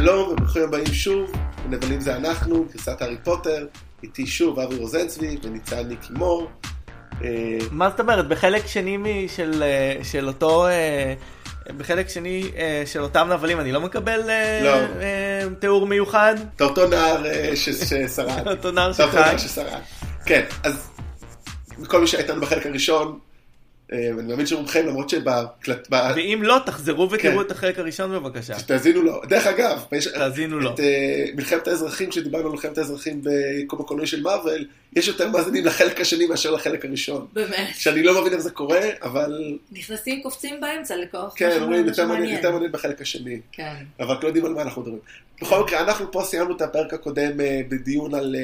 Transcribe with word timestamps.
שלום 0.00 0.28
וברוכים 0.28 0.62
הבאים 0.62 0.86
שוב, 0.86 1.32
נבלים 1.68 2.00
זה 2.00 2.16
אנחנו, 2.16 2.64
גרסת 2.72 3.02
הארי 3.02 3.16
פוטר, 3.24 3.66
איתי 4.02 4.26
שוב 4.26 4.60
אבי 4.60 4.76
רוזנצבי 4.76 5.36
וניצן 5.42 5.88
ניקי 5.88 6.12
מור. 6.12 6.50
אה, 7.24 7.58
מה 7.70 7.90
זאת 7.90 8.00
אומרת? 8.00 8.28
בחלק 8.28 8.66
שני 8.66 9.28
של, 9.28 9.62
אה, 9.62 10.04
של 10.04 10.28
אותו... 10.28 10.66
אה, 10.66 11.14
בחלק 11.76 12.08
שני 12.08 12.50
של 12.86 13.00
אותם 13.02 13.28
נבלים 13.32 13.60
אני 13.60 13.72
לא 13.72 13.80
מקבל 13.80 14.20
לא. 14.64 15.50
תיאור 15.60 15.86
מיוחד? 15.86 16.34
את 16.56 16.62
אותו 16.68 16.86
נער 16.86 17.24
ששרד. 17.54 18.48
אותו 18.48 18.70
נער 18.70 18.92
ששרד. 18.92 19.80
כן, 20.26 20.44
אז 20.62 20.90
כל 21.86 22.00
מי 22.00 22.06
שהייתנו 22.06 22.40
בחלק 22.40 22.66
הראשון, 22.66 23.18
אה, 23.92 24.10
ואני 24.16 24.28
מאמין 24.28 24.46
שרובכם 24.46 24.86
למרות 24.86 25.10
שבקלט... 25.10 25.88
ואם 25.90 26.40
לא, 26.42 26.58
תחזרו 26.66 27.10
ותראו 27.10 27.34
כן. 27.34 27.40
את 27.40 27.50
החלק 27.50 27.78
הראשון 27.78 28.12
בבקשה. 28.12 28.54
תאזינו 28.66 29.02
לו. 29.02 29.20
דרך 29.28 29.46
אגב, 29.46 29.84
תאזינו 30.14 30.60
לו. 30.60 30.74
את 30.74 30.80
אה, 30.80 31.24
מלחמת 31.34 31.68
האזרחים, 31.68 32.10
כשדיברנו 32.10 32.44
על 32.44 32.50
מלחמת 32.50 32.78
האזרחים 32.78 33.22
בקום 33.22 33.80
הקולנועי 33.80 34.06
של 34.06 34.22
מארוול, 34.22 34.64
יש 34.96 35.08
יותר 35.08 35.28
מאזינים 35.28 35.64
לחלק 35.64 36.00
השני 36.00 36.26
מאשר 36.26 36.50
לחלק 36.50 36.84
הראשון. 36.84 37.26
באמת. 37.32 37.68
שאני 37.74 38.02
לא 38.02 38.20
מבין 38.20 38.32
איך 38.32 38.40
זה 38.40 38.50
קורה, 38.50 38.80
אבל... 39.02 39.58
נכנסים, 39.72 40.22
קופצים 40.22 40.60
באמצע 40.60 40.96
לכוח. 40.96 41.32
כן, 41.36 41.62
אומרים 41.62 41.86
יותר 41.86 42.06
מעניין 42.06 42.42
בחלק 42.72 43.00
השני. 43.00 43.40
כן. 43.52 43.74
אבל 44.00 44.16
לא 44.22 44.26
יודעים 44.26 44.44
על 44.44 44.54
מה 44.54 44.62
אנחנו 44.62 44.82
מדברים. 44.82 45.00
בכל 45.42 45.64
מקרה, 45.64 45.80
אנחנו 45.80 46.12
פה 46.12 46.22
סיימנו 46.24 46.56
את 46.56 46.62
הפרק 46.62 46.94
הקודם 46.94 47.40
אה, 47.40 47.60
בדיון 47.68 48.14
על 48.14 48.36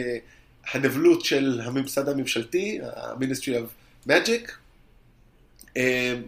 הנבלות 0.72 1.24
של 1.24 1.60
הממסד 1.64 2.08
הממשלתי, 2.08 2.78
ה-Ministry 2.82 3.52
of 3.54 4.08
Magic. 4.08 4.63
אמ, 5.76 5.82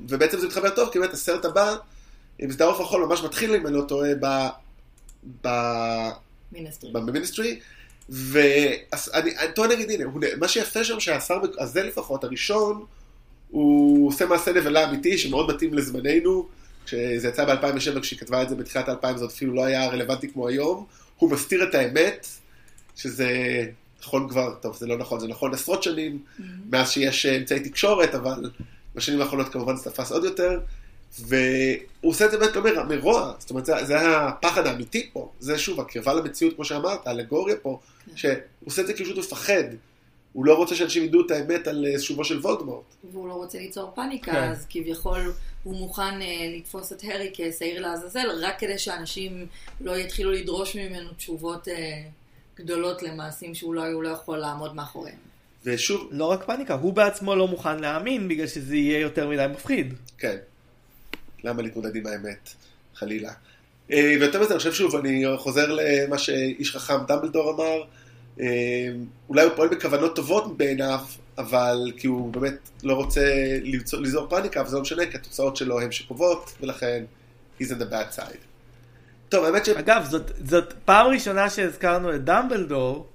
ובעצם 0.08 0.38
זה 0.38 0.46
מתחבר 0.46 0.70
טוב, 0.70 0.88
כי 0.92 0.98
באמת 0.98 1.12
הסרט 1.12 1.44
הבא, 1.44 1.76
עם 2.38 2.52
סדר 2.52 2.64
עוף 2.64 2.80
החול 2.80 3.04
ממש 3.04 3.22
מתחיל, 3.22 3.54
אם 3.54 3.66
אני 3.66 3.74
לא 3.76 3.82
טועה, 3.82 4.10
ב... 4.20 4.26
ב... 5.46 5.48
במיניסטרי. 6.92 7.60
ואני 8.08 9.30
טוען 9.54 9.70
נגיד, 9.70 9.90
הנה, 9.90 10.04
מה 10.38 10.48
שיפה 10.48 10.84
שם 10.84 11.00
שהשר 11.00 11.40
הזה 11.58 11.82
לפחות, 11.82 12.24
הראשון, 12.24 12.84
הוא 13.50 14.08
עושה 14.08 14.26
מעשה 14.26 14.52
נבלה 14.52 14.88
אמיתי 14.88 15.18
שמאוד 15.18 15.54
מתאים 15.54 15.74
לזמננו. 15.74 16.48
כשזה 16.86 17.28
יצא 17.28 17.44
ב-2007, 17.44 18.00
כשהיא 18.00 18.18
כתבה 18.18 18.42
את 18.42 18.48
זה 18.48 18.54
בתחילת 18.54 18.88
2000, 18.88 19.16
זה 19.16 19.26
אפילו 19.26 19.54
לא 19.54 19.64
היה 19.64 19.88
רלוונטי 19.88 20.28
כמו 20.32 20.48
היום. 20.48 20.86
הוא 21.16 21.30
מסתיר 21.30 21.68
את 21.68 21.74
האמת, 21.74 22.26
שזה 22.96 23.30
נכון 24.00 24.28
כבר, 24.28 24.54
טוב, 24.54 24.76
זה 24.76 24.86
לא 24.86 24.98
נכון, 24.98 25.20
זה 25.20 25.28
נכון 25.28 25.54
עשרות 25.54 25.82
שנים, 25.82 26.18
mm-hmm. 26.18 26.42
מאז 26.70 26.90
שיש 26.90 27.26
אמצעי 27.26 27.60
תקשורת, 27.60 28.14
אבל 28.14 28.50
בשנים 28.96 29.20
האחרונות 29.20 29.48
כמובן 29.48 29.76
זה 29.76 29.90
תפס 29.90 30.12
עוד 30.12 30.24
יותר, 30.24 30.60
והוא 31.20 32.10
עושה 32.10 32.26
את 32.26 32.30
זה 32.30 32.38
באמת 32.38 32.56
אומר, 32.56 32.82
מרוע, 32.88 33.34
זאת 33.38 33.50
אומרת, 33.50 33.66
זה, 33.66 33.84
זה 33.84 34.18
הפחד 34.18 34.66
האמיתי 34.66 35.10
פה, 35.12 35.30
זה 35.40 35.58
שוב, 35.58 35.80
הקרבה 35.80 36.14
למציאות, 36.14 36.54
כמו 36.54 36.64
שאמרת, 36.64 37.06
האלגוריה 37.06 37.56
פה, 37.56 37.78
כן. 38.06 38.12
שהוא 38.16 38.32
עושה 38.64 38.82
את 38.82 38.86
זה 38.86 38.92
כי 38.92 39.02
הוא 39.02 39.12
פשוט 39.12 39.24
מפחד. 39.24 39.64
הוא 40.32 40.46
לא 40.46 40.54
רוצה 40.54 40.74
שאנשים 40.74 41.04
ידעו 41.04 41.26
את 41.26 41.30
האמת 41.30 41.66
על 41.66 41.86
אה, 41.86 41.98
שובו 41.98 42.24
של 42.24 42.38
וולדמורט. 42.38 42.84
והוא 43.12 43.28
לא 43.28 43.32
רוצה 43.32 43.58
ליצור 43.58 43.92
פאניקה, 43.94 44.32
כן. 44.32 44.50
אז 44.50 44.66
כביכול 44.68 45.32
הוא 45.62 45.76
מוכן 45.76 46.20
uh, 46.20 46.56
לתפוס 46.56 46.92
את 46.92 47.04
הארי 47.04 47.30
כשעיר 47.34 47.80
לעזאזל, 47.80 48.26
רק 48.42 48.58
כדי 48.58 48.78
שאנשים 48.78 49.46
לא 49.80 49.96
יתחילו 49.96 50.32
לדרוש 50.32 50.76
ממנו 50.76 51.10
תשובות 51.16 51.68
uh, 51.68 51.70
גדולות 52.56 53.02
למעשים 53.02 53.54
שהוא 53.54 53.74
לא, 53.74 54.02
לא 54.02 54.08
יכול 54.08 54.38
לעמוד 54.38 54.74
מאחוריהם. 54.74 55.35
ושוב... 55.66 56.08
לא 56.10 56.24
רק 56.24 56.44
פאניקה, 56.44 56.74
הוא 56.74 56.92
בעצמו 56.92 57.34
לא 57.36 57.48
מוכן 57.48 57.78
להאמין 57.78 58.28
בגלל 58.28 58.46
שזה 58.46 58.76
יהיה 58.76 59.00
יותר 59.00 59.28
מדי 59.28 59.46
מפחיד. 59.50 59.94
כן. 60.18 60.36
למה 61.44 61.62
להתמודד 61.62 61.96
עם 61.96 62.06
האמת? 62.06 62.50
חלילה. 62.94 63.32
אה, 63.92 64.16
ויותר 64.20 64.40
מזה, 64.40 64.50
אני 64.50 64.58
חושב 64.58 64.72
שוב, 64.72 64.96
אני 64.96 65.24
חוזר 65.36 65.66
למה 65.72 66.18
שאיש 66.18 66.76
חכם 66.76 67.04
דמבלדור 67.08 67.54
אמר, 67.54 67.82
אה, 68.40 68.46
אולי 69.28 69.44
הוא 69.44 69.52
פועל 69.56 69.68
בכוונות 69.68 70.16
טובות 70.16 70.56
בעיניו, 70.56 71.00
אבל 71.38 71.92
כי 71.96 72.06
הוא 72.06 72.32
באמת 72.32 72.70
לא 72.82 72.94
רוצה 72.94 73.22
ליזור 73.92 74.26
פאניקה, 74.28 74.60
אבל 74.60 74.68
זה 74.68 74.76
לא 74.76 74.82
משנה, 74.82 75.06
כי 75.06 75.16
התוצאות 75.16 75.56
שלו 75.56 75.80
הן 75.80 75.92
שקובעות, 75.92 76.52
ולכן 76.60 77.04
he's 77.60 77.64
in 77.64 77.80
the 77.80 77.92
bad 77.92 78.18
side. 78.18 78.46
טוב, 79.28 79.44
האמת 79.44 79.64
ש... 79.64 79.68
אגב, 79.68 80.06
זאת, 80.10 80.30
זאת 80.44 80.72
פעם 80.84 81.06
ראשונה 81.06 81.50
שהזכרנו 81.50 82.14
את 82.14 82.24
דמבלדור 82.24 83.06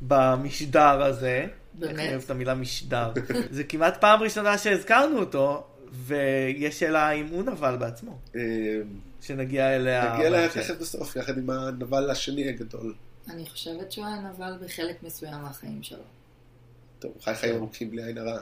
במשדר 0.00 1.02
הזה. 1.02 1.46
באמת? 1.74 1.98
אני 1.98 2.08
אוהב 2.08 2.22
את 2.22 2.30
המילה 2.30 2.54
משדר. 2.54 3.12
זה 3.50 3.64
כמעט 3.64 4.00
פעם 4.00 4.22
ראשונה 4.22 4.58
שהזכרנו 4.58 5.18
אותו, 5.18 5.66
ויש 5.92 6.80
שאלה 6.80 7.08
האם 7.08 7.26
הוא 7.26 7.42
נבל 7.42 7.76
בעצמו. 7.76 8.18
אה, 8.36 8.40
שנגיע 9.22 9.76
אליה. 9.76 10.14
נגיע 10.14 10.26
אליה 10.26 10.48
תכף 10.48 10.74
בסוף, 10.80 11.16
יחד 11.16 11.38
עם 11.38 11.50
הנבל 11.50 12.10
השני 12.10 12.48
הגדול. 12.48 12.94
אני 13.30 13.46
חושבת 13.46 13.92
שהוא 13.92 14.06
היה 14.06 14.16
נבל 14.16 14.52
בחלק 14.64 15.02
מסוים 15.02 15.42
מהחיים 15.42 15.82
שלו. 15.82 15.98
טוב, 16.98 17.10
הוא 17.14 17.22
חי 17.22 17.34
חיים 17.34 17.54
ארוכים 17.54 17.90
בלי 17.90 18.04
עין 18.04 18.18
הרע. 18.18 18.38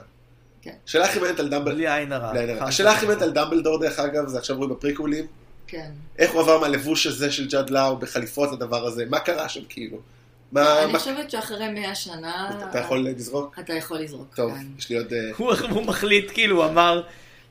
כן. 0.61 0.75
השאלה 0.85 1.05
הכי 1.05 1.19
מעניינת 1.19 1.39
על 1.39 1.49
דמבלדור. 1.49 1.73
בלי 1.73 1.93
עין 1.93 2.11
הרע. 2.11 2.33
השאלה 2.61 2.91
הכי 2.91 3.05
מעניינת 3.05 3.21
על 3.21 3.31
דמבלדור, 3.31 3.79
דרך 3.79 3.99
אגב, 3.99 4.27
זה 4.27 4.37
עכשיו 4.37 4.57
רואים 4.57 4.71
בפריקולים. 4.71 5.27
כן. 5.67 5.91
איך 6.17 6.31
הוא 6.31 6.41
עבר 6.41 6.59
מהלבוש 6.59 7.07
הזה 7.07 7.31
של 7.31 7.47
ג'וד 7.47 7.69
לאו 7.69 7.97
בחליפות 7.97 8.51
לדבר 8.51 8.85
הזה? 8.85 9.05
מה 9.05 9.19
קרה 9.19 9.49
שם 9.49 9.61
כאילו? 9.69 9.97
מה, 10.51 10.83
אני 10.83 10.99
חושבת 10.99 11.31
שאחרי 11.31 11.69
מאה 11.69 11.95
שנה... 11.95 12.59
אתה 12.69 12.79
יכול 12.79 13.05
לזרוק? 13.05 13.59
אתה 13.59 13.73
יכול 13.73 13.99
לזרוק, 13.99 14.35
טוב, 14.35 14.51
כן. 14.51 14.65
יש 14.77 14.89
לי 14.89 14.97
עוד... 14.97 15.13
אה, 15.13 15.19
הוא 15.69 15.83
מחליט, 15.83 16.31
כאילו, 16.33 16.63
הוא 16.63 16.71
אמר... 16.71 17.03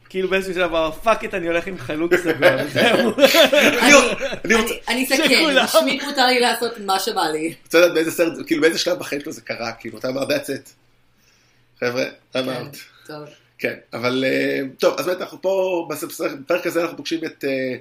כאילו 0.09 0.29
באיזשהו 0.29 0.55
שלב 0.55 0.71
אמר, 0.71 0.93
fuck 0.93 1.25
it, 1.25 1.35
אני 1.35 1.47
הולך 1.47 1.67
עם 1.67 1.79
חלוק 1.79 2.17
סגור, 2.17 2.33
אני 4.89 5.05
אסכם, 5.05 5.25
שמי 5.67 6.01
מותר 6.07 6.27
לי 6.27 6.41
לעשות 6.41 6.73
מה 6.79 7.01
שבא 7.01 7.23
לי. 7.23 7.55
רוצה 7.65 7.81
לדעת 7.81 7.95
באיזה 7.95 8.11
סרט, 8.11 8.33
כאילו 8.47 8.61
באיזה 8.61 8.79
שלב 8.79 8.99
בחיים 8.99 9.21
שלו 9.21 9.33
זה 9.33 9.41
קרה, 9.41 9.73
כאילו, 9.73 9.99
אתה 9.99 10.09
אמר, 10.09 10.23
that's 10.23 10.47
it. 10.47 10.71
חבר'ה, 11.81 12.05
אמרת. 12.37 12.77
כן, 13.59 13.75
אבל 13.93 14.25
אה, 14.27 14.61
טוב, 14.79 14.95
אז 14.99 15.07
באמת 15.07 15.21
אנחנו 15.21 15.43
פה, 15.43 15.89
בפרק 16.41 16.67
הזה 16.67 16.83
אנחנו 16.83 16.97
פוגשים 16.97 17.25
את 17.25 17.45
אה, 17.45 17.77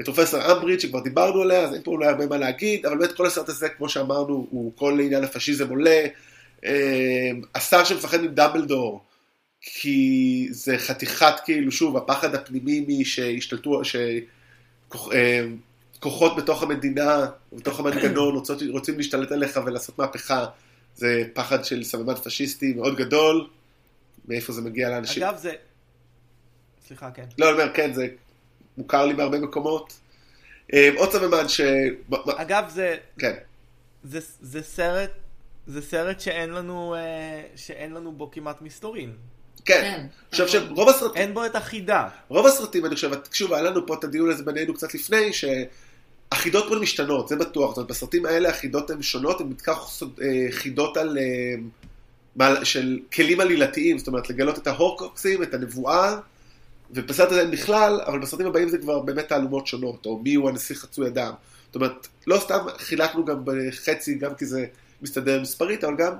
את 0.00 0.04
פרופסור 0.04 0.52
אמבריד 0.52 0.80
שכבר 0.80 1.00
דיברנו 1.00 1.42
עליה, 1.42 1.62
אז 1.62 1.74
אין 1.74 1.82
פה 1.82 1.90
אולי 1.90 2.06
הרבה 2.06 2.26
מה 2.26 2.36
להגיד, 2.36 2.86
אבל 2.86 2.98
באמת 2.98 3.12
כל 3.12 3.26
הסרט 3.26 3.48
הזה, 3.48 3.68
כמו 3.68 3.88
שאמרנו, 3.88 4.46
הוא 4.50 4.72
כל 4.76 5.00
עניין 5.00 5.24
הפשיזם 5.24 5.70
עולה. 5.70 6.06
אה, 6.64 7.30
השר 7.54 7.84
שמפחד 7.84 8.20
מדמבלדור, 8.20 9.04
כי 9.60 10.48
זה 10.50 10.78
חתיכת, 10.78 11.34
כאילו, 11.44 11.72
שוב, 11.72 11.96
הפחד 11.96 12.34
הפנימי 12.34 12.84
משהשתלטו, 12.88 13.82
שכוחות 14.88 16.32
אה, 16.32 16.36
בתוך 16.36 16.62
המדינה, 16.62 17.26
בתוך 17.52 17.80
המנגנון, 17.80 18.34
רוצות, 18.34 18.62
רוצים 18.70 18.96
להשתלט 18.96 19.32
עליך 19.32 19.60
ולעשות 19.66 19.98
מהפכה, 19.98 20.46
זה 20.96 21.24
פחד 21.32 21.64
של 21.64 21.84
סממן 21.84 22.14
פשיסטי 22.14 22.72
מאוד 22.72 22.96
גדול. 22.96 23.46
מאיפה 24.28 24.52
זה 24.52 24.60
מגיע 24.60 24.90
לאנשים? 24.90 25.22
אגב, 25.22 25.36
זה... 25.36 25.52
סליחה, 26.86 27.10
כן. 27.10 27.24
לא, 27.38 27.44
אני 27.44 27.52
אומר, 27.52 27.74
כן, 27.74 27.92
זה 27.92 28.08
מוכר 28.78 29.06
לי 29.06 29.14
בהרבה 29.14 29.38
מקומות. 29.38 30.00
אה, 30.74 30.90
עוד 30.96 31.12
סממן 31.12 31.48
ש... 31.48 31.60
אגב, 32.36 32.64
זה... 32.68 32.96
כן. 33.18 33.34
זה, 34.04 34.18
זה 34.40 34.62
סרט, 34.62 35.10
זה 35.66 35.82
סרט 35.82 36.20
שאין 36.20 36.50
לנו, 36.50 36.94
אה, 36.94 37.42
שאין 37.56 37.94
לנו 37.94 38.12
בו 38.12 38.30
כמעט 38.30 38.62
מסתורין. 38.62 39.12
כן, 39.64 39.80
כן. 39.82 40.06
חושב 40.30 40.48
שרוב 40.48 40.88
הסרטים... 40.88 41.22
אין 41.22 41.34
בו 41.34 41.46
את 41.46 41.56
החידה. 41.56 42.08
רוב 42.28 42.46
הסרטים, 42.46 42.86
אני 42.86 42.94
חושב, 42.94 43.10
שוב, 43.32 43.52
היה 43.52 43.62
לנו 43.62 43.86
פה 43.86 43.94
את 43.94 44.04
הדיון 44.04 44.30
הזה 44.30 44.42
בינינו 44.42 44.74
קצת 44.74 44.94
לפני, 44.94 45.30
שהחידות 45.32 46.64
פה 46.68 46.76
משתנות, 46.76 47.28
זה 47.28 47.36
בטוח. 47.36 47.70
זאת 47.70 47.76
אומרת, 47.76 47.90
בסרטים 47.90 48.26
האלה 48.26 48.48
החידות 48.48 48.90
הן 48.90 49.02
שונות, 49.02 49.40
הן 49.40 49.48
בעיקר 49.48 49.74
אה, 50.22 50.46
חידות 50.50 50.96
על... 50.96 51.18
של 52.64 52.98
כלים 53.12 53.40
עלילתיים, 53.40 53.98
זאת 53.98 54.08
אומרת, 54.08 54.30
לגלות 54.30 54.58
את 54.58 54.66
ההורקוקסים, 54.66 55.42
את 55.42 55.54
הנבואה. 55.54 56.16
ובסרט 56.90 57.32
הזה 57.32 57.40
אין 57.40 57.50
בכלל, 57.50 58.00
אבל 58.06 58.18
בסרטים 58.18 58.46
הבאים 58.46 58.68
זה 58.68 58.78
כבר 58.78 58.98
באמת 58.98 59.28
תעלומות 59.28 59.66
שונות, 59.66 60.06
או 60.06 60.18
מי 60.18 60.34
הוא 60.34 60.48
הנסיך 60.48 60.78
חצוי 60.78 61.08
אדם. 61.08 61.32
זאת 61.66 61.74
אומרת, 61.74 62.06
לא 62.26 62.38
סתם 62.38 62.58
חילקנו 62.78 63.24
גם 63.24 63.40
בחצי, 63.44 64.14
גם 64.14 64.34
כי 64.34 64.46
זה 64.46 64.66
מסתדר 65.02 65.40
מספרית, 65.40 65.84
אבל 65.84 65.96
גם 65.96 66.12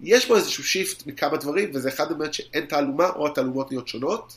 יש 0.00 0.28
בו 0.28 0.36
איזשהו 0.36 0.64
שיפט 0.64 1.06
מכמה 1.06 1.36
דברים, 1.36 1.70
וזה 1.74 1.88
אחד 1.88 2.18
באמת 2.18 2.34
שאין 2.34 2.66
תעלומה, 2.66 3.08
או 3.08 3.26
התעלומות 3.26 3.70
נהיות 3.70 3.88
שונות. 3.88 4.36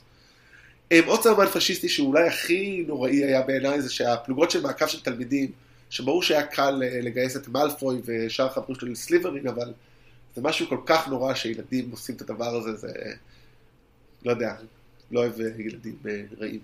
עוד 1.06 1.22
סרמן 1.22 1.48
פשיסטי 1.48 1.90
שאולי 1.90 2.28
הכי 2.28 2.84
נוראי 2.88 3.24
היה 3.26 3.42
בעיניי, 3.42 3.82
זה 3.82 3.90
שהפלוגות 3.90 4.52
של 4.52 4.62
מעקב 4.62 4.88
של 4.88 5.00
תלמידים, 5.02 5.52
שברור 5.90 6.24
שהיה 6.24 6.44
קל 6.44 6.84
אה, 6.84 7.02
לגייס 7.02 7.38
את 7.38 7.48
מאלפוי 7.48 8.02
ושאר 8.06 8.46
החברים 8.46 8.80
שלו 8.80 8.92
לסליברין, 8.92 9.48
אבל 9.48 9.74
זה 10.36 10.42
משהו 10.42 10.68
כל 10.70 10.78
כך 10.86 11.08
נורא 11.08 11.34
שילדים 11.34 11.92
עושים 11.92 12.16
את 12.16 12.22
הדבר 12.22 12.56
הזה, 12.56 12.76
זה... 12.76 12.92
לא 14.26 14.32
יודע, 14.32 14.56
לא 15.12 15.20
אוהב 15.20 15.42
אה, 15.42 15.48
ילדים 15.58 15.98
אה, 16.10 16.22
רעים. 16.40 16.60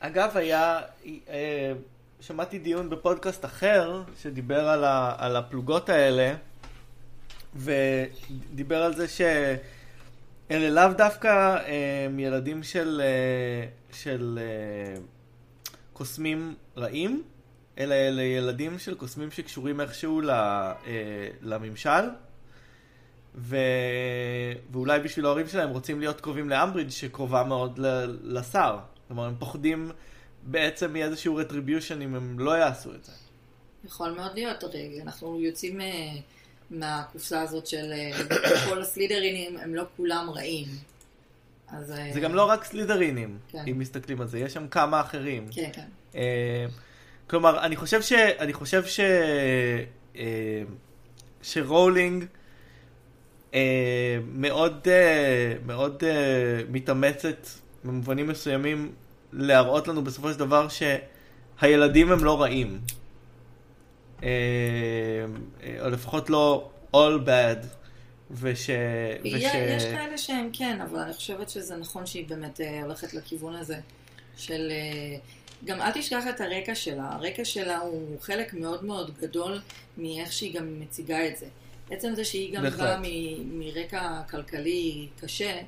אגב, 0.00 0.36
היה, 0.36 0.80
אה, 1.28 1.72
שמעתי 2.20 2.58
דיון 2.58 2.90
בפודקאסט 2.90 3.44
אחר, 3.44 4.02
שדיבר 4.22 4.68
על, 4.68 4.84
ה, 4.84 5.14
על 5.18 5.36
הפלוגות 5.36 5.88
האלה, 5.88 6.34
ודיבר 7.56 8.82
על 8.82 8.94
זה 8.94 9.08
שאלה 9.08 10.70
לאו 10.70 10.92
דווקא 10.96 11.58
הם 12.06 12.18
ילדים 12.18 12.62
של, 12.62 13.02
של 13.92 14.38
קוסמים 15.92 16.54
רעים, 16.76 17.22
אלא 17.78 17.94
אלה 17.94 18.22
ילדים 18.22 18.78
של 18.78 18.94
קוסמים 18.94 19.30
שקשורים 19.30 19.80
איכשהו 19.80 20.22
לממשל, 21.42 22.08
ו... 23.34 23.56
ואולי 24.72 25.00
בשביל 25.00 25.26
ההורים 25.26 25.48
שלהם 25.48 25.70
רוצים 25.70 26.00
להיות 26.00 26.20
קרובים 26.20 26.50
לאמברידג' 26.50 26.90
שקרובה 26.90 27.44
מאוד 27.44 27.78
ל... 27.78 27.86
לשר. 28.22 28.78
כלומר, 29.08 29.24
הם 29.24 29.34
פוחדים 29.38 29.90
בעצם 30.42 30.92
מאיזשהו 30.92 31.36
רטריביושן 31.36 32.02
אם 32.02 32.14
הם 32.14 32.38
לא 32.38 32.50
יעשו 32.50 32.94
את 32.94 33.04
זה. 33.04 33.12
יכול 33.84 34.10
מאוד 34.10 34.34
להיות, 34.34 34.62
הרי 34.62 35.00
אנחנו 35.02 35.40
יוצאים 35.40 35.80
אה, 35.80 35.86
מהקופסה 36.70 37.42
הזאת 37.42 37.66
של 37.66 37.92
אה, 37.92 38.10
כל 38.68 38.82
הסלידרינים, 38.82 39.56
הם 39.56 39.74
לא 39.74 39.84
כולם 39.96 40.30
רעים. 40.30 40.66
אז... 41.68 41.90
אה, 41.90 42.10
זה 42.12 42.20
גם 42.20 42.34
לא 42.34 42.44
רק 42.44 42.64
סלידרינים, 42.64 43.38
כן. 43.48 43.64
אם 43.66 43.78
מסתכלים 43.78 44.20
על 44.20 44.26
זה, 44.26 44.38
יש 44.38 44.52
שם 44.52 44.68
כמה 44.68 45.00
אחרים. 45.00 45.46
כן, 45.50 45.70
כן. 45.72 46.18
כלומר, 47.26 47.64
אני 47.64 47.76
חושב 47.76 48.02
ש... 48.02 48.12
אני 48.12 48.52
חושב 48.52 48.84
ש... 48.84 49.00
שרולינג 51.42 52.24
מאוד, 54.32 54.88
אה, 54.88 55.54
מאוד 55.66 56.04
אה, 56.04 56.62
מתאמצת 56.68 57.48
במובנים 57.84 58.28
מסוימים 58.28 58.92
להראות 59.32 59.88
לנו 59.88 60.04
בסופו 60.04 60.32
של 60.32 60.38
דבר 60.38 60.66
שהילדים 60.68 62.12
הם 62.12 62.24
לא 62.24 62.42
רעים. 62.42 62.80
אה, 64.22 64.28
אה, 65.62 65.76
או 65.84 65.90
לפחות 65.90 66.30
לא 66.30 66.70
all 66.94 67.26
bad. 67.26 67.66
וש... 68.30 68.40
וש... 68.40 68.70
יש 69.24 69.84
כאלה 69.84 70.18
שהם 70.18 70.50
כן, 70.52 70.80
אבל 70.80 70.98
אני 70.98 71.12
חושבת 71.12 71.50
שזה 71.50 71.76
נכון 71.76 72.06
שהיא 72.06 72.28
באמת 72.28 72.60
אה, 72.60 72.82
הולכת 72.82 73.14
לכיוון 73.14 73.54
הזה 73.54 73.76
של... 74.36 74.68
אה, 74.70 75.18
גם 75.64 75.80
אל 75.80 75.90
תשכח 75.90 76.24
את 76.28 76.40
הרקע 76.40 76.74
שלה. 76.74 77.08
הרקע 77.12 77.44
שלה 77.44 77.78
הוא 77.78 78.20
חלק 78.20 78.54
מאוד 78.54 78.84
מאוד 78.84 79.10
גדול 79.20 79.60
מאיך 79.98 80.32
שהיא 80.32 80.54
גם 80.54 80.80
מציגה 80.80 81.26
את 81.26 81.36
זה. 81.36 81.46
עצם 81.90 82.14
זה 82.14 82.24
שהיא 82.24 82.56
גם 82.56 82.62
בהחלט. 82.62 82.80
באה 82.80 83.00
מ- 83.02 83.58
מרקע 83.58 84.22
כלכלי 84.30 85.08
קשה, 85.20 85.60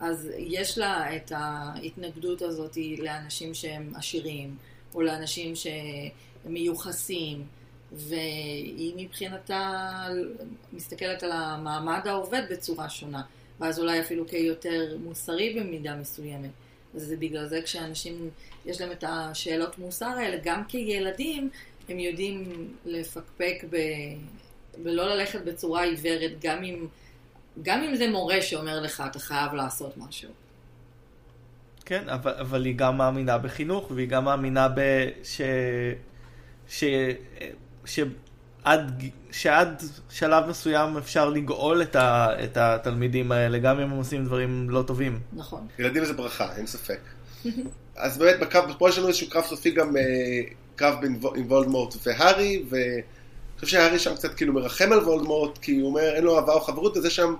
אז 0.00 0.30
יש 0.38 0.78
לה 0.78 1.16
את 1.16 1.32
ההתנגדות 1.34 2.42
הזאת 2.42 2.76
לאנשים 2.98 3.54
שהם 3.54 3.92
עשירים, 3.96 4.56
או 4.94 5.02
לאנשים 5.02 5.56
שהם 5.56 5.74
מיוחסים, 6.44 7.44
והיא 7.92 8.92
מבחינתה 8.96 10.06
מסתכלת 10.72 11.22
על 11.22 11.32
המעמד 11.32 12.00
העובד 12.04 12.42
בצורה 12.50 12.88
שונה, 12.88 13.22
ואז 13.60 13.78
אולי 13.78 14.00
אפילו 14.00 14.28
כיותר 14.28 14.96
מוסרי 15.04 15.60
במידה 15.60 15.94
מסוימת. 15.94 16.50
אז 16.94 17.02
זה 17.02 17.16
בגלל 17.16 17.48
זה 17.48 17.62
כשאנשים, 17.62 18.30
יש 18.66 18.80
להם 18.80 18.92
את 18.92 19.04
השאלות 19.08 19.78
מוסר 19.78 20.06
האלה, 20.06 20.36
גם 20.44 20.64
כילדים, 20.64 21.50
הם 21.88 21.98
יודעים 21.98 22.68
לפקפק 22.84 23.64
ב... 23.70 23.76
ולא 24.84 25.14
ללכת 25.14 25.40
בצורה 25.44 25.82
עיוורת, 25.84 26.32
גם 26.42 26.64
אם, 26.64 26.86
גם 27.62 27.82
אם 27.82 27.96
זה 27.96 28.10
מורה 28.10 28.42
שאומר 28.42 28.80
לך, 28.80 29.02
אתה 29.10 29.18
חייב 29.18 29.54
לעשות 29.54 29.96
משהו. 29.96 30.30
כן, 31.84 32.08
אבל, 32.08 32.32
אבל 32.40 32.64
היא 32.64 32.74
גם 32.76 32.98
מאמינה 32.98 33.38
בחינוך, 33.38 33.90
והיא 33.90 34.08
גם 34.08 34.24
מאמינה 34.24 34.68
ב... 34.68 34.80
ש... 35.22 35.40
ש... 36.68 36.84
שעד, 37.84 39.02
שעד 39.30 39.82
שלב 40.10 40.46
מסוים 40.48 40.96
אפשר 40.96 41.30
לגאול 41.30 41.82
את, 41.82 41.96
ה... 41.96 42.28
את 42.44 42.56
התלמידים 42.56 43.32
האלה, 43.32 43.58
גם 43.58 43.80
אם 43.80 43.90
הם 43.90 43.96
עושים 43.96 44.24
דברים 44.24 44.70
לא 44.70 44.82
טובים. 44.86 45.20
נכון. 45.32 45.66
ילדים 45.78 46.04
זה 46.04 46.12
ברכה, 46.12 46.56
אין 46.56 46.66
ספק. 46.66 47.00
אז 47.96 48.18
באמת, 48.18 48.40
בקרב, 48.40 48.72
פה 48.78 48.88
יש 48.88 48.98
לנו 48.98 49.08
איזשהו 49.08 49.30
קרב 49.30 49.44
סופי 49.44 49.70
גם, 49.70 49.96
אה, 49.96 50.02
קרב 50.76 51.00
בין 51.00 51.20
עם 51.36 51.46
וולדמורט 51.46 51.94
והארי, 52.06 52.62
ואני 52.68 53.02
חושב 53.60 53.76
שהארי 53.76 53.98
שם 53.98 54.14
קצת 54.14 54.34
כאילו 54.34 54.52
מרחם 54.52 54.92
על 54.92 54.98
וולדמורט, 54.98 55.58
כי 55.58 55.80
הוא 55.80 55.88
אומר, 55.88 56.14
אין 56.14 56.24
לו 56.24 56.36
אהבה 56.36 56.52
או 56.52 56.60
חברות, 56.60 56.96
וזה 56.96 57.10
שם 57.10 57.34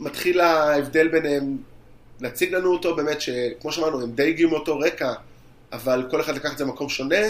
מתחיל 0.00 0.40
ההבדל 0.40 1.08
ביניהם, 1.08 1.56
להציג 2.20 2.54
לנו 2.54 2.72
אותו 2.72 2.96
באמת, 2.96 3.20
שכמו 3.20 3.72
שאמרנו, 3.72 4.02
הם 4.02 4.12
די 4.12 4.28
הגיעו 4.28 4.50
מאותו 4.50 4.78
רקע, 4.78 5.12
אבל 5.72 6.06
כל 6.10 6.20
אחד 6.20 6.34
לקח 6.34 6.52
את 6.52 6.58
זה 6.58 6.64
למקום 6.64 6.88
שונה, 6.88 7.26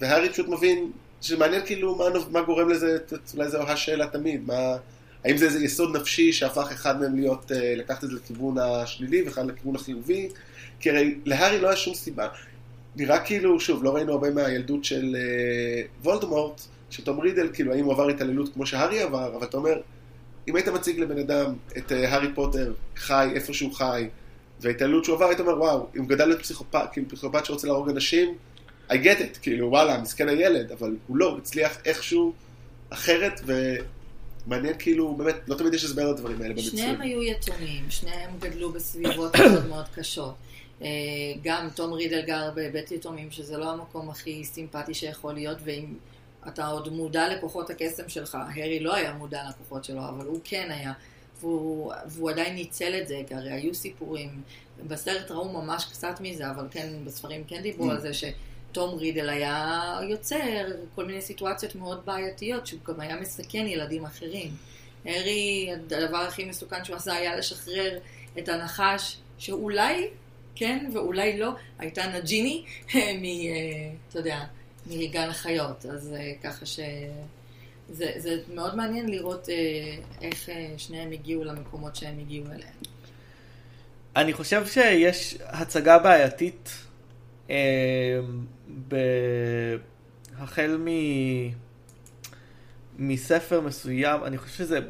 והארי 0.00 0.28
פשוט 0.28 0.48
מבין, 0.48 0.90
שמעניין 1.20 1.66
כאילו 1.66 1.94
מה, 1.94 2.04
מה 2.30 2.42
גורם 2.42 2.68
לזה, 2.68 2.98
אולי 3.34 3.48
זו 3.48 3.62
השאלה 3.62 4.06
תמיד, 4.06 4.46
מה... 4.46 4.76
האם 5.24 5.36
זה 5.36 5.44
איזה 5.44 5.64
יסוד 5.64 5.96
נפשי 5.96 6.32
שהפך 6.32 6.72
אחד 6.72 7.00
מהם 7.00 7.16
להיות, 7.16 7.52
אה, 7.52 7.74
לקחת 7.76 8.04
את 8.04 8.10
זה 8.10 8.16
לכיוון 8.16 8.58
השלילי 8.58 9.22
ואחד 9.22 9.46
לכיוון 9.46 9.76
החיובי? 9.76 10.28
כי 10.80 10.90
הרי 10.90 11.14
להארי 11.24 11.60
לא 11.60 11.68
היה 11.68 11.76
שום 11.76 11.94
סיבה. 11.94 12.28
נראה 12.96 13.18
כאילו, 13.18 13.60
שוב, 13.60 13.84
לא 13.84 13.94
ראינו 13.94 14.12
הרבה 14.12 14.30
מהילדות 14.30 14.84
של 14.84 15.16
אה, 15.18 15.82
וולדמורט, 16.02 16.60
שתום 16.92 17.20
רידל, 17.20 17.48
כאילו, 17.52 17.72
האם 17.72 17.84
הוא 17.84 17.92
עבר 17.92 18.08
התעללות 18.08 18.54
כמו 18.54 18.66
שהארי 18.66 19.00
עבר, 19.02 19.36
אבל 19.36 19.46
אתה 19.46 19.56
אומר, 19.56 19.80
אם 20.48 20.56
היית 20.56 20.68
מציג 20.68 20.98
לבן 20.98 21.18
אדם 21.18 21.54
את 21.76 21.92
אה, 21.92 22.12
הארי 22.12 22.34
פוטר 22.34 22.72
חי 22.96 23.30
איפה 23.34 23.54
שהוא 23.54 23.74
חי, 23.74 24.08
וההתעללות 24.60 25.04
שהוא 25.04 25.16
עבר, 25.16 25.24
היית 25.24 25.40
אומר, 25.40 25.58
וואו, 25.58 25.86
אם 25.96 26.06
גדל 26.06 26.24
להיות 26.26 26.40
פסיכופת, 26.40 26.84
כאילו 26.92 27.08
פסיכופת 27.08 27.44
שרוצה 27.44 27.66
להרוג 27.66 27.88
אנשים, 27.88 28.34
I 28.90 28.94
get 28.94 29.18
it, 29.18 29.38
כאילו, 29.42 29.68
וואלה, 29.70 30.00
מסכן 30.00 30.28
הילד, 30.28 30.72
אבל 30.72 30.96
הוא 31.06 31.16
לא, 31.16 31.36
הצליח 31.38 31.78
איכשהו 31.84 32.32
אחרת, 32.90 33.40
ומעניין 34.46 34.74
כאילו, 34.78 35.14
באמת, 35.14 35.36
לא 35.48 35.54
תמיד 35.54 35.74
יש 35.74 35.84
הסבר 35.84 36.12
לדברים 36.12 36.42
האלה 36.42 36.54
במציאות. 36.54 36.76
שניהם 36.76 37.00
היו 37.00 37.22
יתומים, 37.22 37.84
שניהם 37.90 38.30
גדלו 38.40 38.72
בסביבות 38.72 39.36
מאוד 39.52 39.66
מאוד 39.68 39.88
קשות. 39.94 40.34
אה, 40.82 40.88
גם 41.42 41.68
תום 41.74 41.92
רידל 41.92 42.22
גר 42.26 42.50
בבית 42.54 42.92
יתומים, 42.92 43.30
שזה 43.30 43.58
לא 43.58 43.70
המקום 43.70 44.10
הכי 44.10 44.44
סימפטי 44.44 44.94
שיכול 44.94 45.34
להיות, 45.34 45.58
ואם 45.64 45.94
אתה 46.48 46.66
עוד 46.66 46.88
מודע 46.88 47.28
לכוחות 47.28 47.70
הקסם 47.70 48.08
שלך, 48.08 48.38
הארי 48.40 48.80
לא 48.80 48.94
היה 48.94 49.12
מודע 49.12 49.42
לכוחות 49.48 49.84
שלו, 49.84 50.08
אבל 50.08 50.26
הוא 50.26 50.40
כן 50.44 50.68
היה, 50.70 50.92
והוא, 51.40 51.92
והוא 52.06 52.30
עדיין 52.30 52.54
ניצל 52.54 53.00
את 53.02 53.08
זה, 53.08 53.20
כי 53.26 53.34
הרי 53.34 53.52
היו 53.52 53.74
סיפורים, 53.74 54.42
בסרט 54.86 55.30
ראו 55.30 55.52
ממש 55.52 55.84
קצת 55.84 56.20
מזה, 56.20 56.50
אבל 56.50 56.66
כן, 56.70 56.88
בספרים 57.04 57.44
כן 57.44 57.62
דיברו 57.62 57.90
על 57.90 58.00
זה 58.00 58.10
שתום 58.14 58.94
רידל 58.94 59.28
היה 59.28 59.98
יוצר 60.08 60.66
כל 60.94 61.04
מיני 61.04 61.22
סיטואציות 61.22 61.74
מאוד 61.74 62.06
בעייתיות, 62.06 62.66
שהוא 62.66 62.80
גם 62.84 63.00
היה 63.00 63.20
מסכן 63.20 63.66
ילדים 63.66 64.04
אחרים. 64.04 64.50
הארי, 65.04 65.70
הדבר 65.92 66.16
הכי 66.16 66.44
מסוכן 66.44 66.84
שהוא 66.84 66.96
עשה 66.96 67.12
היה 67.14 67.36
לשחרר 67.36 67.98
את 68.38 68.48
הנחש, 68.48 69.16
שאולי 69.38 70.08
כן 70.54 70.90
ואולי 70.92 71.38
לא, 71.38 71.50
הייתה 71.78 72.06
נג'יני 72.06 72.64
מ... 72.94 72.94
אה, 72.94 73.92
אתה 74.08 74.18
יודע, 74.18 74.44
מגן 74.86 75.28
החיות. 75.28 75.86
אז 75.86 76.14
אה, 76.18 76.32
ככה 76.42 76.66
ש... 76.66 76.80
זה, 77.92 78.12
זה 78.16 78.36
מאוד 78.54 78.76
מעניין 78.76 79.08
לראות 79.08 79.48
אה, 79.48 79.54
איך 80.22 80.48
אה, 80.48 80.74
שניהם 80.76 81.12
הגיעו 81.12 81.44
למקומות 81.44 81.96
שהם 81.96 82.18
הגיעו 82.18 82.46
אליהם. 82.46 82.74
אני 84.16 84.32
חושב 84.32 84.66
שיש 84.66 85.38
הצגה 85.40 85.98
בעייתית 85.98 86.70
אה, 87.50 88.20
ב... 88.88 88.96
החל 90.38 90.76
מ... 90.84 90.88
מספר 92.98 93.60
מסוים, 93.60 94.24
אני 94.24 94.38
חושב 94.38 94.54
שזה 94.54 94.80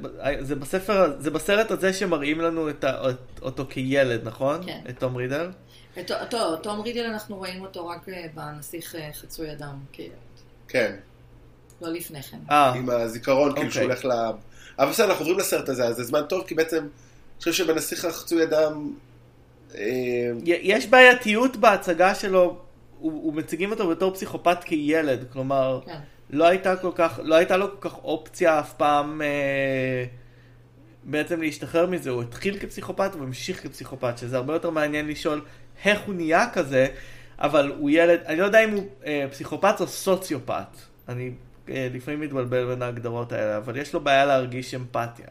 זה 0.40 0.54
בספר, 0.54 1.20
זה 1.20 1.30
בסרט 1.30 1.70
הזה 1.70 1.92
שמראים 1.92 2.40
לנו 2.40 2.70
את 2.70 2.84
ה, 2.84 3.02
אותו 3.42 3.66
כילד, 3.70 4.20
נכון? 4.24 4.66
כן. 4.66 4.80
את 4.88 4.98
תום 4.98 5.16
רידל? 5.16 5.50
את, 5.98 6.10
אותו, 6.10 6.56
תום 6.56 6.80
רידל 6.80 7.04
אנחנו 7.04 7.36
רואים 7.36 7.62
אותו 7.62 7.88
רק 7.88 8.08
אה, 8.08 8.26
בנסיך 8.34 8.94
אה, 8.94 9.10
חצוי 9.12 9.52
אדם, 9.52 9.74
כילד. 9.92 10.12
כן, 10.68 10.96
לא 11.82 11.88
לפני 11.88 12.22
כן. 12.22 12.38
אה, 12.50 12.72
עם 12.72 12.90
הזיכרון, 12.90 13.54
כאילו 13.54 13.70
שהוא 13.70 13.82
אוקיי. 13.82 13.96
הולך 13.96 14.04
ל... 14.04 14.10
אבל 14.78 14.90
בסדר, 14.90 15.06
אנחנו 15.06 15.22
עוברים 15.22 15.38
לסרט 15.38 15.68
הזה, 15.68 15.84
אז 15.84 15.96
זה 15.96 16.04
זמן 16.04 16.22
טוב, 16.28 16.44
כי 16.46 16.54
בעצם, 16.54 16.76
אני 16.76 17.38
חושב 17.38 17.52
שבנסיך 17.52 18.04
החצוי 18.04 18.42
אדם... 18.42 18.92
יש 20.44 20.86
בעייתיות 20.86 21.56
בהצגה 21.56 22.14
שלו, 22.14 22.58
הוא, 22.98 23.12
הוא 23.12 23.34
מציגים 23.34 23.70
אותו 23.70 23.88
בתור 23.88 24.14
פסיכופת 24.14 24.64
כילד, 24.64 25.24
כלומר, 25.32 25.80
כן. 25.86 25.98
לא 26.32 26.44
הייתה 26.44 26.76
כל 26.76 26.90
כך, 26.94 27.20
לא 27.22 27.34
הייתה 27.34 27.56
לו 27.56 27.80
כל 27.80 27.88
כך 27.88 27.98
אופציה 28.04 28.60
אף 28.60 28.72
פעם 28.72 29.22
אה, 29.22 30.04
בעצם 31.04 31.40
להשתחרר 31.40 31.86
מזה, 31.86 32.10
הוא 32.10 32.22
התחיל 32.22 32.58
כפסיכופת 32.58 33.10
והוא 33.12 33.24
המשיך 33.24 33.62
כפסיכופת, 33.62 34.18
שזה 34.18 34.36
הרבה 34.36 34.52
יותר 34.52 34.70
מעניין 34.70 35.08
לשאול 35.08 35.44
איך 35.84 36.00
הוא 36.00 36.14
נהיה 36.14 36.50
כזה, 36.52 36.86
אבל 37.38 37.72
הוא 37.78 37.90
ילד, 37.90 38.20
אני 38.26 38.36
לא 38.36 38.44
יודע 38.44 38.64
אם 38.64 38.70
הוא 38.70 38.86
אה, 39.06 39.26
פסיכופת 39.30 39.80
או 39.80 39.86
סוציופת, 39.86 40.76
אני 41.08 41.30
אה, 41.68 41.88
לפעמים 41.94 42.20
מתבלבל 42.20 42.66
בין 42.66 42.82
ההגדרות 42.82 43.32
האלה, 43.32 43.56
אבל 43.56 43.76
יש 43.76 43.94
לו 43.94 44.00
בעיה 44.00 44.24
להרגיש 44.24 44.74
אמפתיה. 44.74 45.26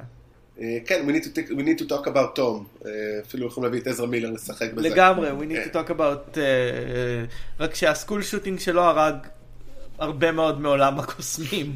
אה, 0.61 0.77
כן, 0.85 1.05
we 1.07 1.11
need, 1.11 1.25
to 1.25 1.29
take, 1.29 1.49
we 1.49 1.61
need 1.61 1.83
to 1.83 1.87
talk 1.89 2.07
about 2.07 2.39
Tom. 2.39 2.85
אה, 2.85 2.91
אפילו 3.27 3.47
יכולים 3.47 3.63
להביא 3.63 3.81
את 3.81 3.87
עזרא 3.87 4.07
מילר 4.07 4.31
לשחק 4.31 4.73
בזה. 4.73 4.89
לגמרי, 4.89 5.29
we 5.31 5.51
need 5.51 5.69
to 5.69 5.73
talk 5.73 5.89
about, 5.89 6.33
uh, 6.33 6.37
uh, 6.37 6.39
רק 7.59 7.75
שהסקול 7.75 8.21
שוטינג 8.21 8.59
שלו 8.59 8.81
הרג 8.81 9.15
הרבה 9.97 10.31
מאוד 10.31 10.61
מעולם 10.61 10.99
הקוסמים. 10.99 11.75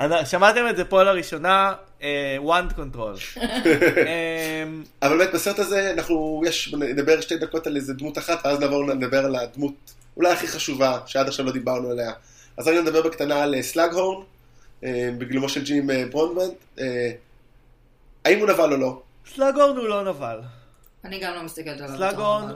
אה, 0.00 0.04
אני- 0.04 0.26
שמעתם 0.26 0.60
את 0.70 0.76
זה 0.76 0.84
פה 0.84 1.02
לראשונה, 1.02 1.74
uh, 2.00 2.02
one 2.42 2.72
control. 2.74 3.36
um, 3.36 3.40
אבל 5.02 5.18
באמת 5.18 5.34
בסרט 5.34 5.58
הזה 5.58 5.92
אנחנו, 5.92 6.42
יש, 6.46 6.74
נדבר 6.74 7.20
שתי 7.20 7.36
דקות 7.36 7.66
על 7.66 7.76
איזה 7.76 7.94
דמות 7.94 8.18
אחת, 8.18 8.46
ואז 8.46 8.60
נעבור 8.60 8.86
לדבר 8.86 9.24
על 9.24 9.36
הדמות 9.36 9.74
אולי 10.16 10.32
הכי 10.32 10.46
חשובה, 10.46 10.98
שעד 11.06 11.28
עכשיו 11.28 11.46
לא 11.46 11.52
דיברנו 11.52 11.90
עליה. 11.90 12.12
אז 12.56 12.68
רגע 12.68 12.80
נדבר 12.80 13.02
בקטנה 13.02 13.42
על 13.42 13.62
סלאגהורן, 13.62 14.24
בגילומו 15.18 15.48
של 15.48 15.64
ג'ים 15.64 15.90
ברודבנט. 16.10 16.54
האם 18.24 18.38
הוא 18.38 18.48
נבל 18.48 18.72
או 18.72 18.76
לא? 18.76 19.02
סלאגהורן 19.34 19.76
הוא 19.76 19.88
לא 19.88 20.04
נבל. 20.04 20.40
אני 21.04 21.20
גם 21.20 21.34
לא 21.34 21.42
מסתכלת 21.42 21.80
עליו. 21.80 22.48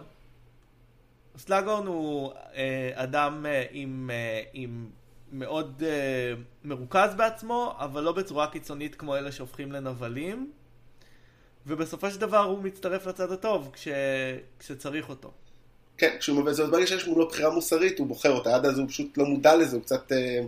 סלאגורן 1.37 1.87
הוא 1.87 2.33
אה, 2.55 2.91
אדם 2.95 3.47
אה, 3.47 3.65
עם, 3.71 4.11
אה, 4.13 4.43
עם 4.53 4.87
מאוד 5.33 5.83
אה, 5.87 6.35
מרוכז 6.65 7.15
בעצמו, 7.17 7.75
אבל 7.79 8.03
לא 8.03 8.13
בצורה 8.13 8.47
קיצונית 8.47 8.95
כמו 8.95 9.17
אלה 9.17 9.33
שהופכים 9.33 9.73
לנבלים. 9.73 10.51
ובסופו 11.67 12.11
של 12.11 12.21
דבר 12.21 12.45
הוא 12.45 12.63
מצטרף 12.63 13.07
לצד 13.07 13.33
הטוב 13.33 13.71
כש, 13.73 13.89
כשצריך 14.59 15.09
אותו. 15.09 15.31
כן, 15.99 16.17
כשהוא 16.21 16.41
מבין, 16.41 16.55
זאת 16.55 16.71
ברגע 16.71 16.87
שיש 16.87 17.07
מולו 17.07 17.29
בחירה 17.29 17.51
מוסרית, 17.51 17.99
הוא 17.99 18.07
בוחר 18.07 18.31
אותה, 18.31 18.55
עד 18.55 18.67
אז 18.67 18.79
הוא 18.79 18.89
פשוט 18.89 19.19
לא 19.19 19.25
מודע 19.25 19.57
לזה, 19.57 19.77
הוא 19.77 19.83
קצת... 19.83 20.13
אה, 20.13 20.41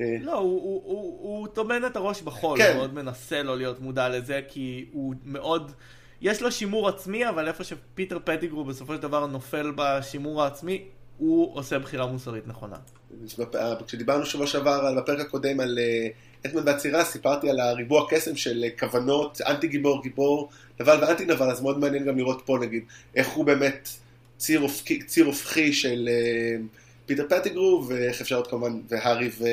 אה, 0.00 0.16
לא, 0.20 0.38
הוא, 0.38 0.62
הוא, 0.62 0.82
הוא, 0.84 1.18
הוא 1.20 1.48
טומן 1.48 1.86
את 1.86 1.96
הראש 1.96 2.22
בחול, 2.22 2.58
כן. 2.58 2.68
הוא 2.68 2.76
מאוד 2.76 2.94
מנסה 2.94 3.42
לא 3.42 3.56
להיות 3.56 3.80
מודע 3.80 4.08
לזה, 4.08 4.40
כי 4.48 4.86
הוא 4.92 5.14
מאוד... 5.24 5.72
יש 6.20 6.42
לו 6.42 6.52
שימור 6.52 6.88
עצמי, 6.88 7.28
אבל 7.28 7.48
איפה 7.48 7.64
שפיטר 7.64 8.18
פטיגרו 8.24 8.64
בסופו 8.64 8.94
של 8.94 9.00
דבר 9.00 9.26
נופל 9.26 9.72
בשימור 9.76 10.42
העצמי, 10.42 10.84
הוא 11.18 11.54
עושה 11.56 11.78
בחירה 11.78 12.06
מוסרית 12.06 12.46
נכונה. 12.46 12.76
בפ- 13.38 13.56
כשדיברנו 13.86 14.26
שבוע 14.26 14.46
שעבר 14.46 14.70
על- 14.70 15.00
בפרק 15.00 15.20
הקודם 15.20 15.60
על 15.60 15.78
אה, 15.78 16.08
אדמן 16.46 16.62
והצירה, 16.66 17.04
סיפרתי 17.04 17.50
על 17.50 17.60
הריבוע 17.60 18.06
קסם 18.10 18.36
של 18.36 18.64
אה, 18.64 18.70
כוונות, 18.78 19.40
אנטי 19.40 19.68
גיבור, 19.68 20.02
גיבור, 20.02 20.48
נבל 20.80 20.98
ואנטי 21.00 21.24
נבל, 21.24 21.50
אז 21.50 21.60
מאוד 21.60 21.78
מעניין 21.78 22.04
גם 22.04 22.18
לראות 22.18 22.42
פה 22.46 22.58
נגיד, 22.60 22.82
איך 23.14 23.28
הוא 23.28 23.44
באמת 23.44 23.88
ציר 24.38 24.60
אופקי, 24.60 25.02
ציר 25.02 25.26
הופכי 25.26 25.72
של 25.72 26.08
אה, 26.12 26.56
פיטר 27.06 27.24
פטיגרו, 27.28 27.84
ואיך 27.88 28.20
אפשר 28.20 28.36
עוד 28.36 28.46
כמובן, 28.46 28.80
והארי 28.88 29.30
ו... 29.38 29.44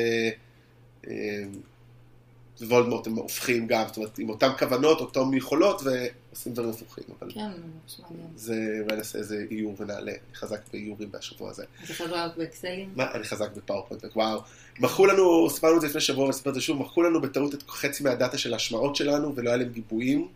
ווולדמורט 2.60 3.06
הם 3.06 3.14
הופכים 3.14 3.66
גם, 3.66 3.84
זאת 3.86 3.96
אומרת, 3.96 4.18
עם 4.18 4.28
אותן 4.28 4.48
כוונות, 4.58 5.00
אותן 5.00 5.34
יכולות, 5.34 5.82
ועושים 5.82 6.52
דברים 6.52 6.70
הפוכים, 6.70 7.04
אבל 7.18 7.32
כן, 7.32 7.40
ממש 7.40 8.00
מעניין. 8.00 8.28
זה, 8.36 8.54
אולי 8.82 8.96
נעשה 8.96 9.18
איזה 9.18 9.44
איור 9.50 9.74
ונעלה, 9.78 10.12
אני 10.12 10.34
חזק 10.34 10.60
באיורים 10.72 11.10
בשבוע 11.10 11.50
הזה. 11.50 11.64
אתה 11.84 11.92
חזק 11.92 12.28
באקסלים? 12.36 12.92
מה, 12.96 13.12
אני 13.14 13.24
חזק 13.24 13.50
בפאורפוינט, 13.56 14.04
וואו. 14.16 14.40
מכרו 14.80 15.06
לנו, 15.06 15.50
סיפרנו 15.50 15.76
את 15.76 15.80
זה 15.80 15.86
לפני 15.86 16.00
שבוע, 16.00 16.24
ונספר 16.24 16.50
את 16.50 16.54
זה 16.54 16.60
שוב, 16.60 16.78
מכרו 16.78 17.02
לנו 17.02 17.20
בטעות 17.20 17.54
את 17.54 17.62
חצי 17.70 18.02
מה 18.02 18.14
data 18.14 18.38
של 18.38 18.52
ההשמעות 18.52 18.96
שלנו, 18.96 19.36
ולא 19.36 19.50
היה 19.50 19.56
להם 19.56 19.68
גיבויים 19.68 20.28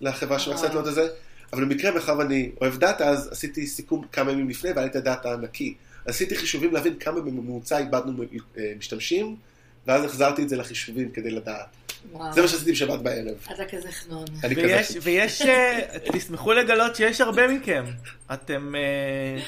לחברה 0.00 0.38
אה. 0.46 0.74
לו 0.74 0.88
את 0.88 0.94
זה. 0.94 1.08
אבל 1.52 1.64
במקרה, 1.64 1.90
מאחר 1.90 2.18
ואני 2.18 2.50
אוהב 2.60 2.76
data, 2.76 3.08
אז 3.08 3.28
עשיתי 3.32 3.66
סיכום 3.66 4.06
כמה 4.12 4.32
ימים 4.32 4.48
לפני, 4.48 4.70
והיה 4.70 4.82
לי 4.82 4.90
את 4.90 4.96
ה 4.96 5.03
data 5.03 5.32
הנקי. 5.32 5.74
עשיתי 6.06 6.36
חישובים 6.36 6.72
להבין 6.72 6.98
כמה 6.98 7.20
בממוצע 7.20 7.78
איבדנו 7.78 8.22
אה, 8.58 8.72
משתמשים, 8.78 9.36
ואז 9.86 10.04
החזרתי 10.04 10.42
את 10.42 10.48
זה 10.48 10.56
לחישובים 10.56 11.10
כדי 11.10 11.30
לדעת. 11.30 11.66
וואו. 12.12 12.32
זה 12.32 12.42
מה 12.42 12.48
שעשיתי 12.48 12.72
בשבת 12.72 12.98
בערב. 12.98 13.36
אתה 13.54 13.64
כזה 13.64 13.92
חנון. 13.92 14.24
אני 14.44 14.54
ויש, 14.54 14.88
כזה. 14.88 14.98
ויש, 15.02 15.42
אה, 15.42 15.80
תשמחו 16.12 16.52
לגלות 16.52 16.96
שיש 16.96 17.20
הרבה 17.20 17.48
מכם. 17.48 17.84
אתם 18.32 18.74
אה, 18.74 19.42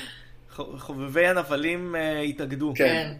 חובבי 0.78 1.26
הנבלים 1.26 1.96
אה, 1.96 2.20
התאגדו. 2.20 2.72
כן. 2.76 3.12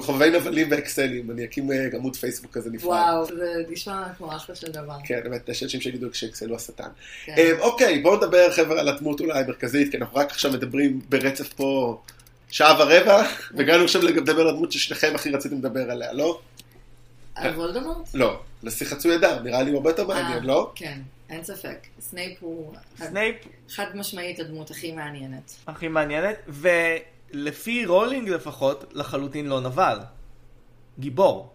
חובבי 0.00 0.30
נבלים 0.30 0.68
ואקסלים, 0.70 1.30
אני 1.30 1.44
אקים 1.44 1.70
עמוד 1.94 2.16
פייסבוק 2.16 2.52
כזה 2.52 2.70
נפרד. 2.70 2.88
וואו, 2.88 3.26
זה 3.26 3.64
נשמע 3.68 4.04
כמו 4.18 4.36
אחלה 4.36 4.54
של 4.54 4.72
דבר. 4.72 4.94
כן, 5.04 5.20
באמת, 5.24 5.48
יש 5.48 5.62
אנשים 5.62 5.80
שיגידו 5.80 6.06
שאקסל 6.12 6.48
הוא 6.48 6.56
השטן. 6.56 6.88
כן. 7.24 7.56
אוקיי, 7.58 7.98
בואו 7.98 8.16
נדבר 8.16 8.52
חבר'ה 8.52 8.80
על 8.80 8.88
הדמות 8.88 9.20
אולי 9.20 9.38
המרכזית, 9.38 9.90
כי 9.90 9.96
אנחנו 9.96 10.16
רק 10.16 10.30
עכשיו 10.30 10.52
מדברים 10.52 11.00
ברצף 11.08 11.52
פה 11.52 12.00
שעה 12.50 12.76
ורבע, 12.80 13.22
והגענו 13.56 13.84
עכשיו 13.84 14.02
לדבר 14.02 14.40
על 14.40 14.48
הדמות 14.48 14.72
ששניכם 14.72 15.12
הכי 15.14 15.30
רציתם 15.30 15.56
לדבר 15.56 15.90
עליה, 15.90 16.12
לא? 16.12 16.40
על 17.34 17.54
וולדמורט? 17.54 18.08
לא, 18.14 18.40
נסיך 18.62 18.86
חצוי 18.86 19.14
דם, 19.14 19.36
נראה 19.44 19.62
לי 19.62 19.70
הוא 19.70 19.76
הרבה 19.76 19.90
יותר 19.90 20.06
מעניין, 20.06 20.38
אה, 20.38 20.46
לא? 20.46 20.72
כן, 20.74 21.00
אין 21.30 21.44
ספק. 21.44 21.86
סנייפ 22.00 22.38
הוא 22.40 22.74
סנייפ 22.96 23.36
חד 23.68 23.86
משמעית 23.94 24.40
הדמות 24.40 24.70
הכי 24.70 24.92
מעניינת. 24.92 25.56
הכי 25.66 25.88
מעניינת, 25.88 26.36
ולפי 26.48 27.86
רולינג 27.86 28.28
לפחות, 28.28 28.92
לחלוטין 28.94 29.46
לא 29.46 29.60
נבל. 29.60 29.98
גיבור. 30.98 31.52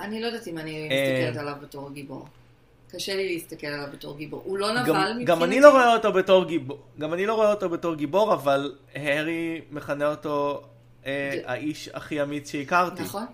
אני 0.00 0.20
לא 0.20 0.26
יודעת 0.26 0.48
אם 0.48 0.58
אני 0.58 0.88
אה. 0.90 1.24
מסתכלת 1.24 1.40
עליו 1.40 1.54
בתור 1.62 1.90
גיבור. 1.90 2.26
קשה 2.90 3.16
לי 3.16 3.32
להסתכל 3.34 3.66
עליו 3.66 3.88
בתור 3.92 4.16
גיבור. 4.16 4.42
הוא 4.44 4.58
לא 4.58 4.70
נבל 4.70 4.88
גם, 4.88 4.96
מבחינתי. 4.96 5.24
גם 5.24 5.42
אני 5.42 5.60
לא 5.60 5.70
רואה 5.70 5.94
אותו 5.94 6.12
בתור 6.12 6.44
גיבור, 6.44 6.78
גם 6.98 7.14
אני 7.14 7.26
לא 7.26 7.34
רואה 7.34 7.50
אותו 7.50 7.68
בתור 7.68 7.94
גיבור, 7.94 8.34
אבל 8.34 8.74
הארי 8.94 9.60
מכנה 9.70 10.10
אותו 10.10 10.62
אה, 11.06 11.40
האיש 11.44 11.88
הכי 11.94 12.22
אמיץ 12.22 12.52
שהכרתי. 12.52 13.02
נכון, 13.02 13.26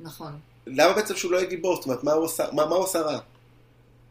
נכון. 0.00 0.32
למה 0.66 0.92
בעצם 0.92 1.16
שהוא 1.16 1.32
לא 1.32 1.36
יהיה 1.36 1.48
גיבור? 1.48 1.76
זאת 1.76 1.84
אומרת, 1.84 2.04
מה 2.04 2.12
הוא 2.12 2.24
עשה, 2.24 2.44
מה, 2.52 2.66
מה 2.66 2.74
הוא 2.76 2.84
עשה 2.84 3.00
רע? 3.00 3.18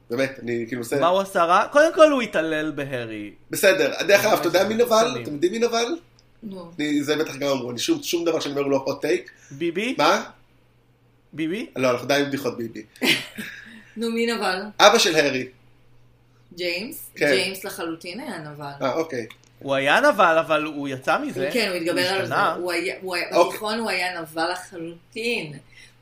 באמת, 0.10 0.40
אני 0.44 0.66
כאילו 0.68 0.82
עושה... 0.82 1.00
מה 1.00 1.08
הוא 1.08 1.20
עשה 1.22 1.44
רע? 1.44 1.68
קודם 1.72 1.94
כל 1.96 2.12
הוא 2.12 2.22
התעלל 2.22 2.72
בהארי. 2.72 3.32
בסדר, 3.52 3.94
דרך 4.08 4.26
אגב, 4.26 4.38
אתה 4.40 4.48
יודע 4.48 4.64
מי 4.68 4.74
נבל? 4.76 5.18
אתם 5.24 5.34
יודעים 5.34 5.52
מי 5.52 5.60
נבל? 5.60 5.98
נו, 6.44 6.72
זה 7.02 7.16
בטח 7.16 7.36
גם 7.36 7.48
אמרו, 7.50 7.72
אני 7.72 7.80
שום, 7.80 8.04
שום 8.04 8.26
דבר 8.26 8.40
שאני 8.40 8.52
אומר 8.54 8.64
הוא 8.64 8.72
לא 8.72 8.86
hot 8.88 9.04
take. 9.06 9.30
ביבי? 9.52 9.96
מה? 9.98 10.24
ביבי? 11.34 11.68
לא, 11.76 11.90
אנחנו 11.92 12.06
עדיין 12.06 12.22
עם 12.24 12.28
בדיחות 12.30 12.58
ביבי. 12.58 12.84
נו, 13.98 14.12
מי 14.12 14.26
נבל? 14.34 14.62
אבא 14.80 14.98
של 14.98 15.16
הארי. 15.16 15.48
ג'יימס? 16.56 17.10
כן. 17.16 17.26
ג'יימס 17.32 17.64
לחלוטין 17.64 18.20
היה 18.20 18.38
נבל. 18.40 18.72
אה, 18.82 18.94
אוקיי. 18.94 19.26
הוא 19.60 19.76
היה 19.76 20.00
נבל, 20.02 20.38
אבל 20.46 20.64
הוא 20.64 20.88
יצא 20.88 21.18
מזה. 21.20 21.50
כן, 21.54 21.68
הוא 21.70 21.76
התגבר 21.76 22.02
על 22.08 22.26
זה. 22.26 22.36
הוא 22.36 22.72
היה- 22.72 22.96
הוא 23.02 23.16
היה- 23.16 23.36
אוקיי. 23.36 23.50
בתיכון 23.50 23.80
הוא 23.80 23.90
היה 23.90 24.22
נבל 24.22 24.52
לחלוטין. 24.52 25.54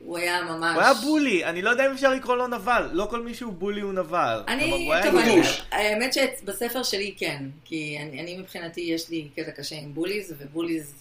הוא 0.06 0.18
היה 0.18 0.44
ממש... 0.44 0.76
הוא 0.76 0.82
היה 0.82 0.94
בולי, 0.94 1.46
אני 1.46 1.62
לא 1.62 1.70
יודע 1.70 1.86
אם 1.86 1.92
אפשר 1.92 2.14
לקרוא 2.14 2.36
לו 2.36 2.48
נבל. 2.48 2.90
לא 2.92 3.08
כל 3.10 3.22
מי 3.22 3.34
שהוא 3.34 3.54
בולי 3.54 3.82
הוא 3.82 3.94
נבל. 3.94 4.44
אני, 4.48 4.90
טוב, 5.04 5.16
אני. 5.16 5.42
האמת 5.72 6.14
שבספר 6.14 6.84
שלי 6.84 7.16
כן, 7.18 7.46
כי 7.66 7.98
אני, 8.02 8.22
אני 8.22 8.38
מבחינתי 8.38 8.82
יש 8.82 9.10
לי 9.10 9.28
קטע 9.36 9.52
קשה 9.52 9.76
עם 9.76 9.94
בוליז, 9.94 10.36
ובוליז, 10.38 10.94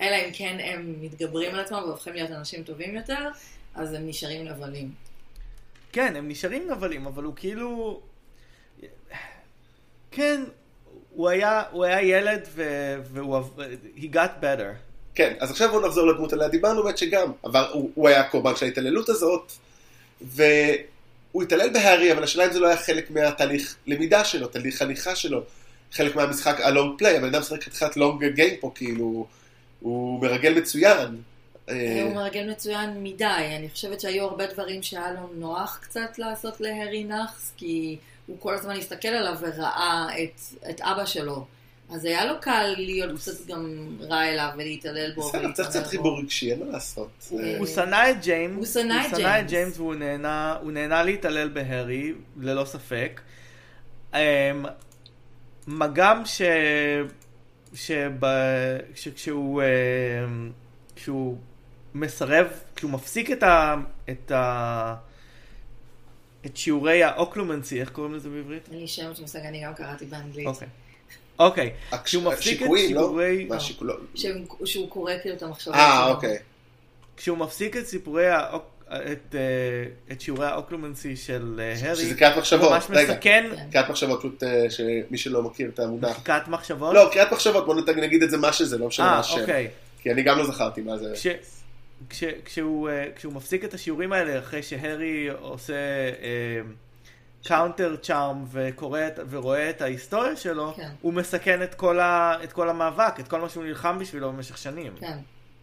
אלא 0.00 0.16
אם 0.16 0.30
כן 0.32 0.56
הם 0.60 0.94
מתגברים 1.00 1.54
על 1.54 1.60
עצמם 1.60 1.78
והופכים 1.78 2.14
להיות 2.14 2.30
אנשים 2.30 2.62
טובים 2.62 2.94
יותר, 2.94 3.28
אז 3.74 3.92
הם 3.92 4.08
נשארים 4.08 4.48
נבלים. 4.48 4.90
כן, 5.92 6.16
הם 6.16 6.28
נשארים 6.28 6.70
נבלים, 6.70 7.06
אבל 7.06 7.24
הוא 7.24 7.32
כאילו... 7.36 8.00
כן, 10.10 10.42
הוא 11.10 11.28
היה, 11.28 11.62
הוא 11.70 11.84
היה 11.84 12.02
ילד. 12.02 12.48
והוא... 13.12 13.40
he 13.96 14.14
got 14.14 14.42
better. 14.42 14.91
כן, 15.14 15.34
אז 15.40 15.50
עכשיו 15.50 15.70
בואו 15.70 15.86
נחזור 15.86 16.06
לדמות 16.06 16.32
עליה. 16.32 16.48
דיברנו 16.48 16.82
באמת 16.82 16.98
שגם, 16.98 17.32
עבר, 17.42 17.70
הוא, 17.72 17.90
הוא 17.94 18.08
היה 18.08 18.22
קורבן 18.22 18.56
של 18.56 18.66
ההתעללות 18.66 19.08
הזאת, 19.08 19.52
והוא 20.20 21.42
התעלל 21.42 21.70
בהארי, 21.72 22.12
אבל 22.12 22.22
השאלה 22.22 22.46
אם 22.46 22.52
זה 22.52 22.60
לא 22.60 22.66
היה 22.66 22.76
חלק 22.76 23.10
מהתהליך 23.10 23.76
למידה 23.86 24.24
שלו, 24.24 24.46
תהליך 24.46 24.82
הליכה 24.82 25.16
שלו, 25.16 25.42
חלק 25.92 26.16
מהמשחק 26.16 26.60
הלונג 26.60 26.98
פליי, 26.98 27.16
הבן 27.16 27.28
אדם 27.28 27.40
משחק 27.40 27.64
חתיכת 27.64 27.96
לונג 27.96 28.24
גיים 28.24 28.56
פה, 28.60 28.72
כאילו, 28.74 29.26
הוא 29.80 30.22
מרגל 30.22 30.58
מצוין. 30.58 31.20
אה, 31.68 32.02
הוא 32.04 32.14
מרגל 32.14 32.50
מצוין 32.50 33.02
מדי, 33.02 33.24
אני 33.58 33.68
חושבת 33.70 34.00
שהיו 34.00 34.24
הרבה 34.24 34.46
דברים 34.46 34.82
שהיה 34.82 35.12
לו 35.12 35.28
נוח 35.34 35.78
קצת 35.82 36.18
לעשות 36.18 36.60
להרי 36.60 37.04
נאחס, 37.04 37.52
כי 37.56 37.96
הוא 38.26 38.36
כל 38.40 38.54
הזמן 38.54 38.76
הסתכל 38.76 39.08
עליו 39.08 39.34
וראה 39.40 40.06
את, 40.22 40.40
את 40.70 40.80
אבא 40.80 41.06
שלו. 41.06 41.44
אז 41.92 42.04
היה 42.04 42.24
לו 42.24 42.34
קל 42.40 42.74
להיות 42.76 43.18
קצת 43.18 43.46
גם 43.46 43.88
רע 44.00 44.28
אליו 44.28 44.50
ולהתעלל 44.54 45.12
בו. 45.14 45.28
בסדר, 45.28 45.52
צריך 45.52 45.68
קצת. 45.68 45.86
חיבור 45.86 46.18
רגשי, 46.18 46.50
אין 46.50 46.58
מה 46.58 46.72
לעשות. 46.72 47.32
אה, 47.32 47.58
הוא 47.58 47.66
שנא 47.66 48.10
את 48.10 48.22
ג'יימס. 48.22 48.56
הוא 48.56 48.66
שנא 48.66 49.06
את 49.06 49.10
הוא 49.10 49.18
שנא 49.18 49.38
את 49.38 49.46
ג'יימס. 49.46 49.50
ג'יימס 49.50 49.78
והוא 49.78 49.94
נהנה, 49.94 50.56
הוא 50.62 50.72
נהנה 50.72 51.02
להתעלל 51.02 51.48
בהארי, 51.48 52.12
ללא 52.40 52.64
ספק. 52.64 53.20
אמ, 54.14 54.18
מה 55.66 55.86
גם 55.86 56.22
ש... 56.24 56.42
שכשהוא 58.94 59.62
אמ, 59.62 60.50
כשהוא 60.96 61.38
מסרב, 61.94 62.46
כשהוא 62.76 62.90
מפסיק 62.90 63.30
את 63.30 63.42
ה... 63.42 63.74
את 64.10 64.30
ה... 64.30 64.94
את 66.46 66.56
שיעורי 66.56 67.02
האוקלומנסי, 67.02 67.80
איך 67.80 67.90
קוראים 67.90 68.14
לזה 68.14 68.28
בעברית? 68.28 68.68
אין 68.72 68.80
לי 68.80 68.88
שם 68.88 69.14
של 69.14 69.22
מושג, 69.22 69.38
אני 69.38 69.64
גם 69.64 69.74
קראתי 69.74 70.04
באנגלית. 70.04 70.46
אוקיי. 70.46 70.68
אוקיי. 71.46 71.72
כשהוא 72.04 72.22
מפסיק 72.22 72.62
את 72.62 72.68
לא? 72.90 73.14
מה 73.48 73.56
השיקול- 73.56 73.90
שהוא, 74.64 74.88
קורא 74.88 75.12
כאילו 75.22 75.36
את 75.36 75.42
המחשבות 75.42 75.74
אה, 75.74 76.10
אוקיי. 76.10 76.38
כשהוא 77.16 77.38
מפסיק 77.38 77.76
את 77.76 77.86
סיפורי 77.86 78.28
האוק... 78.28 78.64
את, 78.96 79.34
אה, 79.34 79.40
את 80.12 80.20
שיעורי 80.20 80.46
האוקלומנסי 80.46 81.16
של 81.16 81.60
אה, 81.62 81.88
הארי, 81.88 81.96
שזה 81.96 82.14
קריאת 82.14 82.36
מחשבות. 82.36 82.72
ממש 82.72 82.84
רגע, 82.90 83.12
מסכן 83.12 83.48
כן. 83.56 83.70
קריאת 83.72 83.90
מחשבות, 83.90 84.18
פשוט 84.18 84.42
אה, 84.42 84.70
שמי 84.70 85.18
שלא 85.18 85.42
מכיר 85.42 85.70
את 85.74 85.78
המונח. 85.78 86.10
מחיקת 86.10 86.42
מחשבות. 86.54 86.94
לא, 86.94 87.08
קריאת 87.12 87.32
מחשבות, 87.32 87.66
בוא 87.66 87.74
נגיד 87.96 88.22
את 88.22 88.30
זה 88.30 88.36
מה 88.36 88.52
שזה, 88.52 88.78
לא 88.78 88.86
משנה 88.86 89.06
מה 89.06 89.12
אה, 89.12 89.18
השם. 89.18 89.40
אוקיי. 89.40 89.68
כי 90.02 90.10
אני 90.10 90.22
גם 90.22 90.38
לא 90.38 90.46
זכרתי 90.46 90.80
מה 90.80 90.98
זה. 90.98 91.12
כש, 91.14 91.26
כש, 92.10 92.24
כשהוא, 92.44 92.88
אה, 92.88 93.06
כשהוא 93.16 93.32
מפסיק 93.32 93.64
את 93.64 93.74
השיעורים 93.74 94.12
האלה 94.12 94.38
אחרי 94.38 94.62
שהארי 94.62 95.28
עושה 95.40 95.74
אה, 96.22 96.60
counter 97.44 97.96
charm 98.02 98.44
ורואה 99.30 99.70
את 99.70 99.82
ההיסטוריה 99.82 100.36
שלו, 100.36 100.72
כן. 100.76 100.88
הוא 101.00 101.12
מסכן 101.12 101.62
את 101.62 101.74
כל, 101.74 102.00
ה, 102.00 102.36
את 102.44 102.52
כל 102.52 102.68
המאבק, 102.68 103.20
את 103.20 103.28
כל 103.28 103.40
מה 103.40 103.48
שהוא 103.48 103.64
נלחם 103.64 103.98
בשבילו 103.98 104.32
במשך 104.32 104.58
שנים. 104.58 104.92
כן. 105.00 105.16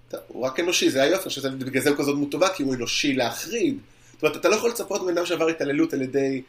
טוב, 0.09 0.19
הוא 0.27 0.45
רק 0.45 0.59
אנושי, 0.59 0.89
זה 0.89 1.03
היופי, 1.03 1.29
שזה 1.29 1.49
בגלל 1.49 1.81
זה 1.81 1.89
הוא 1.89 1.97
כזאת 1.97 2.15
דמות 2.15 2.31
טובה, 2.31 2.49
כי 2.49 2.63
הוא 2.63 2.75
אנושי 2.75 3.13
להחריד. 3.13 3.77
זאת 4.13 4.23
אומרת, 4.23 4.37
אתה 4.37 4.49
לא 4.49 4.55
יכול 4.55 4.69
לצפות 4.69 5.01
מבן 5.01 5.17
אדם 5.17 5.25
שעבר 5.25 5.47
התעללות 5.47 5.93
על 5.93 6.01
ידי 6.01 6.41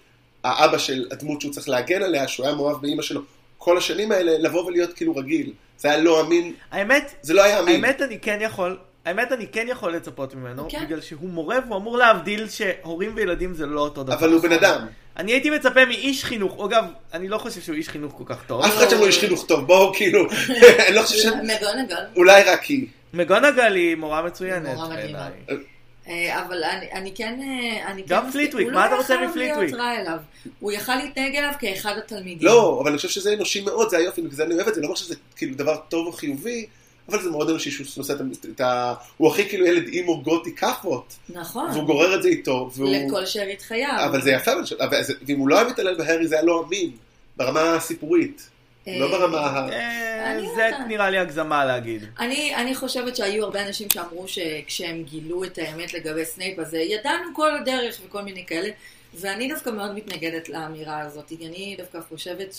האבא 0.44 0.78
של 0.78 1.06
הדמות 1.10 1.40
שהוא 1.40 1.52
צריך 1.52 1.68
להגן 1.68 2.02
עליה, 2.02 2.28
שהוא 2.28 2.46
היה 2.46 2.54
מאוהב 2.54 2.82
באימא 2.82 3.02
שלו 3.02 3.20
כל 3.58 3.78
השנים 3.78 4.12
האלה, 4.12 4.38
לבוא 4.38 4.64
ולהיות 4.64 4.92
כאילו 4.92 5.16
רגיל. 5.16 5.52
זה 5.78 5.88
היה 5.88 5.98
לא 5.98 6.20
אמין, 6.20 6.54
האמת, 6.70 7.14
זה 7.22 7.34
לא 7.34 7.44
היה 7.44 7.60
אמין. 7.60 7.84
האמת 7.84 8.02
אני 8.02 8.18
כן 8.18 8.38
יכול, 8.40 8.78
האמת 9.10 9.32
אני 9.32 9.46
כן 9.46 9.66
יכול 9.68 9.96
לצפות 9.96 10.34
ממנו, 10.34 10.68
כן. 10.68 10.84
בגלל 10.84 11.00
שהוא 11.00 11.30
מורה 11.30 11.56
והוא 11.66 11.76
אמור 11.76 11.98
להבדיל 11.98 12.48
שהורים 12.48 13.12
וילדים 13.14 13.54
זה 13.54 13.66
לא 13.66 13.80
אותו 13.80 14.02
דבר. 14.02 14.14
אבל 14.14 14.32
הוא 14.32 14.42
בן 14.42 14.52
אדם. 14.52 14.86
אני 15.16 15.32
הייתי 15.32 15.50
מצפה 15.50 15.84
מאיש 15.84 16.24
חינוך, 16.24 16.64
אגב, 16.64 16.84
אני 17.12 17.28
לא 17.28 17.38
חושב 17.38 17.60
שהוא 17.60 17.76
איש 17.76 17.88
חינוך 17.88 18.12
כל 18.16 18.24
כך 18.26 18.44
טוב. 18.46 18.64
אף 18.64 18.76
אחד 18.76 18.90
שם 18.90 19.00
לא 19.00 19.06
איש 19.06 19.18
חינוך 19.18 19.46
טוב, 19.46 19.66
בואו 19.66 19.94
כאילו, 19.94 20.26
אני 20.88 20.96
לא 20.96 21.02
חושב 21.02 21.18
ש... 21.18 21.26
מגונגל. 21.26 22.04
אולי 22.16 22.42
רק 22.42 22.62
היא. 22.62 22.86
מגונגל 23.14 23.74
היא 23.74 23.96
מורה 23.96 24.22
מצוינת. 24.22 24.74
מורה 24.74 24.88
מדהימה. 24.88 25.28
בעיניי. 25.48 25.64
אה, 26.08 26.42
אבל 26.42 26.64
אני, 26.64 26.92
אני 26.92 27.12
כן... 27.14 27.40
אה, 27.42 27.90
אני 27.90 28.02
גם 28.08 28.24
כן 28.24 28.30
פליטוויק, 28.30 28.66
הוא 28.66 28.74
מה 28.74 28.86
אתה 28.86 28.94
לא 28.94 29.00
רוצה 29.00 29.14
יכל 29.14 29.26
מפליטוויק? 29.26 29.58
להיות 29.58 29.80
רע 29.80 30.00
אליו. 30.00 30.18
הוא 30.60 30.72
יכל 30.72 30.94
להתנהג 30.94 31.36
אליו 31.36 31.52
כאחד 31.58 31.98
התלמידים. 31.98 32.48
לא, 32.48 32.78
אבל 32.82 32.88
אני 32.88 32.96
חושב 32.96 33.08
שזה 33.08 33.32
אנושי 33.34 33.60
מאוד, 33.60 33.90
זה 33.90 33.96
היופי, 33.96 34.20
בגלל 34.20 34.34
זה 34.34 34.44
אני 34.44 34.54
אוהב 34.54 34.68
את 34.68 34.74
זה, 34.74 34.80
לא 34.80 34.86
אומר 34.86 34.96
שזה 34.96 35.14
כאילו 35.36 35.54
דבר 35.54 35.76
טוב 35.88 36.06
או 36.06 36.12
חיובי, 36.12 36.66
אבל 37.10 37.22
זה 37.22 37.30
מאוד 37.30 37.50
אנושי 37.50 37.70
שהוא 37.70 37.86
נושא 37.96 38.14
את 38.54 38.60
ה-. 38.60 38.94
הוא 39.16 39.28
הכי 39.30 39.48
כאילו 39.48 39.66
ילד 39.66 39.86
אימו 39.88 40.22
גותי 40.22 40.54
כאפות, 40.56 41.16
נכון. 41.28 41.70
והוא 41.70 41.84
גורר 41.84 42.14
את 42.14 42.22
זה 42.22 42.28
איתו, 42.28 42.70
והוא... 42.76 42.90
לכל 42.96 43.26
שארית 43.26 43.62
חייו. 43.62 43.96
אבל 44.04 44.22
זה 44.22 44.30
יפה, 44.30 44.52
אבל 44.52 44.64
ש- 44.66 44.72
אבל 44.72 45.02
זה- 45.02 45.14
ואם 45.26 45.38
הוא 45.38 45.48
לא 45.48 45.58
היה 45.58 45.68
מתעלל 45.68 45.94
בהארי 45.98 46.26
זה 46.28 46.34
היה 46.34 46.44
לא 46.44 46.64
אמין, 46.68 46.90
ברמה 47.36 47.74
הסיפורית, 47.74 48.48
אה, 48.88 48.98
לא 48.98 49.10
ברמה 49.18 49.38
ה... 49.38 49.68
אה, 49.72 50.32
אני 50.32 50.46
זה. 50.56 50.70
נראה 50.88 51.10
לי 51.10 51.18
הגזמה 51.18 51.64
להגיד. 51.64 52.04
אני, 52.18 52.56
אני 52.56 52.74
חושבת 52.74 53.16
שהיו 53.16 53.44
הרבה 53.44 53.66
אנשים 53.66 53.90
שאמרו 53.90 54.28
שכשהם 54.28 55.02
גילו 55.02 55.44
את 55.44 55.58
האמת 55.58 55.94
לגבי 55.94 56.24
סנייפ, 56.24 56.58
אז 56.58 56.74
אה, 56.74 56.80
ידענו 56.80 57.24
כל 57.34 57.56
הדרך 57.56 57.98
וכל 58.06 58.22
מיני 58.22 58.46
כאלה, 58.46 58.68
ואני 59.14 59.48
דווקא 59.48 59.70
מאוד 59.70 59.94
מתנגדת 59.94 60.48
לאמירה 60.48 61.00
הזאת. 61.00 61.32
אני 61.46 61.74
דווקא 61.78 61.98
חושבת 62.08 62.54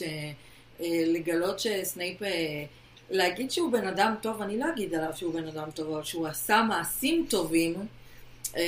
שלגלות 0.79 1.59
שסנייפ, 1.59 2.23
אה, 2.23 2.29
להגיד 3.11 3.51
שהוא 3.51 3.71
בן 3.71 3.87
אדם 3.87 4.15
טוב, 4.21 4.41
אני 4.41 4.59
לא 4.59 4.65
אגיד 4.73 4.93
עליו 4.95 5.09
שהוא 5.15 5.33
בן 5.33 5.47
אדם 5.47 5.71
טוב, 5.71 5.93
אבל 5.93 6.03
שהוא 6.03 6.27
עשה 6.27 6.63
מעשים 6.69 7.25
טובים, 7.29 7.75
אה, 8.57 8.61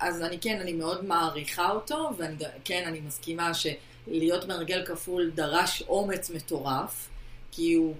אז 0.00 0.22
אני 0.22 0.38
כן, 0.38 0.60
אני 0.60 0.72
מאוד 0.72 1.04
מעריכה 1.04 1.70
אותו, 1.70 2.10
וכן, 2.16 2.84
אני 2.86 3.00
מסכימה 3.00 3.52
שלהיות 3.54 4.48
מרגל 4.48 4.86
כפול 4.86 5.30
דרש 5.34 5.82
אומץ 5.88 6.30
מטורף. 6.30 7.08
כי 7.52 7.74
הוא, 7.74 7.94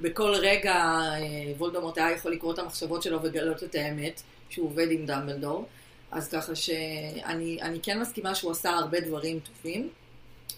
בכל 0.00 0.34
רגע 0.34 0.74
אה, 0.74 1.52
וולדמורט 1.58 1.98
היה 1.98 2.10
יכול 2.10 2.32
לקרוא 2.32 2.52
את 2.54 2.58
המחשבות 2.58 3.02
שלו 3.02 3.22
ולגלות 3.22 3.64
את 3.64 3.74
האמת, 3.74 4.22
שהוא 4.50 4.66
עובד 4.66 4.90
עם 4.90 5.06
דמבלדור. 5.06 5.64
אז 6.10 6.28
ככה 6.28 6.54
שאני 6.54 7.62
אני 7.62 7.80
כן 7.82 8.00
מסכימה 8.00 8.34
שהוא 8.34 8.50
עשה 8.50 8.70
הרבה 8.70 9.00
דברים 9.00 9.40
טובים, 9.40 9.88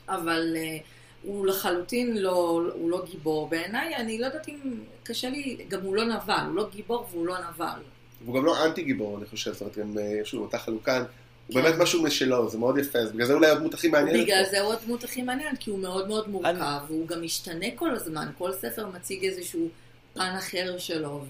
אבל 0.08 0.56
אה, 0.56 0.78
הוא 1.26 1.46
לחלוטין 1.46 2.16
לא, 2.16 2.32
הוא 2.74 2.90
לא 2.90 3.02
גיבור 3.10 3.48
בעיניי. 3.48 3.96
אני 3.96 4.18
לא 4.18 4.26
יודעת 4.26 4.48
אם 4.48 4.54
קשה 5.02 5.28
לי, 5.28 5.56
גם 5.68 5.80
הוא 5.82 5.96
לא 5.96 6.04
נבל, 6.04 6.34
הוא 6.46 6.54
לא 6.54 6.68
גיבור 6.74 7.06
והוא 7.10 7.26
לא 7.26 7.34
נבל. 7.38 7.80
והוא 8.24 8.34
גם 8.36 8.44
לא 8.44 8.64
אנטי 8.66 8.82
גיבור, 8.82 9.18
אני 9.18 9.26
חושב, 9.26 9.52
זאת 9.52 9.60
אומרת, 9.60 9.78
גם 9.78 9.98
אה, 9.98 10.20
שוב, 10.24 10.42
אותה 10.42 10.58
חלוקה, 10.58 10.98
הוא 10.98 11.06
כן. 11.54 11.62
באמת 11.62 11.74
משהו 11.78 12.02
משלו, 12.02 12.48
זה 12.48 12.58
מאוד 12.58 12.78
יפה, 12.78 12.98
אז 12.98 13.12
בגלל 13.12 13.26
זה 13.26 13.34
אולי 13.34 13.50
הדמות 13.50 13.74
הכי 13.74 13.88
מעניינת. 13.88 14.22
בגלל 14.22 14.44
פה. 14.44 14.50
זה 14.50 14.60
הוא 14.60 14.72
הדמות 14.72 15.04
הכי 15.04 15.22
מעניינת, 15.22 15.58
כי 15.58 15.70
הוא 15.70 15.78
מאוד 15.78 16.08
מאוד 16.08 16.28
מורכב, 16.28 16.48
אני- 16.48 16.60
והוא 16.88 17.06
גם 17.08 17.22
משתנה 17.22 17.66
כל 17.74 17.90
הזמן, 17.94 18.28
כל 18.38 18.52
ספר 18.52 18.86
מציג 18.86 19.24
איזשהו 19.24 19.68
פן 20.14 20.34
אחר 20.38 20.78
שלו, 20.78 21.24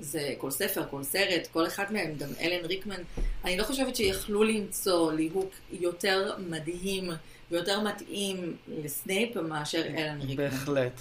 וזה 0.00 0.34
כל 0.38 0.50
ספר, 0.50 0.82
כל 0.90 1.02
סרט, 1.02 1.48
כל 1.52 1.66
אחד 1.66 1.84
מהם, 1.92 2.14
גם 2.18 2.28
אלן 2.40 2.64
ריקמן, 2.64 3.00
אני 3.44 3.56
לא 3.58 3.64
חושבת 3.64 3.96
שיכלו 3.96 4.42
למצוא 4.44 5.12
ליהוק 5.12 5.50
יותר 5.72 6.32
מדהים 6.48 7.10
ויותר 7.50 7.80
מתאים 7.80 8.56
לסנייפ 8.84 9.36
מאשר 9.36 9.82
אלן 9.86 10.20
ריקמן. 10.20 10.36
בהחלט. 10.36 11.00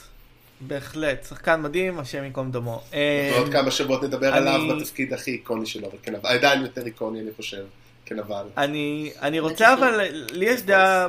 בהחלט. 0.62 1.25
שחקן 1.29 1.62
מדהים, 1.62 1.99
השם 1.99 2.23
ייקום 2.23 2.51
דמו. 2.51 2.82
אה, 2.93 3.32
ועוד 3.34 3.51
כמה 3.51 3.71
שבועות 3.71 4.03
נדבר 4.03 4.38
אני- 4.38 4.49
עליו 4.49 4.77
בתפקיד 4.77 5.13
הכי 5.13 5.32
איקוני 5.32 5.65
שלו, 5.65 5.88
אבל 5.88 5.97
כן, 6.03 6.15
אבל 6.15 6.29
עדיין 6.29 6.62
יותר 6.62 6.86
איקוני, 6.86 7.19
אני 7.21 7.32
חושב, 7.36 7.65
כן, 8.06 8.19
אבל. 8.19 8.45
אני, 8.58 9.12
אני 9.21 9.39
רוצה 9.39 9.73
אבל, 9.73 10.01
לי 10.32 10.45
יש 10.45 10.62
דעה, 10.62 11.08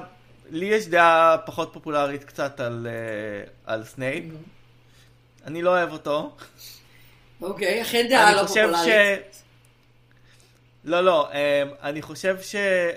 לי 0.51 0.67
יש 0.67 0.87
דעה 0.87 1.37
פחות 1.47 1.71
פופולרית 1.73 2.25
קצת 2.25 2.61
על, 2.61 2.87
אה, 2.91 3.73
על 3.75 3.85
סנייפ. 3.85 4.25
אני 5.47 5.63
לא 5.63 5.71
אוהב 5.71 5.93
אותו. 5.93 6.37
אוקיי, 7.43 7.83
אכן 7.83 8.07
דעה 8.11 8.35
לא. 8.35 8.47
פופולרית. 8.47 9.43
לא, 10.85 11.01
לא, 11.01 11.31
אה, 11.33 11.63
אני 11.83 12.03
חושב 12.03 12.37
ש... 12.41 12.57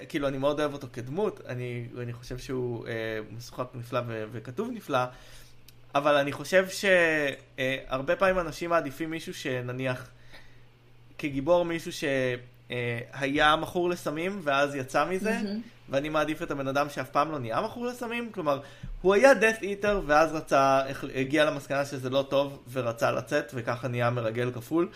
כאילו, 0.10 0.28
אני 0.28 0.38
מאוד 0.38 0.60
אוהב 0.60 0.74
אותו 0.74 0.88
כדמות, 0.94 1.42
אני, 1.48 1.88
אני 2.02 2.14
חושב 2.14 2.38
שהוא 2.38 2.88
אה, 2.88 3.20
משוחק 3.38 3.68
נפלא 3.74 4.00
ו- 4.08 4.26
וכתוב 4.32 4.70
נפלא, 4.74 5.00
אבל 5.96 6.16
אני 6.16 6.32
חושב 6.32 6.66
שהרבה 6.70 8.16
פעמים 8.16 8.40
אנשים 8.40 8.70
מעדיפים 8.70 9.10
מישהו 9.10 9.34
שנניח, 9.34 10.10
כגיבור 11.18 11.66
מישהו 11.66 11.92
שהיה 11.92 13.56
מכור 13.56 13.90
לסמים 13.90 14.40
ואז 14.44 14.76
יצא 14.76 15.06
מזה, 15.06 15.40
מהמם. 15.44 15.62
ואני 15.90 16.10
מעדיף 16.10 16.42
את 16.42 16.52
הבן 16.52 16.68
אדם 16.68 16.90
שאף 16.90 17.10
פעם 17.10 17.32
לא 17.32 17.40
נהיה 17.40 17.62
מכור 17.62 17.86
לסמים, 17.86 18.32
כלומר, 18.32 18.60
הוא 19.02 19.14
היה 19.14 19.32
death 19.32 19.62
eater 19.62 19.96
ואז 20.06 20.34
רצה, 20.34 20.82
הגיע 21.16 21.46
למסקנה 21.46 21.86
שזה 21.86 22.10
לא 22.10 22.26
טוב 22.30 22.64
ורצה 22.72 23.12
לצאת 23.12 23.52
וככה 23.56 23.88
נהיה 23.88 24.10
מרגל 24.10 24.52
כפול. 24.52 24.90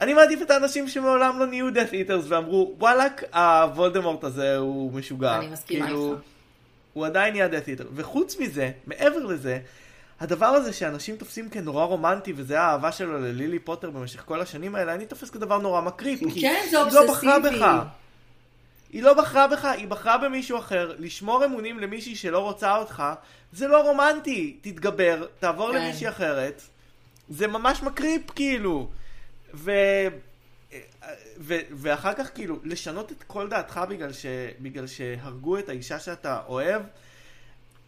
אני 0.00 0.14
מעדיף 0.14 0.42
את 0.42 0.50
האנשים 0.50 0.88
שמעולם 0.88 1.38
לא 1.38 1.46
נהיו 1.46 1.68
death 1.68 1.92
eaters 1.92 2.24
ואמרו 2.28 2.74
וואלאק 2.78 3.24
הוולדמורט 3.34 4.24
הזה 4.24 4.56
הוא 4.56 4.92
משוגע. 4.92 5.36
אני 5.36 5.48
מסכימה 5.48 5.86
כאילו, 5.86 6.12
איתך. 6.12 6.22
הוא 6.92 7.06
עדיין 7.06 7.34
נהיה 7.34 7.48
death 7.48 7.80
eater. 7.80 7.84
וחוץ 7.94 8.36
מזה, 8.40 8.70
מעבר 8.86 9.24
לזה, 9.24 9.58
הדבר 10.20 10.46
הזה 10.46 10.72
שאנשים 10.72 11.16
תופסים 11.16 11.50
כנורא 11.50 11.84
רומנטי 11.84 12.32
וזה 12.36 12.60
האהבה 12.60 12.92
שלו 12.92 13.20
ללילי 13.20 13.58
פוטר 13.58 13.90
במשך 13.90 14.22
כל 14.24 14.40
השנים 14.40 14.74
האלה, 14.74 14.94
אני 14.94 15.06
תופס 15.06 15.30
כדבר 15.30 15.58
נורא 15.58 15.80
מקריפ. 15.80 16.20
כי 16.34 16.40
כן, 16.40 16.62
זה 16.70 16.78
היא 16.78 16.92
לא 16.92 17.12
בחרה 17.12 17.36
אובססיבי. 17.36 17.58
בך. 17.58 17.82
היא 18.92 19.02
לא 19.02 19.14
בחרה 19.14 19.48
בך, 19.48 19.64
היא 19.64 19.88
בחרה 19.88 20.18
במישהו 20.18 20.58
אחר. 20.58 20.94
לשמור 20.98 21.44
אמונים 21.44 21.78
למישהי 21.78 22.16
שלא 22.16 22.38
רוצה 22.38 22.76
אותך, 22.76 23.02
זה 23.52 23.68
לא 23.68 23.82
רומנטי. 23.82 24.56
תתגבר, 24.60 25.26
תעבור 25.40 25.72
כן. 25.72 25.78
למישהי 25.78 26.08
אחרת. 26.08 26.62
זה 27.28 27.46
ממש 27.46 27.82
מקריפ, 27.82 28.30
כאילו. 28.30 28.88
ו... 29.56 29.70
ו... 31.38 31.54
ואחר 31.70 32.14
כך, 32.14 32.34
כאילו, 32.34 32.58
לשנות 32.64 33.12
את 33.12 33.22
כל 33.22 33.48
דעתך 33.48 33.80
בגלל, 33.88 34.12
ש... 34.12 34.26
בגלל 34.60 34.86
שהרגו 34.86 35.58
את 35.58 35.68
האישה 35.68 35.98
שאתה 35.98 36.40
אוהב, 36.48 36.82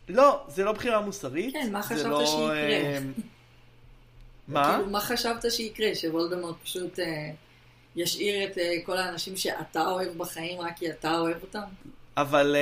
לא, 0.09 0.45
זה 0.49 0.65
לא 0.65 0.73
בחירה 0.73 1.01
מוסרית. 1.01 1.53
כן, 1.53 1.73
מה 1.73 1.83
חשבת 1.83 2.05
לא, 2.05 2.27
שיקרה? 2.27 2.57
אה, 2.57 2.99
מה? 4.49 4.75
כאילו, 4.75 4.91
מה 4.91 5.01
חשבת 5.01 5.53
שיקרה? 5.53 5.95
שוולדמורט 5.95 6.57
פשוט 6.63 6.99
אה, 6.99 7.31
ישאיר 7.97 8.51
את 8.51 8.59
אה, 8.59 8.73
כל 8.87 8.97
האנשים 8.97 9.37
שאתה 9.37 9.87
אוהב 9.87 10.19
בחיים 10.19 10.61
רק 10.61 10.77
כי 10.77 10.91
אתה 10.91 11.19
אוהב 11.19 11.43
אותם? 11.43 11.61
אבל 12.17 12.57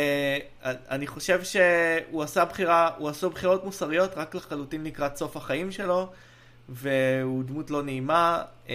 uh, 0.62 0.66
אני 0.90 1.06
חושב 1.06 1.40
שהוא 1.44 2.22
עשה 2.22 2.44
בחירה, 2.44 2.90
הוא 2.98 3.08
עשה 3.08 3.28
בחירות 3.28 3.64
מוסריות 3.64 4.10
רק 4.16 4.34
לחלוטין 4.34 4.84
לקראת 4.84 5.16
סוף 5.16 5.36
החיים 5.36 5.72
שלו, 5.72 6.08
והוא 6.68 7.44
דמות 7.44 7.70
לא 7.70 7.82
נעימה, 7.82 8.42
uh, 8.66 8.70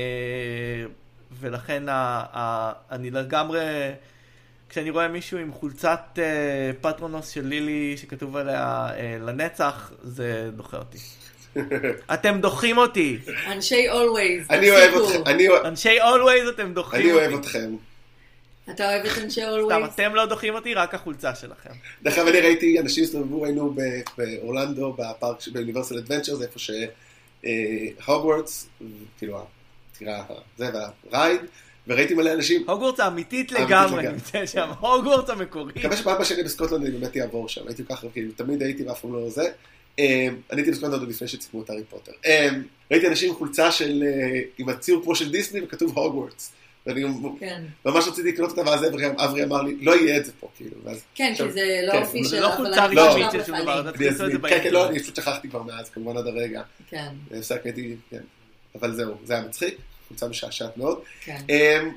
ולכן 1.39 1.89
ה, 1.89 2.23
ה, 2.33 2.71
אני 2.91 3.11
לגמרי, 3.11 3.59
כשאני 4.69 4.89
רואה 4.89 5.07
מישהו 5.07 5.37
עם 5.37 5.51
חולצת 5.53 5.99
uh, 6.15 6.19
פטרונוס 6.81 7.29
של 7.29 7.45
לילי 7.45 7.97
שכתוב 7.97 8.37
עליה 8.37 8.89
uh, 8.89 9.23
לנצח, 9.23 9.91
זה 10.03 10.49
דוחה 10.55 10.77
אותי. 10.77 10.97
אתם 12.13 12.41
דוחים 12.41 12.77
אותי. 12.77 13.17
אנשי 13.47 13.89
always, 13.89 14.45
אני 14.49 14.71
אוהב 14.71 14.91
תפסיקו. 14.91 15.05
אתכם, 15.09 15.23
אני 15.25 15.47
אנשי 15.65 15.99
always 15.99 16.49
אתם 16.49 16.73
דוחים 16.73 16.99
אני 16.99 17.11
אותי. 17.11 17.25
אוהב 17.25 17.39
אתכם. 17.39 17.75
אתה 18.69 18.89
אוהב 18.89 19.05
את 19.05 19.17
אנשי 19.17 19.41
סתם, 19.41 19.83
always? 19.83 19.93
אתם 19.93 20.15
לא 20.15 20.25
דוחים 20.25 20.55
אותי, 20.55 20.73
רק 20.73 20.95
החולצה 20.95 21.35
שלכם. 21.35 21.69
דרך 22.03 22.17
אגב, 22.17 22.27
אני 22.27 22.39
ראיתי, 22.39 22.79
אנשים 22.79 23.03
הסתובבו, 23.03 23.45
היינו 23.45 23.73
ב- 23.75 24.01
באורלנדו, 24.17 24.93
בפארק, 24.93 25.37
באוניברסיטל 25.53 25.99
אדוונצ'ר, 25.99 26.35
זה 26.35 26.43
איפה 26.45 26.59
שהוגוורטס, 27.43 28.67
כאילו, 29.17 29.45
הטירה, 29.95 30.23
זה, 30.57 30.69
והרייד, 31.11 31.41
וראיתי 31.87 32.13
מלא 32.13 32.33
אנשים, 32.33 32.69
הוגוורטס 32.69 32.99
האמיתית 32.99 33.51
לגמרי. 33.51 34.07
נמצא 34.07 34.45
שם, 34.45 34.69
הוגוורטס 34.79 35.29
המקורי. 35.29 35.73
מקווה 35.75 35.97
שבאבא 35.97 36.23
שלי 36.23 36.43
בסקוטלנד 36.43 36.85
אני 36.85 36.91
באמת 36.91 37.17
אעבור 37.17 37.49
שם, 37.49 37.67
הייתי 37.67 37.83
ככה, 37.85 38.07
כאילו, 38.13 38.31
תמיד 38.35 38.61
הייתי 38.61 38.83
ואף 38.83 39.01
פעם 39.01 39.13
לא 39.13 39.29
זה. 39.29 39.49
אה, 39.99 40.27
אני 40.51 40.61
הייתי 40.61 40.71
בסקוטלנד 40.71 40.99
עוד 40.99 41.09
לפני 41.09 41.27
שצילמו 41.27 41.63
את 41.63 41.69
הארי 41.69 41.83
פוטר. 41.83 42.11
אה, 42.25 42.49
ראיתי 42.91 43.07
אנשים 43.07 43.29
עם 43.29 43.35
חולצה 43.35 43.71
של, 43.71 44.03
אה, 44.05 44.41
עם 44.57 44.69
הציור 44.69 45.03
כמו 45.03 45.15
של 45.15 45.31
דיסני 45.31 45.61
וכתוב 45.61 45.97
הוגוורטס. 45.97 46.51
ואני 46.85 47.03
כן. 47.39 47.63
ממש 47.85 48.07
רציתי 48.07 48.31
לקנות 48.31 48.49
אותה, 48.49 48.61
ואז 48.69 48.87
אברי- 48.87 49.05
אברי 49.17 49.43
אמר 49.43 49.61
לי, 49.61 49.75
לא 49.81 49.95
יהיה 49.95 50.17
את 50.17 50.25
זה 50.25 50.31
פה, 50.39 50.47
כאילו. 50.57 50.75
ואז- 50.83 51.03
כן, 51.15 51.33
כי 51.37 51.51
זה 51.51 51.81
לא 51.87 51.91
כן, 51.91 52.01
אופי 52.01 52.23
זה 52.23 52.29
של... 52.29 52.41
לא 52.41 52.47
אבל 52.47 52.55
חולצה 52.57 52.85
אני 52.85 52.95
לא. 52.95 53.01
רשמית 53.09 53.31
של 53.31 53.37
לך 53.37 53.45
שום 53.47 53.57
דבר. 53.61 53.81
אתה 53.81 53.91
צריך 53.97 54.11
לעשות 54.11 54.31
את 54.35 54.41
זה 54.41 54.49
כן, 54.49 54.59
כן, 54.63 54.73
לא. 54.73 54.89
אני 54.89 54.99
פשוט 54.99 55.15
שכחתי 55.15 55.49
כבר 55.49 55.63
מאז, 55.63 55.89
כמובן 55.89 56.17
עד 56.17 56.27
הרגע. 56.27 56.61
כן, 56.89 57.07
הפסק 57.37 57.61
הייתי, 57.65 57.95
כן. 58.09 58.21
אבל 58.79 58.95
זהו, 58.95 59.15
זה 59.23 59.33
היה 59.33 59.43
מצחיק, 59.43 59.77
חולצה 60.07 60.27
משעשעת 60.27 60.77
מאוד. 60.77 60.99
כן. 61.23 61.37
אמ, 61.49 61.91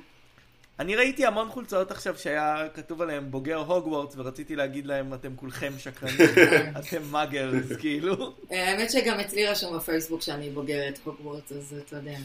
אני 0.78 0.96
ראיתי 0.96 1.26
המון 1.26 1.48
חולצות 1.48 1.90
עכשיו 1.90 2.14
שהיה 2.18 2.56
כתוב 2.74 3.02
עליהם 3.02 3.30
בוגר 3.30 3.56
הוגוורטס 3.56 4.14
ורציתי 4.16 4.56
להגיד 4.56 4.86
להם 4.86 5.14
אתם 5.14 5.36
כולכם 5.36 5.72
שקרנים, 5.78 6.16
אתם 6.78 7.02
muggles 7.10 7.72
כאילו. 7.80 8.34
אה, 8.52 8.70
האמת 8.70 8.90
שגם 8.90 9.20
אצלי 9.20 9.46
רשום 9.46 9.76
בפייסבוק 9.76 10.22
שאני 10.22 10.50
בוגרת 10.50 10.98
הוגוורטס, 11.04 11.52
אז 11.52 11.74
אתה 11.86 11.96
יודע. 11.96 12.16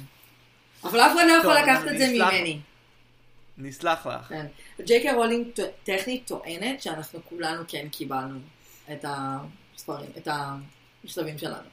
אבל 0.83 0.99
אף 0.99 1.11
אחד 1.15 1.25
לא 1.27 1.33
יכול 1.33 1.53
לקחת 1.53 1.87
את 1.87 1.97
זה. 1.97 2.07
ממני. 2.07 2.59
נסלח 3.57 4.07
לך. 4.07 4.25
כן. 4.29 4.45
ג'יי 4.81 5.01
קיי 5.01 5.13
רולינג 5.13 5.47
טכנית 5.83 6.27
טוענת 6.27 6.81
שאנחנו 6.81 7.19
כולנו 7.29 7.63
כן 7.67 7.89
קיבלנו 7.89 8.39
את 8.91 9.05
הספרים, 9.07 10.09
את 10.17 10.27
המכתבים 10.27 11.37
שלנו. 11.37 11.69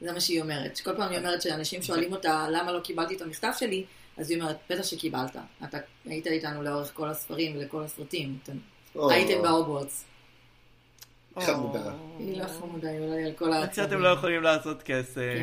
זה 0.00 0.12
מה 0.12 0.20
שהיא 0.20 0.42
אומרת. 0.42 0.76
שכל 0.76 0.96
פעם 0.96 1.10
היא 1.10 1.18
אומרת 1.18 1.42
שאנשים 1.42 1.82
שואלים 1.82 2.12
אותה 2.12 2.46
למה 2.50 2.72
לא 2.72 2.80
קיבלתי 2.80 3.16
את 3.16 3.22
המכתב 3.22 3.52
שלי, 3.58 3.84
אז 4.16 4.30
היא 4.30 4.40
אומרת, 4.40 4.56
בטח 4.70 4.82
שקיבלת. 4.82 5.36
אתה 5.64 5.78
היית 6.04 6.26
איתנו 6.26 6.62
לאורך 6.62 6.90
כל 6.94 7.08
הספרים 7.08 7.56
ולכל 7.56 7.82
הסרטים. 7.82 8.38
אתם 8.42 8.52
הייתם 8.94 9.42
בהוגוורטס. 9.42 10.04
חמודה. 11.40 11.92
היא 12.18 12.42
לא 12.42 12.46
חמודה, 12.46 12.90
היא 12.90 13.00
אולי 13.00 13.24
על 13.24 13.32
כל 13.32 13.52
ה... 13.52 13.62
עד 13.62 13.74
שאתם 13.74 14.00
לא 14.00 14.08
יכולים 14.08 14.42
לעשות 14.42 14.82
כסף. 14.82 15.34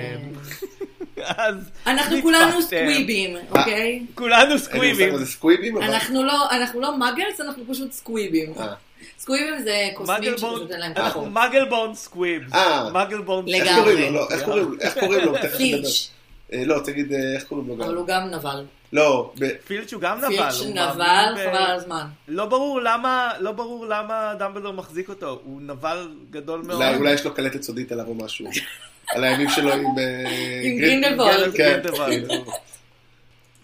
אז 1.24 1.56
אנחנו 1.88 2.22
כולנו. 2.22 2.62
סקוויבים, 2.62 3.36
אוקיי? 3.50 4.06
כולנו 4.16 4.60
סקוויבים. 4.60 5.78
אבל... 5.78 5.84
אנחנו 5.84 6.24
לא, 6.24 6.50
אנחנו 6.52 6.82
לא 6.82 6.98
muggles, 6.98 7.42
אנחנו 7.42 7.64
פשוט 7.70 7.92
סקוויבים. 7.92 8.54
אה. 8.60 8.74
סקוויבים 9.20 9.64
זה 9.64 9.90
קוסמים 9.94 10.24
שפשוט 10.38 10.72
אין 10.72 10.80
להם 10.80 10.94
אנחנו 10.98 11.22
כוחות. 11.22 11.34
muggle-born 11.34 11.96
squibs. 11.96 12.54
אה. 12.54 12.90
muggle-born 12.94 13.46
לגמרי. 13.48 13.70
איך 13.70 13.78
קוראים 13.80 14.14
לו? 14.14 14.20
לא, 14.20 14.28
איך 14.82 15.00
קוראים 15.00 15.26
לו? 15.26 15.34
פילץ', 15.58 16.10
אה, 16.54 16.64
לא, 16.66 16.80
תגיד 16.86 17.14
אה, 17.14 17.34
איך 17.36 17.44
קוראים 17.44 17.68
לו 17.68 17.74
אבל 17.74 17.84
גם. 17.86 17.98
הוא 17.98 18.08
גם 18.08 18.28
נבל. 18.32 18.66
לא, 18.94 19.32
ב- 19.40 19.50
פילץ' 19.68 19.94
הוא 19.94 20.02
גם 20.02 20.18
נבל. 20.18 20.30
פילץ' 20.30 20.62
נבל, 20.66 21.36
חבל 21.36 21.56
על 21.56 21.76
הזמן. 21.76 22.06
לא 22.28 22.46
ברור 22.46 22.82
למה, 22.82 23.32
לא 23.40 23.52
ברור 23.52 23.86
למה 23.86 24.34
דמבלדור 24.40 24.74
מחזיק 24.74 25.10
אותו, 25.10 25.40
הוא 25.44 25.62
נבל 25.62 26.10
גדול 26.32 26.62
מאוד. 26.68 26.82
אולי 26.96 27.14
יש 27.14 27.26
לו 27.26 27.34
קלטת 27.34 27.62
סודית 27.64 27.92
עליו 27.92 28.08
או 28.08 28.16
משהו. 28.16 28.46
על 29.08 29.24
הימים 29.24 29.50
שלו 29.50 29.74
עם... 29.74 29.86
אה, 30.00 30.24
גרינדלוולד. 30.80 31.56
כן. 31.58 31.82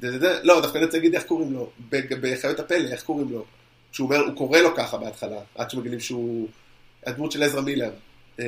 זה- 0.01 0.19
זה- 0.19 0.39
לא, 0.43 0.61
דווקא 0.61 0.77
אני 0.77 0.85
רוצה 0.85 0.97
להגיד 0.97 1.15
איך 1.15 1.23
קוראים 1.23 1.53
לו. 1.53 1.69
בחיות 2.21 2.59
הפלא, 2.59 2.87
איך 2.91 3.03
קוראים 3.03 3.29
לו? 3.31 3.45
שהוא 3.91 4.05
אומר, 4.05 4.17
הוא 4.25 4.35
קורא 4.37 4.59
לו 4.59 4.75
ככה 4.75 4.97
בהתחלה, 4.97 5.37
עד 5.55 5.69
שמגלים 5.69 5.99
שהוא 5.99 6.47
הדמות 7.05 7.31
של 7.31 7.43
עזרא 7.43 7.61
מילר. 7.61 7.91
אה. 8.39 8.45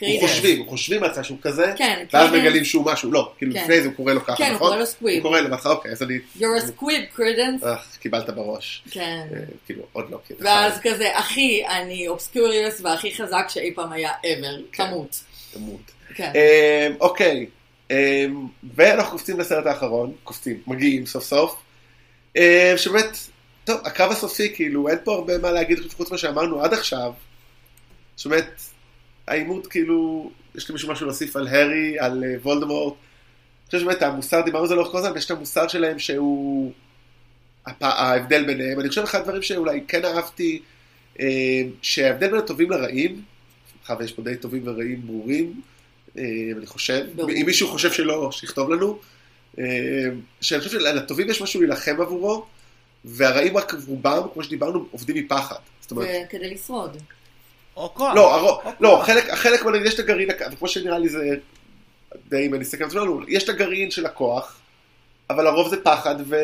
הוא 0.00 0.20
חושבים, 0.20 0.66
חושבים 0.66 1.00
בהתחלה 1.00 1.24
שהוא 1.24 1.38
כזה, 1.42 1.72
כן, 1.76 2.04
ואז. 2.12 2.32
מגלים 2.32 2.64
שהוא 2.64 2.84
משהו, 2.86 3.12
לא, 3.12 3.32
כאילו 3.38 3.52
כן. 3.54 3.60
לפני 3.62 3.80
זה 3.82 3.86
הוא 3.88 3.94
קורא 3.94 4.12
לו 4.12 4.24
ככה, 4.24 4.36
כן, 4.36 4.44
הוא 4.44 4.54
נכון? 4.54 4.68
קורא 4.68 4.80
לו 4.80 4.86
סקוויב. 4.86 5.14
הוא 5.16 5.22
קורא 5.30 5.40
לו 5.40 5.50
בהתחלה, 5.50 5.72
אוקיי, 5.72 5.92
אז 5.92 6.02
אני, 6.02 6.18
You're 6.38 6.40
a 6.40 6.80
squid, 6.80 7.14
קרידנס. 7.16 7.64
אה, 7.64 7.76
קיבלת 8.00 8.30
בראש. 8.30 8.82
כן. 8.90 9.26
אה, 9.34 9.40
כאילו, 9.66 9.82
עוד 9.92 10.10
לא. 10.10 10.18
כאילו, 10.26 10.40
ואז 10.40 10.78
כזה, 10.82 11.18
אחי, 11.18 11.62
אני 11.66 12.08
אובסקוריוס 12.08 12.80
והכי 12.80 13.14
חזק 13.14 13.44
שאי 13.48 13.72
פעם 13.74 13.92
היה 13.92 14.10
ever. 14.10 14.62
כן. 14.72 14.86
תמות. 14.86 15.20
תמות. 15.52 15.80
כן. 16.14 16.32
אמ, 16.34 16.96
אוקיי, 17.00 17.46
אמ, 17.90 18.46
ואנחנו 18.74 19.12
קופצים 19.12 19.40
לסרט 19.40 19.66
האחרון, 19.66 20.12
קופצים, 20.24 20.56
מגיעים 20.66 21.06
סוף 21.06 21.24
סוף, 21.24 21.62
אמ, 22.36 22.42
שבאמת, 22.76 23.16
טוב, 23.64 23.80
הקרב 23.84 24.10
הסופי, 24.10 24.54
כאילו, 24.54 24.88
אין 24.88 24.98
פה 25.04 25.14
הרבה 25.14 25.38
מה 25.38 25.50
להגיד 25.50 25.78
חוץ 25.96 26.10
ממה 26.10 26.18
שאמרנו 26.18 26.62
עד 26.62 26.72
עכשיו, 26.72 27.12
שבאמת, 28.16 28.60
העימות, 29.26 29.66
כאילו, 29.66 30.30
יש 30.54 30.68
לי 30.68 30.72
מישהו 30.72 30.92
משהו 30.92 31.06
להוסיף 31.06 31.36
על 31.36 31.48
הארי, 31.48 31.98
על 31.98 32.24
אה, 32.24 32.34
וולדמורט, 32.42 32.94
אני 32.94 33.66
חושב 33.66 33.78
שבאמת 33.78 34.02
המוסר, 34.02 34.40
דיברנו 34.40 34.62
על 34.62 34.68
זה 34.68 34.74
לאורך 34.74 34.92
כל 34.92 34.98
הזמן, 34.98 35.12
ויש 35.12 35.26
את 35.26 35.30
המוסר 35.30 35.68
שלהם 35.68 35.98
שהוא 35.98 36.72
הפ... 37.66 37.82
ההבדל 37.82 38.46
ביניהם, 38.46 38.80
אני 38.80 38.88
חושב 38.88 39.02
אחד 39.02 39.20
הדברים 39.20 39.42
שאולי 39.42 39.80
כן 39.88 40.04
אהבתי, 40.04 40.62
שההבדל 41.82 42.30
בין 42.30 42.38
הטובים 42.38 42.70
לרעים, 42.70 43.22
מאחר 43.80 43.96
ויש 43.98 44.12
פה 44.12 44.22
די 44.22 44.36
טובים 44.36 44.62
ורעים 44.64 45.06
ברורים, 45.06 45.60
אני 46.16 46.66
חושב, 46.66 47.06
ברור. 47.16 47.30
אם 47.30 47.42
מישהו 47.46 47.68
חושב 47.68 47.92
שלא, 47.92 48.32
שיכתוב 48.32 48.70
לנו, 48.70 48.98
אה, 49.58 49.64
שאני 50.40 50.60
חושב 50.60 50.80
שלטובים 50.80 51.30
יש 51.30 51.42
משהו 51.42 51.60
להילחם 51.60 51.96
עבורו, 52.00 52.46
והרעים 53.04 53.56
רק 53.56 53.74
רובם, 53.86 54.22
כמו 54.34 54.42
שדיברנו, 54.42 54.86
עובדים 54.90 55.16
מפחד. 55.16 55.56
זאת 55.80 55.90
אומרת, 55.90 56.08
וכדי 56.28 56.54
לשרוד. 56.54 56.96
או 57.76 57.94
כוח. 57.94 58.14
לא, 58.14 58.34
הרוב, 58.34 58.60
או 58.64 58.70
לא, 58.80 58.88
כוח. 58.88 59.06
חלק, 59.34 59.66
נגיד, 59.66 59.86
יש 59.86 59.94
את 59.94 59.98
הגרעין, 59.98 60.28
וכמו 60.52 60.68
שנראה 60.68 60.98
לי 60.98 61.08
זה 61.08 61.34
די, 62.28 62.46
אם 62.46 62.54
אני 62.54 62.62
אסתכל 62.62 62.84
על 62.84 62.90
זה, 62.90 62.98
יש 63.28 63.44
את 63.44 63.48
הגרעין 63.48 63.90
של 63.90 64.06
הכוח, 64.06 64.56
אבל 65.30 65.46
הרוב 65.46 65.68
זה 65.68 65.82
פחד, 65.82 66.14
ו... 66.26 66.36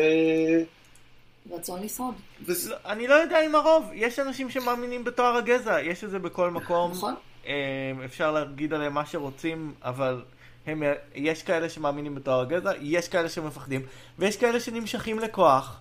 רצון 1.51 1.83
לשרוד. 1.83 2.13
וזה- 2.45 2.69
לא, 2.69 2.75
אני 2.85 3.07
לא 3.07 3.13
יודע 3.13 3.45
אם 3.45 3.55
הרוב, 3.55 3.91
יש 3.93 4.19
אנשים 4.19 4.49
שמאמינים 4.49 5.03
בתואר 5.03 5.35
הגזע, 5.37 5.81
יש 5.81 6.03
את 6.03 6.09
זה 6.09 6.19
בכל 6.19 6.49
מקום. 6.51 6.91
נכון? 6.91 7.15
אה, 7.47 8.05
אפשר 8.05 8.31
להגיד 8.31 8.73
עליהם 8.73 8.93
מה 8.93 9.05
שרוצים, 9.05 9.73
אבל 9.83 10.21
הם, 10.67 10.83
יש 11.15 11.43
כאלה 11.43 11.69
שמאמינים 11.69 12.15
בתואר 12.15 12.41
הגזע, 12.41 12.71
יש 12.81 13.07
כאלה 13.07 13.29
שמפחדים, 13.29 13.81
ויש 14.19 14.37
כאלה 14.37 14.59
שנמשכים 14.59 15.19
לכוח, 15.19 15.79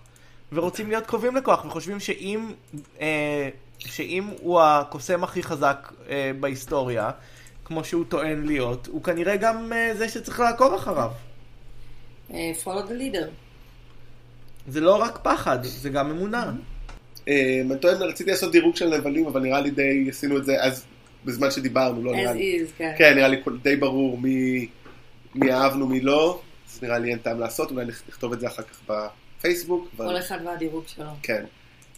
ורוצים 0.53 0.89
להיות 0.89 1.07
קרובים 1.07 1.37
לכוח, 1.37 1.65
וחושבים 1.65 2.01
שאם, 2.01 2.53
אה, 3.01 3.49
שאם 3.79 4.25
הוא 4.41 4.61
הקוסם 4.61 5.25
הכי 5.25 5.43
חזק 5.43 5.93
אה, 6.09 6.31
בהיסטוריה, 6.41 7.11
כמו 7.65 7.85
שהוא 7.85 8.05
טוען 8.09 8.47
להיות, 8.47 8.87
הוא 8.87 9.03
כנראה 9.03 9.37
גם 9.37 9.73
אה, 9.73 9.95
זה 9.95 10.09
שצריך 10.09 10.41
לעקוב 10.41 10.75
אחריו. 10.75 11.11
follow 12.65 12.89
the 12.89 12.93
leader. 12.93 13.27
זה 14.69 14.81
לא 14.81 14.97
רק 14.97 15.19
פחד, 15.23 15.59
זה 15.63 15.91
גם 15.91 16.11
אמונה. 16.11 16.53
אני 17.27 17.79
טוען, 17.81 18.03
רציתי 18.03 18.31
לעשות 18.31 18.53
דירוג 18.53 18.77
של 18.77 18.99
נבלים, 18.99 19.27
אבל 19.27 19.41
נראה 19.41 19.61
לי 19.61 19.71
די 19.71 20.07
עשינו 20.09 20.37
את 20.37 20.45
זה 20.45 20.63
אז, 20.63 20.85
בזמן 21.27 21.51
שדיברנו, 21.51 22.05
לא 22.05 22.13
נראה 22.13 22.33
לי. 22.33 22.59
is, 22.61 22.71
כן. 22.79 22.95
כן, 22.99 23.15
נראה 23.15 23.29
לי 23.29 23.37
די 23.63 23.77
ברור 23.77 24.19
מי, 24.19 24.67
מי 25.35 25.53
אהבנו, 25.53 25.87
מי 25.87 26.01
לא, 26.01 26.41
אז 26.73 26.83
נראה 26.83 26.99
לי 26.99 27.11
אין 27.11 27.19
טעם 27.19 27.41
לעשות, 27.41 27.71
אולי 27.71 27.85
נכ- 27.87 28.09
נכתוב 28.09 28.33
את 28.33 28.41
זה 28.41 28.47
אחר 28.47 28.63
כך 28.63 28.81
בפייסבוק. 29.39 29.89
אבל... 29.97 30.07
כל 30.07 30.19
אחד 30.19 30.39
והדירוג 30.45 30.85
שלו. 30.87 31.07
כן. 31.23 31.45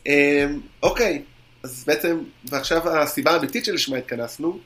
אמ, 0.07 0.61
אוקיי, 0.83 1.23
אז 1.63 1.85
בעצם, 1.87 2.19
ועכשיו 2.45 2.99
הסיבה 2.99 3.31
האמיתית 3.31 3.65
שלשמה 3.65 3.97
התכנסנו, 3.97 4.59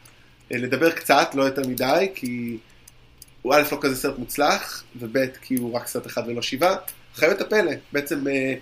אה, 0.52 0.58
לדבר 0.58 0.90
קצת, 0.90 1.30
לא 1.34 1.42
יותר 1.42 1.62
מדי, 1.68 2.08
כי 2.14 2.56
הוא 3.42 3.54
א' 3.54 3.62
לא 3.72 3.78
כזה 3.80 3.96
סרט 3.96 4.18
מוצלח, 4.18 4.84
וב' 4.96 5.16
כי 5.42 5.54
הוא 5.54 5.72
רק 5.74 5.86
סרט 5.86 6.06
אחד 6.06 6.22
ולא 6.26 6.42
שבעה. 6.42 6.76
חיות 7.14 7.40
הפלא, 7.40 7.72
בעצם 7.92 8.28
אה, 8.28 8.54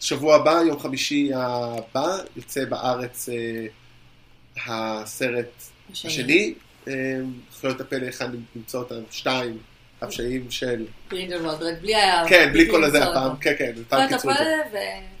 שבוע 0.00 0.34
הבא, 0.36 0.60
יום 0.66 0.78
חמישי 0.78 1.30
הבא, 1.34 2.16
יוצא 2.36 2.64
בארץ 2.64 3.28
אה, 3.28 3.66
הסרט 4.66 5.62
השני. 5.92 6.54
אה, 6.88 6.92
חיות 7.60 7.80
הפלא, 7.80 8.06
היכן 8.06 8.30
למצוא 8.56 8.80
אותם? 8.80 9.00
שתיים, 9.10 9.58
הפשעים 10.00 10.50
של... 10.50 10.86
גרינדלוולד, 11.10 11.62
רק 11.62 11.74
בלי 11.80 11.94
ה... 11.94 12.24
כן, 12.28 12.50
בלי 12.52 12.70
כל 12.70 12.84
הזה 12.84 13.04
הפעם. 13.04 13.36
כן, 13.36 13.54
כן, 13.58 13.72
פעם 13.88 14.08
קיצרו 14.08 14.30
את 14.30 14.36
זה. 14.36 14.44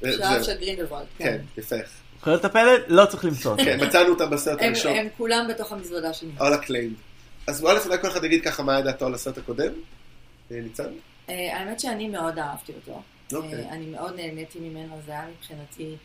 פלא 0.00 0.10
ושאר 0.10 0.34
זהו. 0.34 0.44
של 0.44 0.60
גרינדלוולד, 0.60 1.06
כן, 1.18 1.24
כן. 1.24 1.60
יפה. 1.60 1.76
חיות 2.18 2.44
הפלא? 2.44 2.82
לא 2.88 3.04
צריך 3.06 3.24
למצוא. 3.24 3.56
כן, 3.56 3.86
מצאנו 3.86 4.08
אותם 4.08 4.30
בסרט 4.30 4.58
הם- 4.60 4.66
הראשון. 4.66 4.96
הם 4.96 5.08
כולם 5.16 5.46
בתוך 5.50 5.72
המזוודה 5.72 6.12
שלי. 6.12 6.30
all 6.38 6.42
acclaimed. 6.42 7.00
אז 7.46 7.64
א' 7.64 7.78
אולי 7.86 7.98
כל 8.00 8.08
אחד 8.08 8.24
יגיד 8.24 8.44
ככה 8.44 8.62
מה 8.62 8.72
היה 8.72 8.82
דעתו 8.82 9.06
על 9.06 9.14
הסרט 9.14 9.38
הקודם. 9.38 9.72
אה, 10.52 10.60
ניצן? 10.60 10.84
אה, 11.28 11.56
האמת 11.58 11.80
שאני 11.80 12.08
מאוד 12.08 12.38
אהבתי 12.38 12.72
אותו. 12.72 13.02
אוקיי. 13.32 13.54
אה, 13.54 13.72
אני 13.72 13.86
מאוד 13.86 14.16
נהניתי 14.16 14.58
ממנו, 14.58 15.00
זה 15.06 15.12
היה 15.12 15.24
מבחינתי 15.38 15.96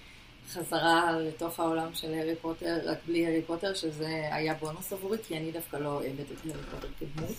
חזרה 0.53 1.11
לתוך 1.19 1.59
העולם 1.59 1.93
של 1.93 2.13
הארי 2.13 2.35
פוטר, 2.35 2.77
רק 2.85 2.97
בלי 3.07 3.25
הארי 3.25 3.41
פוטר, 3.41 3.73
שזה 3.73 4.27
היה 4.31 4.53
בונוס 4.53 4.93
עבורי, 4.93 5.17
כי 5.27 5.37
אני 5.37 5.51
דווקא 5.51 5.77
לא 5.77 5.89
אוהבת 5.89 6.31
את 6.31 6.37
הארי 6.45 6.63
פוטר 6.71 6.87
כדמות. 6.99 7.35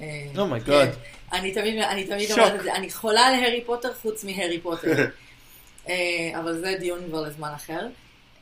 אה, 0.00 0.26
אומייגוד. 0.38 0.68
כן. 0.70 1.36
אני 1.38 1.54
תמיד, 1.54 1.78
אני 1.78 2.06
תמיד. 2.06 2.30
אומרת 2.30 2.54
את 2.54 2.62
זה, 2.62 2.74
אני 2.74 2.90
חולה 2.90 3.20
על 3.20 3.34
הארי 3.34 3.64
פוטר 3.66 3.94
חוץ 3.94 4.24
מהארי 4.24 4.60
פוטר. 4.60 4.94
אה, 5.88 6.30
אבל 6.40 6.60
זה 6.60 6.76
דיון 6.80 7.00
כבר 7.08 7.20
לזמן 7.20 7.52
אחר. 7.54 7.88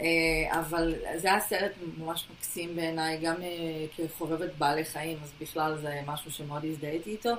אה, 0.00 0.60
אבל 0.60 0.94
זה 1.16 1.28
היה 1.28 1.40
סרט 1.40 1.72
ממש 1.98 2.26
מקסים 2.36 2.76
בעיניי, 2.76 3.18
גם 3.18 3.42
אה, 3.42 3.86
כחובבת 3.96 4.50
בעלי 4.58 4.84
חיים, 4.84 5.18
אז 5.22 5.32
בכלל 5.40 5.76
זה 5.76 6.00
משהו 6.06 6.30
שמאוד 6.30 6.64
הזדהיתי 6.64 7.10
איתו. 7.10 7.30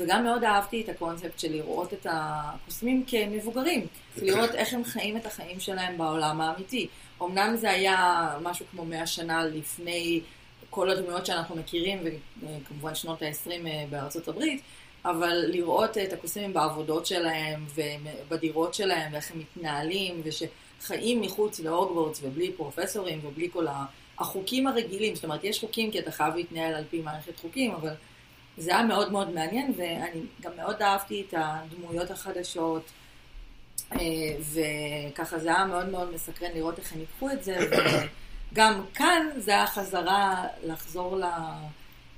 וגם 0.00 0.24
מאוד 0.24 0.44
אהבתי 0.44 0.80
את 0.80 0.88
הקונספט 0.88 1.38
של 1.38 1.52
לראות 1.52 1.92
את 1.92 2.06
הקוסמים 2.10 3.04
כמבוגרים, 3.06 3.86
לראות 4.16 4.54
איך 4.54 4.74
הם 4.74 4.84
חיים 4.84 5.16
את 5.16 5.26
החיים 5.26 5.60
שלהם 5.60 5.98
בעולם 5.98 6.40
האמיתי. 6.40 6.88
אמנם 7.22 7.56
זה 7.56 7.70
היה 7.70 8.30
משהו 8.42 8.66
כמו 8.70 8.84
מאה 8.84 9.06
שנה 9.06 9.44
לפני 9.44 10.20
כל 10.70 10.90
הדמויות 10.90 11.26
שאנחנו 11.26 11.56
מכירים, 11.56 12.02
וכמובן 12.42 12.94
שנות 12.94 13.22
ה-20 13.22 13.50
בארצות 13.90 14.28
הברית, 14.28 14.62
אבל 15.04 15.44
לראות 15.48 15.98
את 15.98 16.12
הקוסמים 16.12 16.52
בעבודות 16.52 17.06
שלהם 17.06 17.66
ובדירות 17.74 18.74
שלהם 18.74 19.12
ואיך 19.12 19.30
הם 19.30 19.38
מתנהלים 19.38 20.22
ושחיים 20.24 21.20
מחוץ 21.20 21.60
להוגוורטס 21.60 22.20
ובלי 22.22 22.52
פרופסורים 22.52 23.20
ובלי 23.24 23.48
כל 23.52 23.66
החוקים 24.18 24.66
הרגילים, 24.66 25.14
זאת 25.14 25.24
אומרת 25.24 25.44
יש 25.44 25.60
חוקים 25.60 25.90
כי 25.90 25.98
אתה 25.98 26.10
חייב 26.10 26.34
להתנהל 26.34 26.74
על 26.74 26.84
פי 26.90 27.00
מערכת 27.00 27.40
חוקים, 27.40 27.72
אבל 27.72 27.92
זה 28.58 28.70
היה 28.70 28.82
מאוד 28.82 29.12
מאוד 29.12 29.30
מעניין 29.30 29.72
ואני 29.76 30.20
גם 30.40 30.52
מאוד 30.56 30.82
אהבתי 30.82 31.24
את 31.28 31.34
הדמויות 31.36 32.10
החדשות 32.10 32.82
אה, 33.92 33.98
וככה 35.10 35.38
זה 35.38 35.48
היה 35.48 35.64
מאוד 35.64 35.88
מאוד 35.88 36.14
מסקרן 36.14 36.50
לראות 36.54 36.78
איך 36.78 36.92
הם 36.92 37.00
ייקחו 37.00 37.30
את 37.30 37.44
זה 37.44 37.58
וגם 38.52 38.84
כאן 38.94 39.26
זה 39.36 39.50
היה 39.50 39.66
חזרה 39.66 40.44
לחזור. 40.64 41.18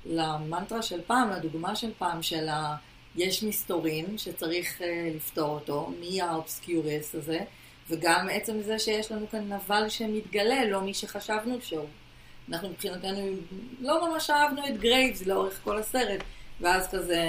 למנטרה 0.05 0.81
של 0.81 1.01
פעם, 1.07 1.29
לדוגמה 1.29 1.75
של 1.75 1.91
פעם, 1.97 2.23
של 2.23 2.49
ה... 2.49 2.75
יש 3.15 3.43
מסתורין 3.43 4.17
שצריך 4.17 4.81
uh, 4.81 4.83
לפתור 5.15 5.49
אותו, 5.49 5.93
מי 5.99 6.21
ה 6.21 6.31
Obscurus 6.31 7.15
הזה, 7.15 7.39
וגם 7.89 8.27
עצם 8.31 8.61
זה 8.61 8.79
שיש 8.79 9.11
לנו 9.11 9.29
כאן 9.29 9.53
נבל 9.53 9.89
שמתגלה, 9.89 10.65
לא 10.65 10.81
מי 10.81 10.93
שחשבנו 10.93 11.61
שהוא. 11.61 11.85
אנחנו 12.51 12.69
מבחינתנו 12.69 13.29
לא 13.81 14.09
ממש 14.09 14.29
אהבנו 14.29 14.67
את 14.67 14.79
גרייבס 14.79 15.25
לאורך 15.25 15.59
כל 15.63 15.77
הסרט. 15.77 16.23
ואז 16.61 16.87
כזה, 16.91 17.23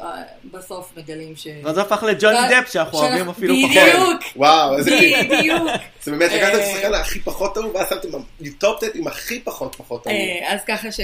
אה, 0.00 0.22
בסוף 0.52 0.92
מגלים 0.96 1.36
ש... 1.36 1.46
ואז 1.62 1.74
זה 1.74 1.82
הפך 1.82 2.02
לג'וני 2.02 2.38
דפ 2.50 2.72
שאנחנו 2.72 2.98
אוהבים 2.98 3.28
אפילו 3.28 3.54
פחות. 3.62 3.82
בדיוק, 3.86 4.22
וואו, 4.36 4.78
איזה... 4.78 4.90
בדיוק. 5.30 5.62
זה 6.02 6.10
באמת, 6.10 6.32
לקחת 6.32 6.54
את 6.54 6.58
אה, 6.58 6.70
השחקן 6.70 6.94
הכי 6.94 7.20
פחות 7.20 7.58
אהוב, 7.58 7.74
ואז 7.74 7.88
שמתם 7.88 8.18
topped 8.58 8.82
it 8.82 8.90
עם 8.94 9.06
הכי 9.06 9.40
פחות 9.40 9.74
פחות 9.74 10.06
אהוב. 10.06 10.18
אה, 10.18 10.54
אז 10.54 10.60
ככה 10.66 10.92
ש... 10.92 11.00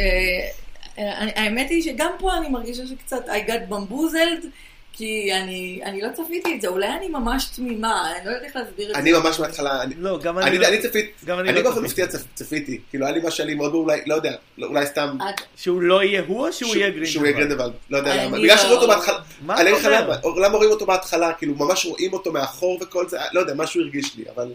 האמת 0.96 1.70
היא 1.70 1.82
שגם 1.82 2.10
פה 2.18 2.36
אני 2.36 2.48
מרגישה 2.48 2.82
שקצת 2.86 3.28
I 3.28 3.48
got 3.48 3.72
bamboozled, 3.72 4.46
כי 4.92 5.32
אני, 5.34 5.80
אני 5.84 6.00
לא 6.00 6.08
צפיתי 6.12 6.54
את 6.54 6.60
זה, 6.60 6.68
אולי 6.68 6.88
אני 6.88 7.08
ממש 7.08 7.44
תמימה, 7.56 8.12
אני 8.16 8.26
לא 8.26 8.30
יודעת 8.30 8.44
איך 8.46 8.56
להסביר 8.56 8.88
את 8.90 8.94
זה. 8.94 9.00
אני 9.00 9.12
ממש 9.12 9.40
מההתחלה, 9.40 9.82
אני- 9.82 9.94
לא, 9.98 10.18
גם 10.22 10.38
אני 10.38 10.46
אני 10.50 10.58
לא. 10.58 10.66
אני 10.68 10.78
צפיתי, 10.78 11.10
גם 11.24 11.38
אני 11.38 11.48
אני 11.48 11.56
לא 11.56 11.62
באופן 11.62 11.86
צפיתי. 11.86 12.02
מפתיע 12.02 12.20
צפ- 12.20 12.34
צפיתי, 12.34 12.80
כאילו 12.90 13.06
היה 13.06 13.14
לי 13.14 13.20
משהו 13.20 13.30
שאני 13.32 13.54
מאוד 13.54 13.74
אולי, 13.74 14.00
לא 14.06 14.14
יודע, 14.14 14.32
לא- 14.58 14.66
אולי 14.66 14.86
סתם, 14.86 15.16
את- 15.28 15.40
שהוא 15.56 15.82
לא 15.82 16.02
יהיה 16.02 16.22
הוא 16.26 16.46
או 16.46 16.52
שהוא 16.52 16.68
יהיה 16.76 16.80
גרינדוולד? 16.90 17.06
שהוא 17.12 17.24
יהיה 17.26 17.36
גרינדוולד, 17.36 17.72
לא 17.90 17.96
יודע 17.96 18.24
למה, 18.26 18.36
לא- 18.36 18.42
בגלל 18.44 18.56
שראו 18.58 18.72
אותו 18.74 18.88
בהתחלה, 18.88 19.18
מה 19.42 19.54
אני 19.54 19.62
אתה 19.62 19.70
אגיד 19.70 19.80
לך 19.80 19.86
אומר? 19.86 20.18
למה, 20.34 20.46
למה 20.48 20.56
רואים 20.56 20.70
אותו 20.70 20.86
בהתחלה, 20.86 21.32
כאילו 21.32 21.54
ממש 21.54 21.86
רואים 21.86 22.12
אותו 22.12 22.32
מאחור 22.32 22.78
וכל 22.82 23.08
זה, 23.08 23.18
לא 23.32 23.40
יודע, 23.40 23.54
משהו 23.54 23.80
הרגיש 23.80 24.16
לי, 24.16 24.24
אבל, 24.34 24.52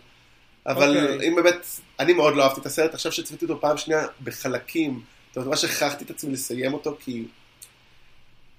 אבל 0.65 0.97
אוקיי. 1.11 1.27
אם 1.29 1.35
באמת, 1.35 1.65
אני 1.99 2.13
מאוד 2.13 2.35
לא 2.35 2.43
אהבתי 2.43 2.61
את 2.61 2.65
הסרט, 2.65 2.93
עכשיו 2.93 3.11
שצפיתי 3.11 3.45
אותו 3.45 3.61
פעם 3.61 3.77
שנייה 3.77 4.05
בחלקים, 4.23 4.99
זאת 5.29 5.37
אומרת, 5.37 5.49
ממש 5.49 5.63
הכרחתי 5.63 6.03
את 6.03 6.09
עצמי 6.09 6.33
לסיים 6.33 6.73
אותו, 6.73 6.97
כי 7.05 7.23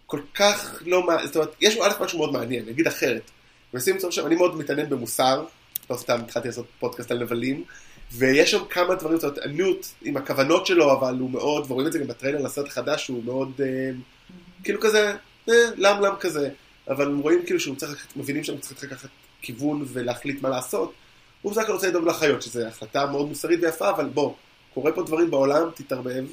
כל 0.08 0.20
כך 0.34 0.82
לא, 0.86 1.06
מע- 1.06 1.26
זאת 1.26 1.36
אומרת, 1.36 1.54
יש 1.60 1.76
בו 1.76 1.84
א' 1.84 1.90
משהו 2.00 2.18
מאוד 2.18 2.32
מעניין, 2.32 2.62
אני 2.62 2.72
אגיד 2.72 2.86
אחרת, 2.86 3.30
מנסים 3.74 3.94
למצוא 3.94 4.10
שם, 4.10 4.26
אני 4.26 4.34
מאוד 4.34 4.56
מתעניין 4.56 4.88
במוסר, 4.88 5.44
לא 5.90 5.96
סתם 5.96 6.20
התחלתי 6.20 6.48
לעשות 6.48 6.66
פודקאסט 6.78 7.10
על 7.10 7.18
נבלים, 7.18 7.64
ויש 8.12 8.50
שם 8.50 8.64
כמה 8.70 8.94
דברים, 8.94 9.18
זאת 9.18 9.24
אומרת, 9.24 9.44
הניוט 9.44 9.86
עם 10.02 10.16
הכוונות 10.16 10.66
שלו, 10.66 10.92
אבל 10.92 11.18
הוא 11.18 11.30
מאוד, 11.30 11.70
ורואים 11.70 11.86
את 11.86 11.92
זה 11.92 11.98
גם 11.98 12.06
בטריילר 12.06 12.42
לסרט 12.42 12.66
החדש, 12.66 13.08
הוא 13.08 13.24
מאוד, 13.24 13.52
אה, 13.60 13.90
כאילו 14.64 14.80
כזה, 14.80 15.14
אה, 15.48 15.54
למ 15.76 16.00
למ 16.00 16.16
כזה, 16.20 16.50
אבל 16.88 17.14
רואים 17.14 17.46
כאילו 17.46 17.60
שהוא 17.60 17.76
צריך, 17.76 18.06
מבינים 18.16 18.44
שהוא 18.44 18.58
צריך 18.58 18.84
לקחת 18.84 19.08
כיוון 19.42 19.84
ולהחליט 19.88 20.42
מה 20.42 20.48
לעשות. 20.48 20.92
הוא 21.42 21.52
בסך 21.52 21.62
הכל 21.62 21.72
רוצה 21.72 21.88
לדאוג 21.88 22.08
לחיות, 22.08 22.42
שזו 22.42 22.66
החלטה 22.66 23.06
מאוד 23.06 23.28
מוסרית 23.28 23.60
ויפה, 23.62 23.90
אבל 23.90 24.04
בוא, 24.04 24.34
קורה 24.74 24.92
פה 24.92 25.02
דברים 25.02 25.30
בעולם, 25.30 25.70
תתערבב. 25.74 26.24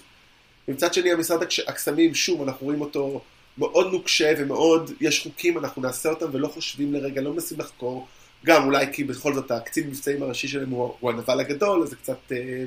ומצד 0.68 0.94
שני, 0.94 1.12
המשרד 1.12 1.44
הקסמים, 1.68 2.16
שוב, 2.16 2.42
אנחנו 2.42 2.66
רואים 2.66 2.82
אותו 2.82 3.22
מאוד 3.58 3.92
נוקשה 3.92 4.34
ומאוד, 4.38 4.92
יש 5.02 5.24
חוקים, 5.24 5.58
אנחנו 5.58 5.82
נעשה 5.82 6.10
אותם 6.10 6.26
ולא 6.32 6.48
חושבים 6.48 6.94
לרגע, 6.94 7.22
לא 7.22 7.34
מנסים 7.34 7.60
לחקור. 7.60 8.08
גם 8.46 8.66
אולי 8.66 8.86
כי 8.94 9.04
בכל 9.04 9.34
זאת 9.34 9.52
הקצין 9.52 9.88
מבצעים 9.88 10.24
הראשי 10.24 10.48
שלהם 10.48 10.70
הוא, 10.70 10.96
הוא 11.00 11.12
הנבל 11.12 11.40
הגדול, 11.40 11.84
אז 11.84 11.90
זה 11.90 11.96
קצת 11.96 12.32
אה, 12.32 12.64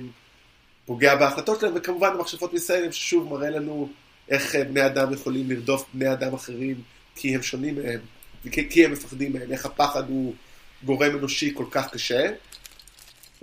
פוגע 0.86 1.16
בהחלטות 1.16 1.60
שלהם, 1.60 1.72
וכמובן 1.76 2.08
המכשפות 2.08 2.54
מסיילים, 2.54 2.92
ששוב 2.92 3.28
מראה 3.28 3.50
לנו 3.50 3.88
איך 4.28 4.56
אה, 4.56 4.64
בני 4.64 4.86
אדם 4.86 5.12
יכולים 5.12 5.50
לרדוף 5.50 5.84
בני 5.94 6.12
אדם 6.12 6.34
אחרים 6.34 6.76
כי 7.14 7.34
הם 7.34 7.42
שונים 7.42 7.74
מהם, 7.74 8.00
וכי 8.44 8.70
כי 8.70 8.84
הם 8.84 8.92
מפחדים 8.92 9.32
מהם, 9.32 9.52
איך 9.52 9.66
הפחד 9.66 10.08
הוא 10.08 10.34
גורם 10.84 11.18
אנושי 11.18 11.54
כל 11.54 11.64
כך 11.70 11.90
קשה. 11.90 12.30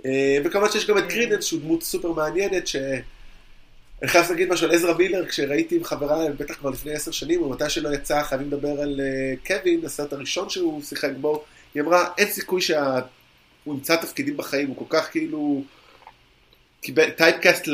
אה, 0.04 0.38
וכמובן 0.44 0.72
שיש 0.72 0.86
גם 0.86 0.98
את 0.98 1.04
קרידנס, 1.08 1.44
שהוא 1.44 1.60
דמות 1.60 1.82
סופר 1.82 2.12
מעניינת, 2.12 2.66
ש... 2.66 2.76
אני 4.02 4.08
חייב 4.08 4.30
להגיד 4.30 4.48
משהו 4.48 4.66
על 4.66 4.74
עזרא 4.74 4.94
מילר, 4.94 5.26
כשראיתי 5.26 5.76
עם 5.76 5.84
חברה, 5.84 6.30
בטח 6.38 6.54
כבר 6.54 6.70
לפני 6.70 6.92
עשר 6.92 7.10
שנים, 7.10 7.42
או 7.42 7.50
מתי 7.50 7.70
שלא 7.70 7.94
יצא, 7.94 8.22
חייבים 8.22 8.46
לדבר 8.46 8.80
על 8.80 9.00
אה, 9.00 9.34
קווין, 9.46 9.84
הסרט 9.84 10.12
הראשון 10.12 10.50
שהוא 10.50 10.82
שיחק 10.82 11.10
בו, 11.20 11.44
היא 11.74 11.82
אמרה, 11.82 12.08
אין 12.18 12.28
סיכוי 12.28 12.60
שהוא 12.60 12.84
ימצא 13.66 13.96
תפקידים 13.96 14.36
בחיים, 14.36 14.68
הוא 14.68 14.76
כל 14.76 14.84
כך 14.88 15.10
כאילו 15.10 15.62
קיבל 16.80 17.10
typecast 17.10 17.66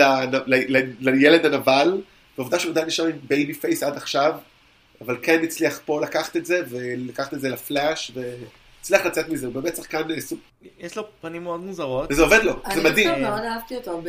לילד 1.00 1.46
הנבל, 1.46 2.02
ועובדה 2.38 2.58
שהוא 2.58 2.70
עדיין 2.70 2.86
נשאר 2.86 3.06
עם 3.06 3.18
baby 3.28 3.54
face 3.54 3.82
עד 3.82 3.96
עכשיו, 3.96 4.34
אבל 5.00 5.16
כן 5.22 5.44
הצליח 5.44 5.80
פה 5.84 6.02
לקחת 6.02 6.36
את 6.36 6.46
זה, 6.46 6.60
ולקחת 6.68 7.34
את 7.34 7.40
זה 7.40 7.48
לפלאש, 7.48 8.12
והצליח 8.82 9.06
לצאת 9.06 9.28
מזה, 9.28 9.46
הוא 9.46 9.54
באמת 9.54 9.76
שחקן 9.76 10.10
אה, 10.10 10.20
סופר, 10.20 10.40
יש 10.78 10.96
לו 10.96 11.02
פנים 11.20 11.44
מאוד 11.44 11.60
מוזרות. 11.60 12.12
וזה 12.12 12.22
עובד 12.22 12.40
לו, 12.42 12.52
זה 12.66 12.72
אני 12.72 12.82
מדהים. 12.90 13.08
דווקא 13.08 13.20
מאוד 13.22 13.40
אהבתי 13.42 13.76
אותו 13.76 14.02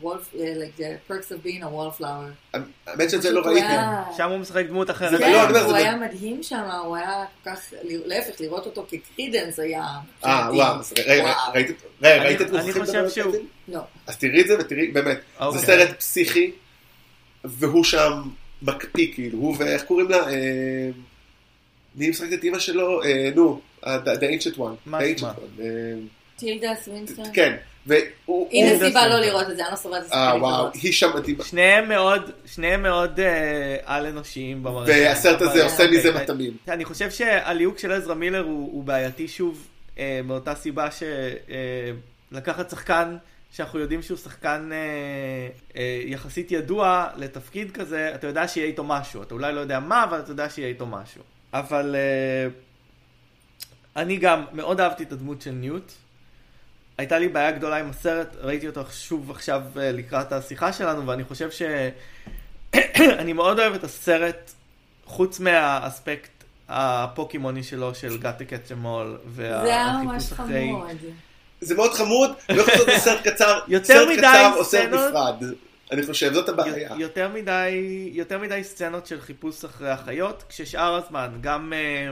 בוולף, 0.00 0.34
like 0.34 0.80
the 0.80 1.10
perks 1.12 1.28
of 1.32 1.46
being 1.46 1.62
a 1.62 1.66
wallflower. 1.66 2.56
האמת 2.86 3.10
שאת 3.10 3.22
זה 3.22 3.30
לא 3.32 3.40
ראיתי. 3.40 3.66
שם 4.16 4.30
הוא 4.30 4.38
משחק 4.38 4.64
דמות 4.68 4.90
אחרת. 4.90 5.10
זה- 5.10 5.18
כן, 5.18 5.32
לא, 5.32 5.42
אני 5.42 5.48
אומר, 5.48 5.60
הוא 5.60 5.70
זה- 5.70 5.76
היה 5.76 5.96
מדהים 5.96 6.42
שם, 6.42 6.60
הוא 6.84 6.96
היה 6.96 7.12
כל 7.44 7.50
כך, 7.50 7.60
להפך, 7.84 8.40
לראות 8.40 8.66
אותו 8.66 8.86
כקרידנס 8.90 9.58
היה... 9.58 9.84
אה. 10.24 10.48
וואו, 10.54 10.78
אז 10.80 10.92
רגע, 11.06 11.22
וואו. 11.24 11.52
ראית 11.54 11.70
את- 11.70 11.74
רגע, 12.02 12.16
אני- 12.22 12.34
אני 12.36 12.44
מוכרחים 12.44 12.72
חושב 12.84 12.92
לדבר 12.92 12.98
על 13.04 13.10
שהוא-? 13.10 13.34
לא. 13.68 13.80
אז 14.06 14.16
תראי 14.16 14.40
את 14.40 14.46
זה 14.46 14.56
ותראי, 14.58 14.88
באמת, 14.88 15.20
זה 15.38 15.44
אוקיי. 15.44 15.60
סרט 15.62 15.98
פסיכי, 15.98 16.50
והוא 17.44 17.84
שם 17.84 18.22
מקפיא, 18.62 19.14
כאילו, 19.14 19.38
הוא 19.38 19.56
ואיך 19.58 19.82
קוראים 19.84 20.08
לה? 20.08 20.18
אה, 21.96 22.00
מי 22.00 22.10
משחקת 22.10 22.32
את 22.32 22.44
אימא 22.44 22.58
שלו? 22.58 23.02
אה, 23.02 23.30
נו, 23.34 23.60
The 23.82 24.20
Ancient 24.20 24.58
One. 24.58 24.76
מה 24.86 25.00
The 25.00 25.18
שמה? 25.18 25.32
One, 25.32 25.60
אה, 25.60 25.66
טילדה 26.36 26.74
סווינסטון? 26.84 27.26
כן. 27.32 27.56
הנה 28.50 28.76
זה 28.78 28.86
סיבה 28.86 29.08
לא. 29.08 29.20
לראות 29.20 29.50
את 29.50 29.56
זה, 29.56 29.62
אני 29.62 29.70
לא 29.70 29.76
סובלת 29.76 30.06
את 30.06 30.12
אה, 30.12 30.22
הסרטים 30.22 30.42
וואו. 30.42 30.68
היא 30.74 30.92
שם 30.92 31.10
מדהימה. 31.14 31.44
שניהם 31.44 31.88
מאוד, 31.88 32.30
שניהם 32.46 32.82
מאוד 32.82 33.20
אה, 33.20 33.76
על-אנושיים 33.84 34.62
במערכת. 34.62 34.92
והסרט 34.92 35.42
הזה 35.42 35.64
עושה 35.64 35.86
מזה 35.90 36.08
אוקיי, 36.08 36.22
מטעמים. 36.22 36.56
אני 36.68 36.84
חושב 36.84 37.10
שהליהוק 37.10 37.78
של 37.78 37.92
עזרא 37.92 38.14
מילר 38.14 38.44
הוא, 38.44 38.84
בעייתי 38.84 39.28
שוב, 39.28 39.66
אה, 39.98 40.20
מאותה 40.24 40.54
סיבה 40.54 40.88
שלקחת 42.32 42.70
שחקן 42.70 43.16
שאנחנו 43.52 43.78
יודעים 43.78 44.02
שהוא 44.02 44.18
שחקן 44.18 44.70
אה, 44.72 44.78
אה, 45.76 46.02
יחסית 46.04 46.52
ידוע 46.52 47.06
לתפקיד 47.16 47.70
כזה, 47.70 48.14
אתה 48.14 48.26
יודע 48.26 48.48
שיהיה 48.48 48.66
איתו 48.66 48.84
משהו. 48.84 49.22
אתה 49.22 49.34
אולי 49.34 49.52
לא 49.52 49.60
יודע 49.60 49.80
מה, 49.80 50.04
אבל 50.04 50.20
אתה 50.20 50.30
יודע 50.30 50.48
שיהיה 50.48 50.68
איתו 50.68 50.86
משהו. 50.86 51.22
אבל 51.52 51.96
אה, 51.96 52.48
אני 53.96 54.16
גם 54.16 54.44
מאוד 54.52 54.80
אהבתי 54.80 55.02
את 55.02 55.12
הדמות 55.12 55.42
של 55.42 55.50
ניוט. 55.50 55.92
הייתה 56.98 57.18
לי 57.18 57.28
בעיה 57.28 57.50
גדולה 57.50 57.76
עם 57.76 57.90
הסרט, 57.90 58.36
ראיתי 58.40 58.68
אותו 58.68 58.82
שוב 58.90 59.30
עכשיו 59.30 59.62
אה, 59.76 59.92
לקראת 59.92 60.32
השיחה 60.32 60.72
שלנו, 60.72 61.06
ואני 61.06 61.24
חושב 61.24 61.50
ש... 61.50 61.62
אני 63.20 63.32
מאוד 63.32 63.58
אוהב 63.58 63.74
את 63.74 63.84
הסרט, 63.84 64.52
חוץ 65.04 65.40
מהאספקט 65.40 66.30
הפוקימוני 66.68 67.62
שלו 67.62 67.94
של 67.94 68.18
גאטה 68.18 68.44
קצ'מול, 68.44 69.18
זה 69.34 69.60
היה 69.62 69.92
ממש 69.92 70.06
והחיפוש 70.06 70.32
אחרי... 70.32 70.68
חמוד. 70.72 70.96
זה 71.60 71.74
מאוד 71.74 71.94
חמוד, 71.94 72.30
לא 72.48 72.62
יכול 72.62 72.74
להיות 72.74 73.00
סרט 73.00 73.26
קצר, 73.28 73.58
יותר 73.68 73.94
סרט 73.94 74.08
מדי 74.08 74.18
קצר 74.18 74.52
או 74.56 74.64
סרט. 74.64 74.88
נפרד. 74.88 75.44
אני 75.92 76.06
חושב, 76.06 76.32
זאת 76.32 76.48
הבעיה. 76.48 76.90
יותר 76.98 77.28
מדי, 77.28 77.70
יותר 78.12 78.38
מדי 78.38 78.64
סצנות 78.64 79.06
של 79.06 79.20
חיפוש 79.20 79.64
אחרי 79.64 79.90
החיות, 79.90 80.44
כששאר 80.48 80.94
הזמן, 80.94 81.38
גם, 81.40 81.72
אה, 81.72 82.10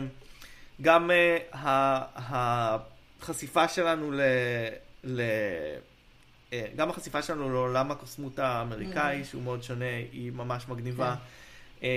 גם 0.82 1.10
אה, 1.10 1.38
ה- 1.52 2.76
החשיפה 3.20 3.68
שלנו 3.68 4.10
ל... 4.12 4.20
ל 5.04 5.20
אה, 6.52 6.64
גם 6.76 6.90
החשיפה 6.90 7.22
שלנו 7.22 7.50
לעולם 7.52 7.90
הקוסמות 7.90 8.38
האמריקאי, 8.38 9.24
שהוא 9.24 9.42
מאוד 9.42 9.62
שונה, 9.62 9.84
היא 10.12 10.32
ממש 10.32 10.64
מגניבה. 10.68 11.14
אה, 11.82 11.88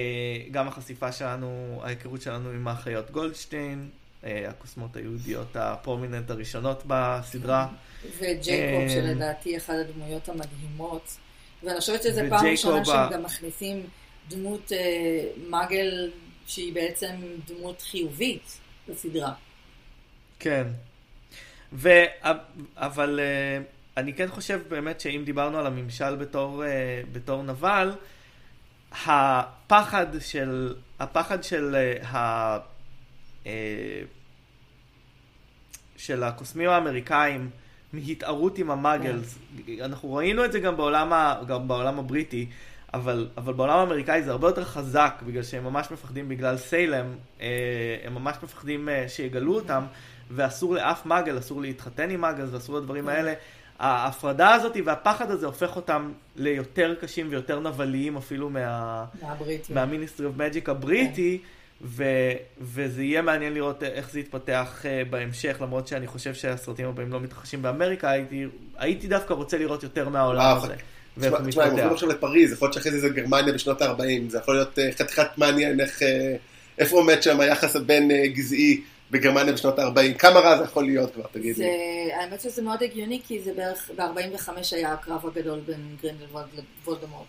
גם 0.51 0.67
החשיפה 0.67 1.11
שלנו, 1.11 1.81
ההיכרות 1.83 2.21
שלנו 2.21 2.49
עם 2.49 2.67
האחיות 2.67 3.11
גולדשטיין, 3.11 3.89
הקוסמות 4.23 4.95
היהודיות 4.95 5.55
הפרומיננט 5.55 6.29
הראשונות 6.31 6.83
בסדרה. 6.87 7.67
וג'ייקוב, 8.19 8.81
אה, 8.81 8.89
שלדעתי 8.89 9.57
אחת 9.57 9.73
הדמויות 9.79 10.29
המדהימות. 10.29 11.17
ואני 11.67 11.79
חושבת 11.79 12.03
שזו 12.03 12.21
פעם 12.29 12.45
ראשונה 12.45 12.85
שהם 12.85 13.11
גם 13.11 13.23
מכניסים 13.23 13.83
דמות 14.29 14.71
אה, 14.71 14.77
מאגל 15.49 16.11
שהיא 16.47 16.73
בעצם 16.73 17.15
דמות 17.47 17.81
חיובית 17.81 18.59
בסדרה. 18.89 19.33
כן. 20.39 20.67
ו... 21.73 21.89
אבל 22.75 23.19
uh, 23.19 23.63
אני 23.97 24.13
כן 24.13 24.27
חושב 24.27 24.61
באמת 24.67 24.99
שאם 25.01 25.21
דיברנו 25.25 25.57
על 25.57 25.67
הממשל 25.67 26.15
בתור, 26.15 26.63
uh, 26.63 26.67
בתור 27.11 27.43
נבל, 27.43 27.91
הפחד 29.05 30.05
של, 30.19 30.75
הפחד 30.99 31.43
של 31.43 31.75
uh, 32.01 32.05
ה... 32.05 32.57
Uh, 33.43 33.47
של 35.97 36.23
הקוסמים 36.23 36.69
האמריקאים 36.69 37.49
מהתערות 37.93 38.57
עם 38.57 38.71
המאגלס. 38.71 39.37
אנחנו 39.81 40.13
ראינו 40.13 40.45
את 40.45 40.51
זה 40.51 40.59
גם 40.59 40.77
בעולם, 40.77 41.13
ה, 41.13 41.35
גם 41.47 41.67
בעולם 41.67 41.99
הבריטי, 41.99 42.47
אבל, 42.93 43.27
אבל 43.37 43.53
בעולם 43.53 43.79
האמריקאי 43.79 44.23
זה 44.23 44.31
הרבה 44.31 44.47
יותר 44.47 44.63
חזק, 44.63 45.23
בגלל 45.25 45.43
שהם 45.43 45.63
ממש 45.63 45.91
מפחדים 45.91 46.29
בגלל 46.29 46.57
סיילם, 46.57 47.05
אה, 47.41 47.47
הם 48.03 48.13
ממש 48.13 48.37
מפחדים 48.43 48.89
אה, 48.89 49.05
שיגלו 49.07 49.55
אותם, 49.55 49.83
ואסור 50.31 50.75
לאף 50.75 51.05
מאגל, 51.05 51.37
אסור 51.37 51.61
להתחתן 51.61 52.09
עם 52.09 52.21
מאגל, 52.21 52.45
ואסור 52.51 52.77
לדברים 52.77 53.07
האלה. 53.07 53.33
ההפרדה 53.79 54.53
הזאת 54.53 54.77
והפחד 54.85 55.31
הזה 55.31 55.45
הופך 55.45 55.75
אותם 55.75 56.11
ליותר 56.35 56.95
קשים 57.01 57.27
ויותר 57.29 57.59
נבליים 57.59 58.17
אפילו 58.17 58.49
מה... 58.49 59.05
מהמיניסטרי 59.69 60.25
אוף 60.25 60.37
מג'יק 60.37 60.69
הבריטי. 60.69 61.39
כן. 61.41 61.56
ו, 61.81 62.03
וזה 62.61 63.03
יהיה 63.03 63.21
מעניין 63.21 63.53
לראות 63.53 63.83
איך 63.83 64.11
זה 64.11 64.19
יתפתח 64.19 64.81
uh, 64.81 65.09
בהמשך, 65.09 65.57
למרות 65.61 65.87
שאני 65.87 66.07
חושב 66.07 66.33
שהסרטים 66.33 66.87
הבאים 66.87 67.11
לא 67.11 67.19
מתרחשים 67.19 67.61
באמריקה, 67.61 68.09
הייתי, 68.09 68.45
הייתי 68.77 69.07
דווקא 69.07 69.33
רוצה 69.33 69.57
לראות 69.57 69.83
יותר 69.83 70.09
מהעולם 70.09 70.57
הזה. 70.57 70.75
תשמע, 71.47 71.63
הם 71.63 71.71
עוברים 71.71 71.89
עכשיו 71.89 72.09
לפריז, 72.09 72.53
יכול 72.53 72.65
להיות 72.65 72.73
שאחרי 72.73 72.91
זה 72.91 72.99
זה 72.99 73.09
גרמניה 73.09 73.53
בשנות 73.53 73.81
ה-40, 73.81 74.29
זה 74.29 74.37
יכול 74.37 74.55
להיות 74.55 74.77
uh, 74.77 74.99
חתיכת 74.99 75.27
מעניין 75.37 75.79
איך, 75.79 76.01
uh, 76.01 76.05
איפה 76.79 76.97
עומד 76.97 77.23
שם 77.23 77.39
היחס 77.39 77.75
הבין 77.75 78.11
uh, 78.11 78.27
גזעי 78.27 78.81
בגרמניה 79.11 79.53
בשנות 79.53 79.79
ה-40, 79.79 80.17
כמה 80.17 80.39
רע 80.39 80.57
זה 80.57 80.63
יכול 80.63 80.85
להיות 80.85 81.13
כבר, 81.13 81.25
תגיד 81.31 81.57
לי. 81.57 81.65
האמת 82.13 82.41
שזה 82.41 82.61
מאוד 82.61 82.83
הגיוני, 82.83 83.21
כי 83.27 83.41
זה 83.41 83.53
בערך, 83.53 83.91
ב-45 83.95 84.49
היה 84.71 84.93
הקרב 84.93 85.25
הגדול 85.27 85.59
בין 85.59 85.95
גרינדלוולד 86.01 86.47
לוולדמורט, 86.85 87.27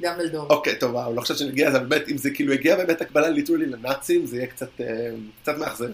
דמבלדור. 0.00 0.46
אוקיי, 0.50 0.78
טוב, 0.78 0.96
אני 0.96 1.16
לא 1.16 1.20
חושב 1.20 1.34
שנגיע 1.34 1.68
לזה, 1.68 1.78
באמת, 1.78 2.08
אם 2.08 2.16
זה 2.16 2.30
כאילו 2.30 2.52
הגיע 2.52 2.76
באמת 2.76 3.00
הקבלה 3.00 3.28
literally 3.28 3.66
לנאצים, 3.66 4.26
זה 4.26 4.36
יהיה 4.36 4.46
קצת, 4.46 4.80
אה, 4.80 4.86
קצת 5.42 5.58
מאכזב. 5.58 5.90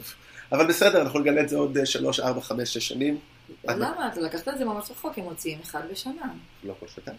אבל 0.52 0.66
בסדר, 0.66 1.02
אנחנו 1.02 1.18
נגלה 1.18 1.40
את 1.40 1.48
זה 1.48 1.56
עוד 1.56 1.78
3, 1.84 2.20
4, 2.20 2.40
5, 2.40 2.74
6 2.74 2.88
שנים. 2.88 3.18
למה? 3.64 4.08
אתה 4.12 4.20
לקחת 4.20 4.48
את 4.48 4.58
זה 4.58 4.64
ממש 4.64 4.90
רחוק, 4.90 5.18
הם 5.18 5.24
מוציאים 5.24 5.58
אחד 5.62 5.80
בשנה. 5.90 6.32
לא 6.64 6.74
כל 6.80 6.86
שנתיים. 6.88 7.16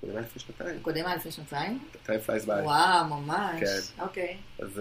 קודם 0.00 0.12
היה 0.16 0.20
לפני 0.20 0.42
שנתיים. 0.42 0.78
קודם 0.82 1.06
היה 1.06 1.16
לפני 1.16 1.32
שנתיים? 1.32 1.78
time 2.06 2.20
flies 2.20 2.44
by. 2.44 2.62
וואו, 2.62 3.04
ממש. 3.04 3.60
כן. 3.60 4.02
אוקיי. 4.02 4.36
אז... 4.58 4.80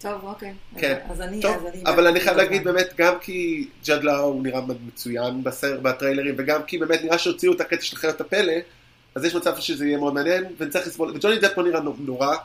טוב, 0.00 0.24
אוקיי. 0.24 0.54
כן. 0.78 0.98
אז 1.10 1.20
אני... 1.20 1.40
טוב, 1.40 1.66
אבל 1.86 2.06
אני 2.06 2.20
חייב 2.20 2.36
להגיד 2.36 2.64
באמת, 2.64 2.94
גם 2.96 3.14
כי 3.20 3.68
ג'וד 3.84 4.04
לאו 4.04 4.40
נראה 4.42 4.60
מצוין 4.86 5.44
בטריילרים, 5.82 6.34
וגם 6.38 6.62
כי 6.62 6.78
באמת 6.78 7.04
נראה 7.04 7.18
שהוציאו 7.18 7.52
את 7.52 7.60
הקטע 7.60 7.82
של 7.82 7.96
חיות 7.96 8.20
הפלא, 8.20 8.52
אז 9.14 9.24
יש 9.24 9.34
מצב 9.34 9.56
שזה 9.58 9.86
יהיה 9.86 9.98
מאוד 9.98 10.14
מעניין, 10.14 10.44
ונצטרך 10.58 10.86
לסבול, 10.86 11.12
וג'וני 11.14 11.38
דפ 11.38 11.58
לא 11.58 11.64
נראה 11.64 11.80
נורא, 11.98 12.36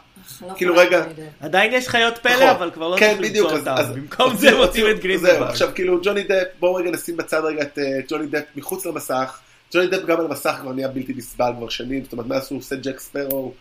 לא 0.42 0.54
כאילו 0.56 0.76
רגע. 0.76 1.06
עדיין 1.40 1.74
יש 1.74 1.88
חיות 1.88 2.18
פלא, 2.18 2.36
נכון. 2.36 2.48
אבל 2.48 2.72
כבר 2.72 2.88
לא 2.88 2.98
כן, 2.98 3.18
צריך 3.18 3.36
למצוא 3.36 3.58
אותם, 3.58 3.76
במקום 3.96 4.36
זה 4.36 4.58
מוצאים 4.58 4.86
את 4.92 5.00
גרינדלוולד. 5.00 5.50
עכשיו 5.50 5.70
כאילו 5.76 6.00
ג'וני 6.04 6.24
דפ, 6.24 6.48
בואו 6.60 6.76
רגע 6.76 6.92
נשים 6.92 7.18
בצד 7.18 7.42
רגע 7.44 7.62
את 7.62 7.80
אה, 7.80 8.00
ג'וני 8.08 8.28
דפ 8.28 8.44
מחוץ 8.56 8.86
למסך, 8.86 9.40
ג'וני 9.74 9.88
דפ 9.88 10.06
גם 10.06 10.20
על 10.20 10.26
המסך 10.26 10.56
כבר 10.62 10.74
נהיה 10.74 10.88
בלתי 10.88 11.14
נסבל 11.14 11.52
כבר 11.58 11.70
שנים, 11.70 12.04
זאת 12.04 12.14
אומרת 12.14 12.28
מאז 12.28 12.48
שהוא 12.48 12.60
עושה 12.60 12.76
ג'ק 12.76 13.00
ספרו 13.00 13.54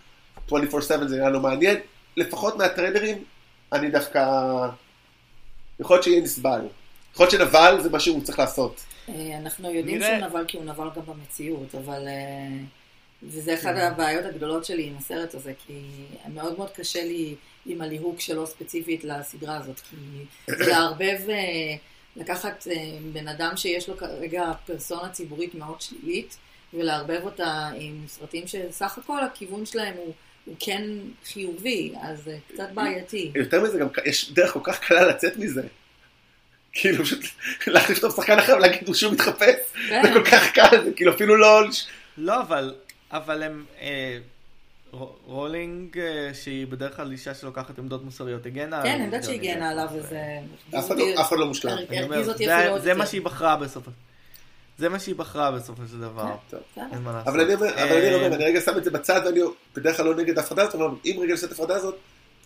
24/7 0.51 0.55
זה 1.07 1.17
נראה 1.17 1.31
לו 1.31 1.41
מעניין, 1.41 1.77
לפחות 2.17 2.57
מהטריילרים, 2.57 3.19
אני 3.73 3.91
דווקא, 3.91 4.21
יכול 5.81 5.97
להיות 5.97 6.05
שיהיה 6.05 6.21
נסבל, 6.21 6.61
יכול 7.15 7.27
להיות 7.27 7.31
שנבל 7.31 7.79
זה 7.83 7.91
מה 7.91 8.01
שהוא 8.01 8.23
צריך 8.23 8.39
לעשות. 8.39 8.81
אה, 9.09 9.39
אנחנו 9.39 9.71
יודעים 9.71 10.03
שהוא 10.03 10.29
נבל 10.29 10.45
כי 10.49 10.57
הוא 10.57 10.65
נבל 10.65 10.89
גם 10.97 11.03
במציאות, 11.07 11.75
אבל... 11.75 12.09
אה, 12.09 12.65
וזה 13.23 13.55
אחת 13.55 13.63
כן. 13.63 13.77
הבעיות 13.77 14.25
הגדולות 14.25 14.65
שלי 14.65 14.87
עם 14.87 14.97
הסרט 14.97 15.35
הזה, 15.35 15.53
כי 15.67 15.83
מאוד 16.29 16.57
מאוד 16.57 16.71
קשה 16.71 17.05
לי 17.05 17.35
עם 17.67 17.83
הליהוק 17.83 18.21
שלו 18.21 18.47
ספציפית 18.47 19.05
לסדרה 19.05 19.57
הזאת, 19.57 19.81
כי 19.81 19.97
זה 20.47 20.67
לערבב, 20.67 21.19
אה, 21.31 21.77
לקחת 22.17 22.67
בן 23.13 23.29
אדם 23.29 23.57
שיש 23.57 23.89
לו 23.89 23.97
כרגע 23.97 24.53
פרסונה 24.67 25.09
ציבורית 25.09 25.55
מאוד 25.55 25.81
שלילית, 25.81 26.37
ולערבב 26.75 27.21
אותה 27.25 27.71
עם 27.77 28.05
סרטים 28.07 28.47
שסך 28.47 28.99
הכל 28.99 29.25
הכיוון 29.25 29.67
שלהם 29.67 29.95
הוא... 29.97 30.13
הוא 30.45 30.57
כן 30.61 30.83
חיובי, 31.25 31.93
אז 32.03 32.25
זה 32.25 32.37
קצת 32.53 32.69
בעייתי. 32.75 33.33
יותר 33.35 33.63
מזה, 33.63 33.79
גם 33.79 33.89
יש 34.05 34.33
דרך 34.33 34.53
כל 34.53 34.61
כך 34.63 34.81
קלה 34.81 35.07
לצאת 35.07 35.37
מזה. 35.37 35.63
כאילו, 36.73 37.05
פשוט 37.05 37.25
להחליף 37.67 38.05
אותו 38.05 38.17
שחקן 38.17 38.39
אחר 38.39 38.57
ולהגיד 38.57 38.95
שהוא 38.95 39.13
מתחפש, 39.13 39.55
זה 39.89 40.01
כן. 40.03 40.13
כל 40.13 40.25
כך 40.25 40.53
קל, 40.53 40.85
זה 40.85 40.91
כאילו 40.97 41.15
אפילו 41.15 41.37
לא... 41.37 41.63
לא, 42.19 42.41
אבל 42.41 42.75
אבל 43.11 43.43
הם... 43.43 43.65
אה, 43.81 44.19
רולינג, 45.27 45.99
אה, 45.99 46.31
שהיא 46.35 46.67
בדרך 46.67 46.97
כלל 46.97 47.13
אישה 47.13 47.35
שלוקחת 47.35 47.79
עמדות 47.79 48.05
מוסריות, 48.05 48.47
הגנה 48.47 48.83
כן, 48.83 48.95
אני 48.95 49.05
יודעת 49.05 49.25
שהיא 49.25 49.41
הגנה 49.41 49.71
עליו, 49.71 49.89
וזה... 49.95 50.23
אף 50.79 50.87
אחד 50.87 50.99
לא, 50.99 51.39
לא 51.39 51.47
מושלם. 51.47 51.77
זה 52.79 52.95
מה 52.95 53.07
שהיא 53.07 53.23
בחרה 53.23 53.57
בסופו. 53.57 53.91
זה 54.81 54.89
מה 54.89 54.99
שהיא 54.99 55.15
בחרה 55.15 55.51
בסופו 55.51 55.83
של 55.91 56.01
דבר. 56.01 56.35
כן, 56.75 56.83
אין 56.93 57.03
מה 57.03 57.13
לעשות. 57.13 57.29
אבל 57.29 57.41
אני 57.41 58.15
אומר, 58.15 58.35
אני 58.35 58.45
רגע 58.45 58.61
שם 58.61 58.79
את 58.79 58.85
זה 58.85 58.91
בצד, 58.91 59.21
ואני 59.25 59.41
בדרך 59.77 59.97
כלל 59.97 60.07
לא 60.07 60.15
נגד 60.17 60.39
ההפרדה 60.39 60.63
הזאת, 60.63 60.75
אבל 60.75 60.89
אם 61.05 61.17
רגע 61.21 61.33
נעשה 61.33 61.47
את 61.47 61.51
ההפרדה 61.51 61.77
הזאת, 61.77 61.95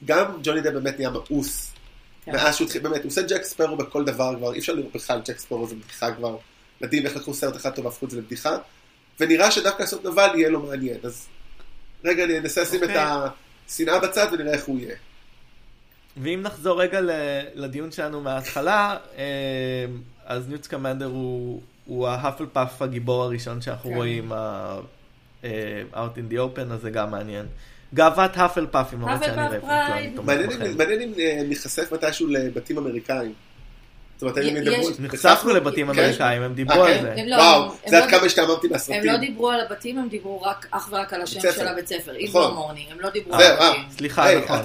גם 0.04 0.24
ג'וני 0.42 0.60
דה 0.60 0.70
באמת 0.70 0.98
נהיה 0.98 1.10
מאוס. 1.10 1.72
כן. 2.24 2.32
מאז 2.32 2.56
שהוא 2.56 2.66
התחיל, 2.66 2.82
באמת, 2.82 3.02
הוא 3.02 3.06
עושה 3.06 3.22
ג'ק 3.22 3.42
ספרו 3.42 3.76
בכל 3.76 4.04
דבר 4.04 4.36
כבר, 4.36 4.54
אי 4.54 4.58
אפשר 4.58 4.72
לראות 4.72 4.92
בכלל 4.92 5.20
ג'ק 5.24 5.38
ספרו 5.38 5.66
זה 5.66 5.74
בדיחה 5.74 6.14
כבר. 6.14 6.36
מדהים 6.80 7.06
איך 7.06 7.16
לקחו 7.16 7.34
סרט 7.34 7.56
אחד 7.56 7.70
טוב 7.70 7.84
והפכו 7.84 8.06
את 8.06 8.10
זה 8.10 8.16
לבדיחה. 8.18 8.58
ונראה 9.20 9.50
שדווקא 9.50 9.82
לעשות 9.82 10.04
נבל 10.04 10.30
יהיה 10.34 10.48
לו 10.48 10.62
מעניין. 10.62 10.96
אז 11.02 11.26
רגע, 12.04 12.24
אני 12.24 12.38
אנסה 12.38 12.62
לשים. 12.62 12.84
את 12.84 12.88
אוקיי. 12.88 13.04
השנאה 13.68 13.98
בצד 13.98 14.26
ונראה 14.32 14.52
איך 14.52 14.64
הוא 14.64 14.80
יהיה. 14.80 14.96
ואם 16.16 16.40
נחזור 16.42 16.82
רגע 16.82 17.00
לדיון 17.54 17.92
שלנו 17.92 18.20
מההתחלה, 18.20 18.96
אה, 19.16 19.24
אז 20.24 20.48
ניוט 20.48 20.66
סקמנדר 20.66 21.06
הוא, 21.06 21.62
הוא 21.86 22.08
ההאפלפאף 22.08 22.82
הגיבור 22.82 23.22
הראשון 23.22 23.60
שאנחנו 23.60 23.90
כן. 23.90 23.96
רואים 23.96 24.32
uh, 24.32 25.44
out 25.94 26.16
in 26.16 26.32
the 26.32 26.36
open, 26.36 26.72
אז 26.72 26.80
זה 26.80 26.90
גם 26.90 27.10
מעניין. 27.10 27.46
גאוות 27.94 28.36
האפלפאף, 28.36 28.94
אם 28.94 29.00
למרות 29.00 29.24
שאני 29.24 29.56
רפרנט. 29.56 30.18
מעניין 30.76 31.00
אם 31.02 31.12
ניחשף 31.48 31.92
מתישהו 31.92 32.28
לבתים 32.28 32.78
אמריקאים. 32.78 33.32
זאת 34.16 34.22
אומרת, 34.22 34.36
הם 34.36 34.56
ידברו... 34.56 34.90
נחשפנו 34.98 35.54
לבתים 35.54 35.92
כן. 35.92 35.98
אמריקאים, 35.98 36.42
הם 36.42 36.54
דיברו 36.54 36.84
אה, 36.84 36.94
על 36.96 37.02
זה. 37.02 37.14
לא- 37.26 37.36
וואו, 37.36 37.70
זה 37.86 38.04
עד 38.04 38.10
כמה 38.10 38.28
שהתאמרתי 38.28 38.68
מהסרטים. 38.68 39.00
הם 39.00 39.06
לא 39.06 39.16
דיברו 39.16 39.50
על 39.50 39.60
הבתים, 39.60 39.98
הם 39.98 40.08
דיברו 40.08 40.42
אך 40.70 40.88
ורק 40.90 41.12
על 41.12 41.22
השם 41.22 41.40
של 41.40 41.68
הבית 41.68 41.88
ספר, 41.88 42.16
איזור 42.16 42.42
נכון. 42.42 42.54
מורני, 42.54 42.86
הם 42.90 43.00
לא 43.00 43.10
דיברו 43.10 43.34
על 43.34 43.42
הבתים. 43.42 43.82
סליחה, 43.90 44.26
נכון. 44.38 44.58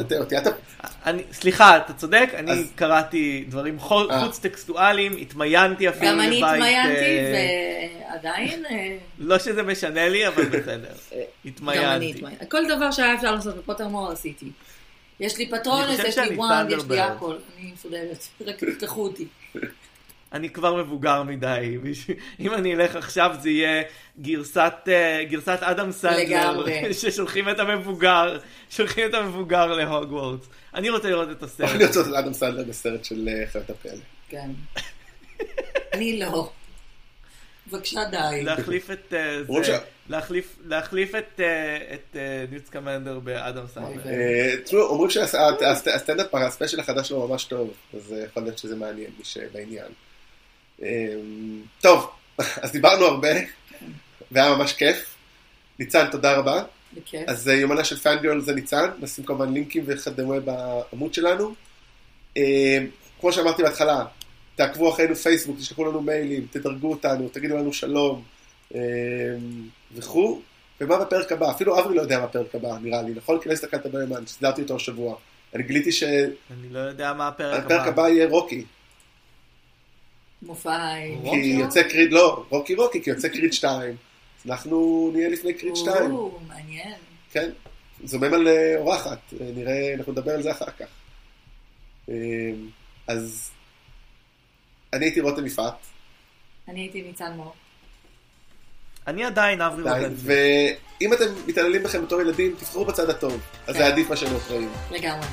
סליחה, 1.31 1.77
אתה 1.77 1.93
צודק, 1.93 2.29
אני 2.33 2.63
קראתי 2.75 3.45
דברים 3.47 3.77
אה. 3.79 4.25
חוץ 4.25 4.39
טקסטואליים, 4.39 5.17
התמיינתי 5.21 5.89
אפילו 5.89 6.11
לבית... 6.11 6.21
גם 6.21 6.27
אני 6.27 6.43
התמיינתי, 6.43 7.37
ועדיין... 8.11 8.65
לא 9.19 9.39
שזה 9.39 9.63
משנה 9.63 10.09
לי, 10.09 10.27
אבל 10.27 10.45
בסדר. 10.45 10.93
התמיינתי. 11.45 12.21
כל 12.49 12.67
דבר 12.75 12.91
שהיה 12.91 13.15
אפשר 13.15 13.31
לעשות 13.31 13.55
בפוטרמור 13.55 14.11
עשיתי. 14.11 14.51
יש 15.19 15.37
לי 15.37 15.49
פטרונס, 15.49 15.99
יש 16.07 16.17
לי 16.17 16.35
וואנד, 16.35 16.71
יש 16.71 16.83
לי 16.89 16.99
הכל. 16.99 17.35
אני 17.57 17.71
מסודרת, 17.73 18.27
רק 18.45 18.55
תפתחו 18.55 19.03
אותי. 19.03 19.27
אני 20.33 20.49
כבר 20.49 20.83
מבוגר 20.83 21.23
מדי, 21.23 21.77
אם 22.39 22.53
אני 22.53 22.75
אלך 22.75 22.95
עכשיו 22.95 23.35
זה 23.39 23.49
יהיה 23.49 23.83
גרסת, 24.21 24.73
אה, 24.87 25.23
גרסת 25.29 25.57
אדם 25.61 25.91
סנדלר, 25.91 26.65
ששולחים 27.01 27.49
את 27.49 27.59
המבוגר, 27.59 28.39
שולחים 28.69 29.09
את 29.09 29.13
המבוגר 29.13 29.65
להוגוורטס. 29.65 30.47
אני 30.73 30.89
רוצה 30.89 31.09
לראות 31.09 31.31
את 31.31 31.43
הסרט. 31.43 31.69
אני 31.69 31.85
רוצה 31.85 31.99
לראות 31.99 32.13
את 32.13 32.23
אדם 32.23 32.33
סנדלר 32.33 32.63
בסרט 32.63 33.05
של 33.05 33.29
אה, 33.29 33.47
חיות 33.47 33.69
הפלא. 33.69 33.91
כן. 34.29 34.49
אני 35.93 36.19
לא. 36.19 36.51
בבקשה 37.67 37.99
די. 38.11 38.43
להחליף 38.43 38.91
את 38.91 39.13
אה, 39.13 39.43
זה, 39.63 39.79
להחליף 40.09 41.15
את 41.93 42.15
ניוט 42.51 42.69
סקמנדר 42.69 43.19
באדם 43.19 43.67
סנדלר. 43.73 44.01
תראו, 44.65 44.81
אומרים 44.81 45.09
שהסטנדאפ 45.09 46.35
ה 46.35 46.41
special 46.41 46.79
החדש 46.79 47.09
שלו 47.09 47.27
ממש 47.27 47.43
טוב, 47.43 47.73
אז 47.93 48.15
יכול 48.25 48.43
להיות 48.43 48.57
שזה 48.57 48.75
מעניין 48.75 49.11
מי 49.17 49.23
שבעניין. 49.23 49.91
אמ, 50.81 51.61
טוב, 51.81 52.11
אז 52.63 52.71
דיברנו 52.71 53.05
הרבה, 53.05 53.29
והיה 54.31 54.55
ממש 54.55 54.73
כיף. 54.73 55.15
ניצן, 55.79 56.05
תודה 56.11 56.37
רבה. 56.37 56.63
בכיף. 56.93 57.21
אז 57.27 57.49
אה, 57.49 57.53
יומנה 57.53 57.83
של 57.83 57.97
פאנגרל 57.97 58.41
זה 58.41 58.55
ניצן, 58.55 58.89
נשים 58.99 59.25
כמובן 59.25 59.53
לינקים 59.53 59.83
וכדומה 59.87 60.39
בעמוד 60.39 61.13
שלנו. 61.13 61.53
אמ, 62.37 62.87
כמו 63.19 63.33
שאמרתי 63.33 63.63
בהתחלה, 63.63 64.05
תעקבו 64.55 64.93
אחרינו 64.93 65.15
פייסבוק, 65.15 65.57
תשלחו 65.57 65.85
לנו 65.85 66.01
מיילים, 66.01 66.47
תדרגו 66.51 66.91
אותנו, 66.91 67.29
תגידו 67.29 67.57
לנו 67.57 67.73
שלום 67.73 68.23
וכו'. 69.95 70.41
ומה 70.81 70.99
בפרק 70.99 71.31
הבא? 71.31 71.51
אפילו 71.51 71.79
אברי 71.79 71.95
לא 71.95 72.01
יודע 72.01 72.19
מה 72.19 72.27
בפרק 72.27 72.55
הבא, 72.55 72.77
נראה 72.81 73.01
לי, 73.01 73.13
נכון? 73.15 73.39
כי 73.41 73.49
לא 73.49 73.53
הסתכלת 73.53 73.85
ביומן, 73.85 74.25
סדרתי 74.25 74.61
אותו 74.61 74.75
השבוע. 74.75 75.15
אני 75.55 75.63
גיליתי 75.63 75.91
ש... 75.91 76.03
אני 76.03 76.69
לא 76.69 76.79
יודע 76.79 77.13
מה 77.13 77.27
הפרק 77.27 77.63
הבא. 77.63 77.75
הפרק 77.75 77.87
הבא 77.87 78.09
יהיה 78.09 78.27
רוקי. 78.27 78.65
מופאי. 80.41 81.17
כי 81.23 81.35
יוצא 81.37 81.83
קריד, 81.83 82.11
לא, 82.11 82.45
רוקי 82.49 82.75
רוקי, 82.75 83.03
כי 83.03 83.09
יוצא 83.09 83.27
קריד 83.27 83.53
2. 83.53 83.95
אנחנו 84.45 85.09
נהיה 85.13 85.29
לפני 85.29 85.53
קריד 85.53 85.75
2. 85.75 86.11
או, 86.11 86.39
מעניין. 86.47 86.93
כן. 87.31 87.49
זומם 88.03 88.33
על 88.33 88.47
אה, 88.47 88.75
אורחת, 88.77 89.19
אה, 89.41 89.45
נראה, 89.55 89.93
אנחנו 89.93 90.11
נדבר 90.11 90.31
על 90.31 90.41
זה 90.41 90.51
אחר 90.51 90.71
כך. 90.79 90.87
אה, 92.09 92.15
אז 93.07 93.51
אני 94.93 95.05
הייתי 95.05 95.19
רותם 95.19 95.45
יפעת, 95.45 95.75
אני 96.67 96.79
הייתי 96.79 97.01
ניצן 97.01 97.33
מור. 97.35 97.53
אני 99.07 99.25
עדיין 99.25 99.61
אברי 99.61 99.83
רוגנזי. 99.83 100.33
ואם 101.01 101.13
אתם 101.13 101.25
מתעללים 101.47 101.83
בכם 101.83 102.05
בתור 102.05 102.21
ילדים, 102.21 102.55
תבחרו 102.59 102.85
בצד 102.85 103.09
הטוב. 103.09 103.39
אז 103.67 103.75
כן. 103.75 103.79
זה 103.79 103.87
עדיף 103.87 104.09
מה 104.09 104.15
שהם 104.15 104.33
לא 104.33 104.37
אחראים. 104.37 104.69
לגמרי. 104.91 105.25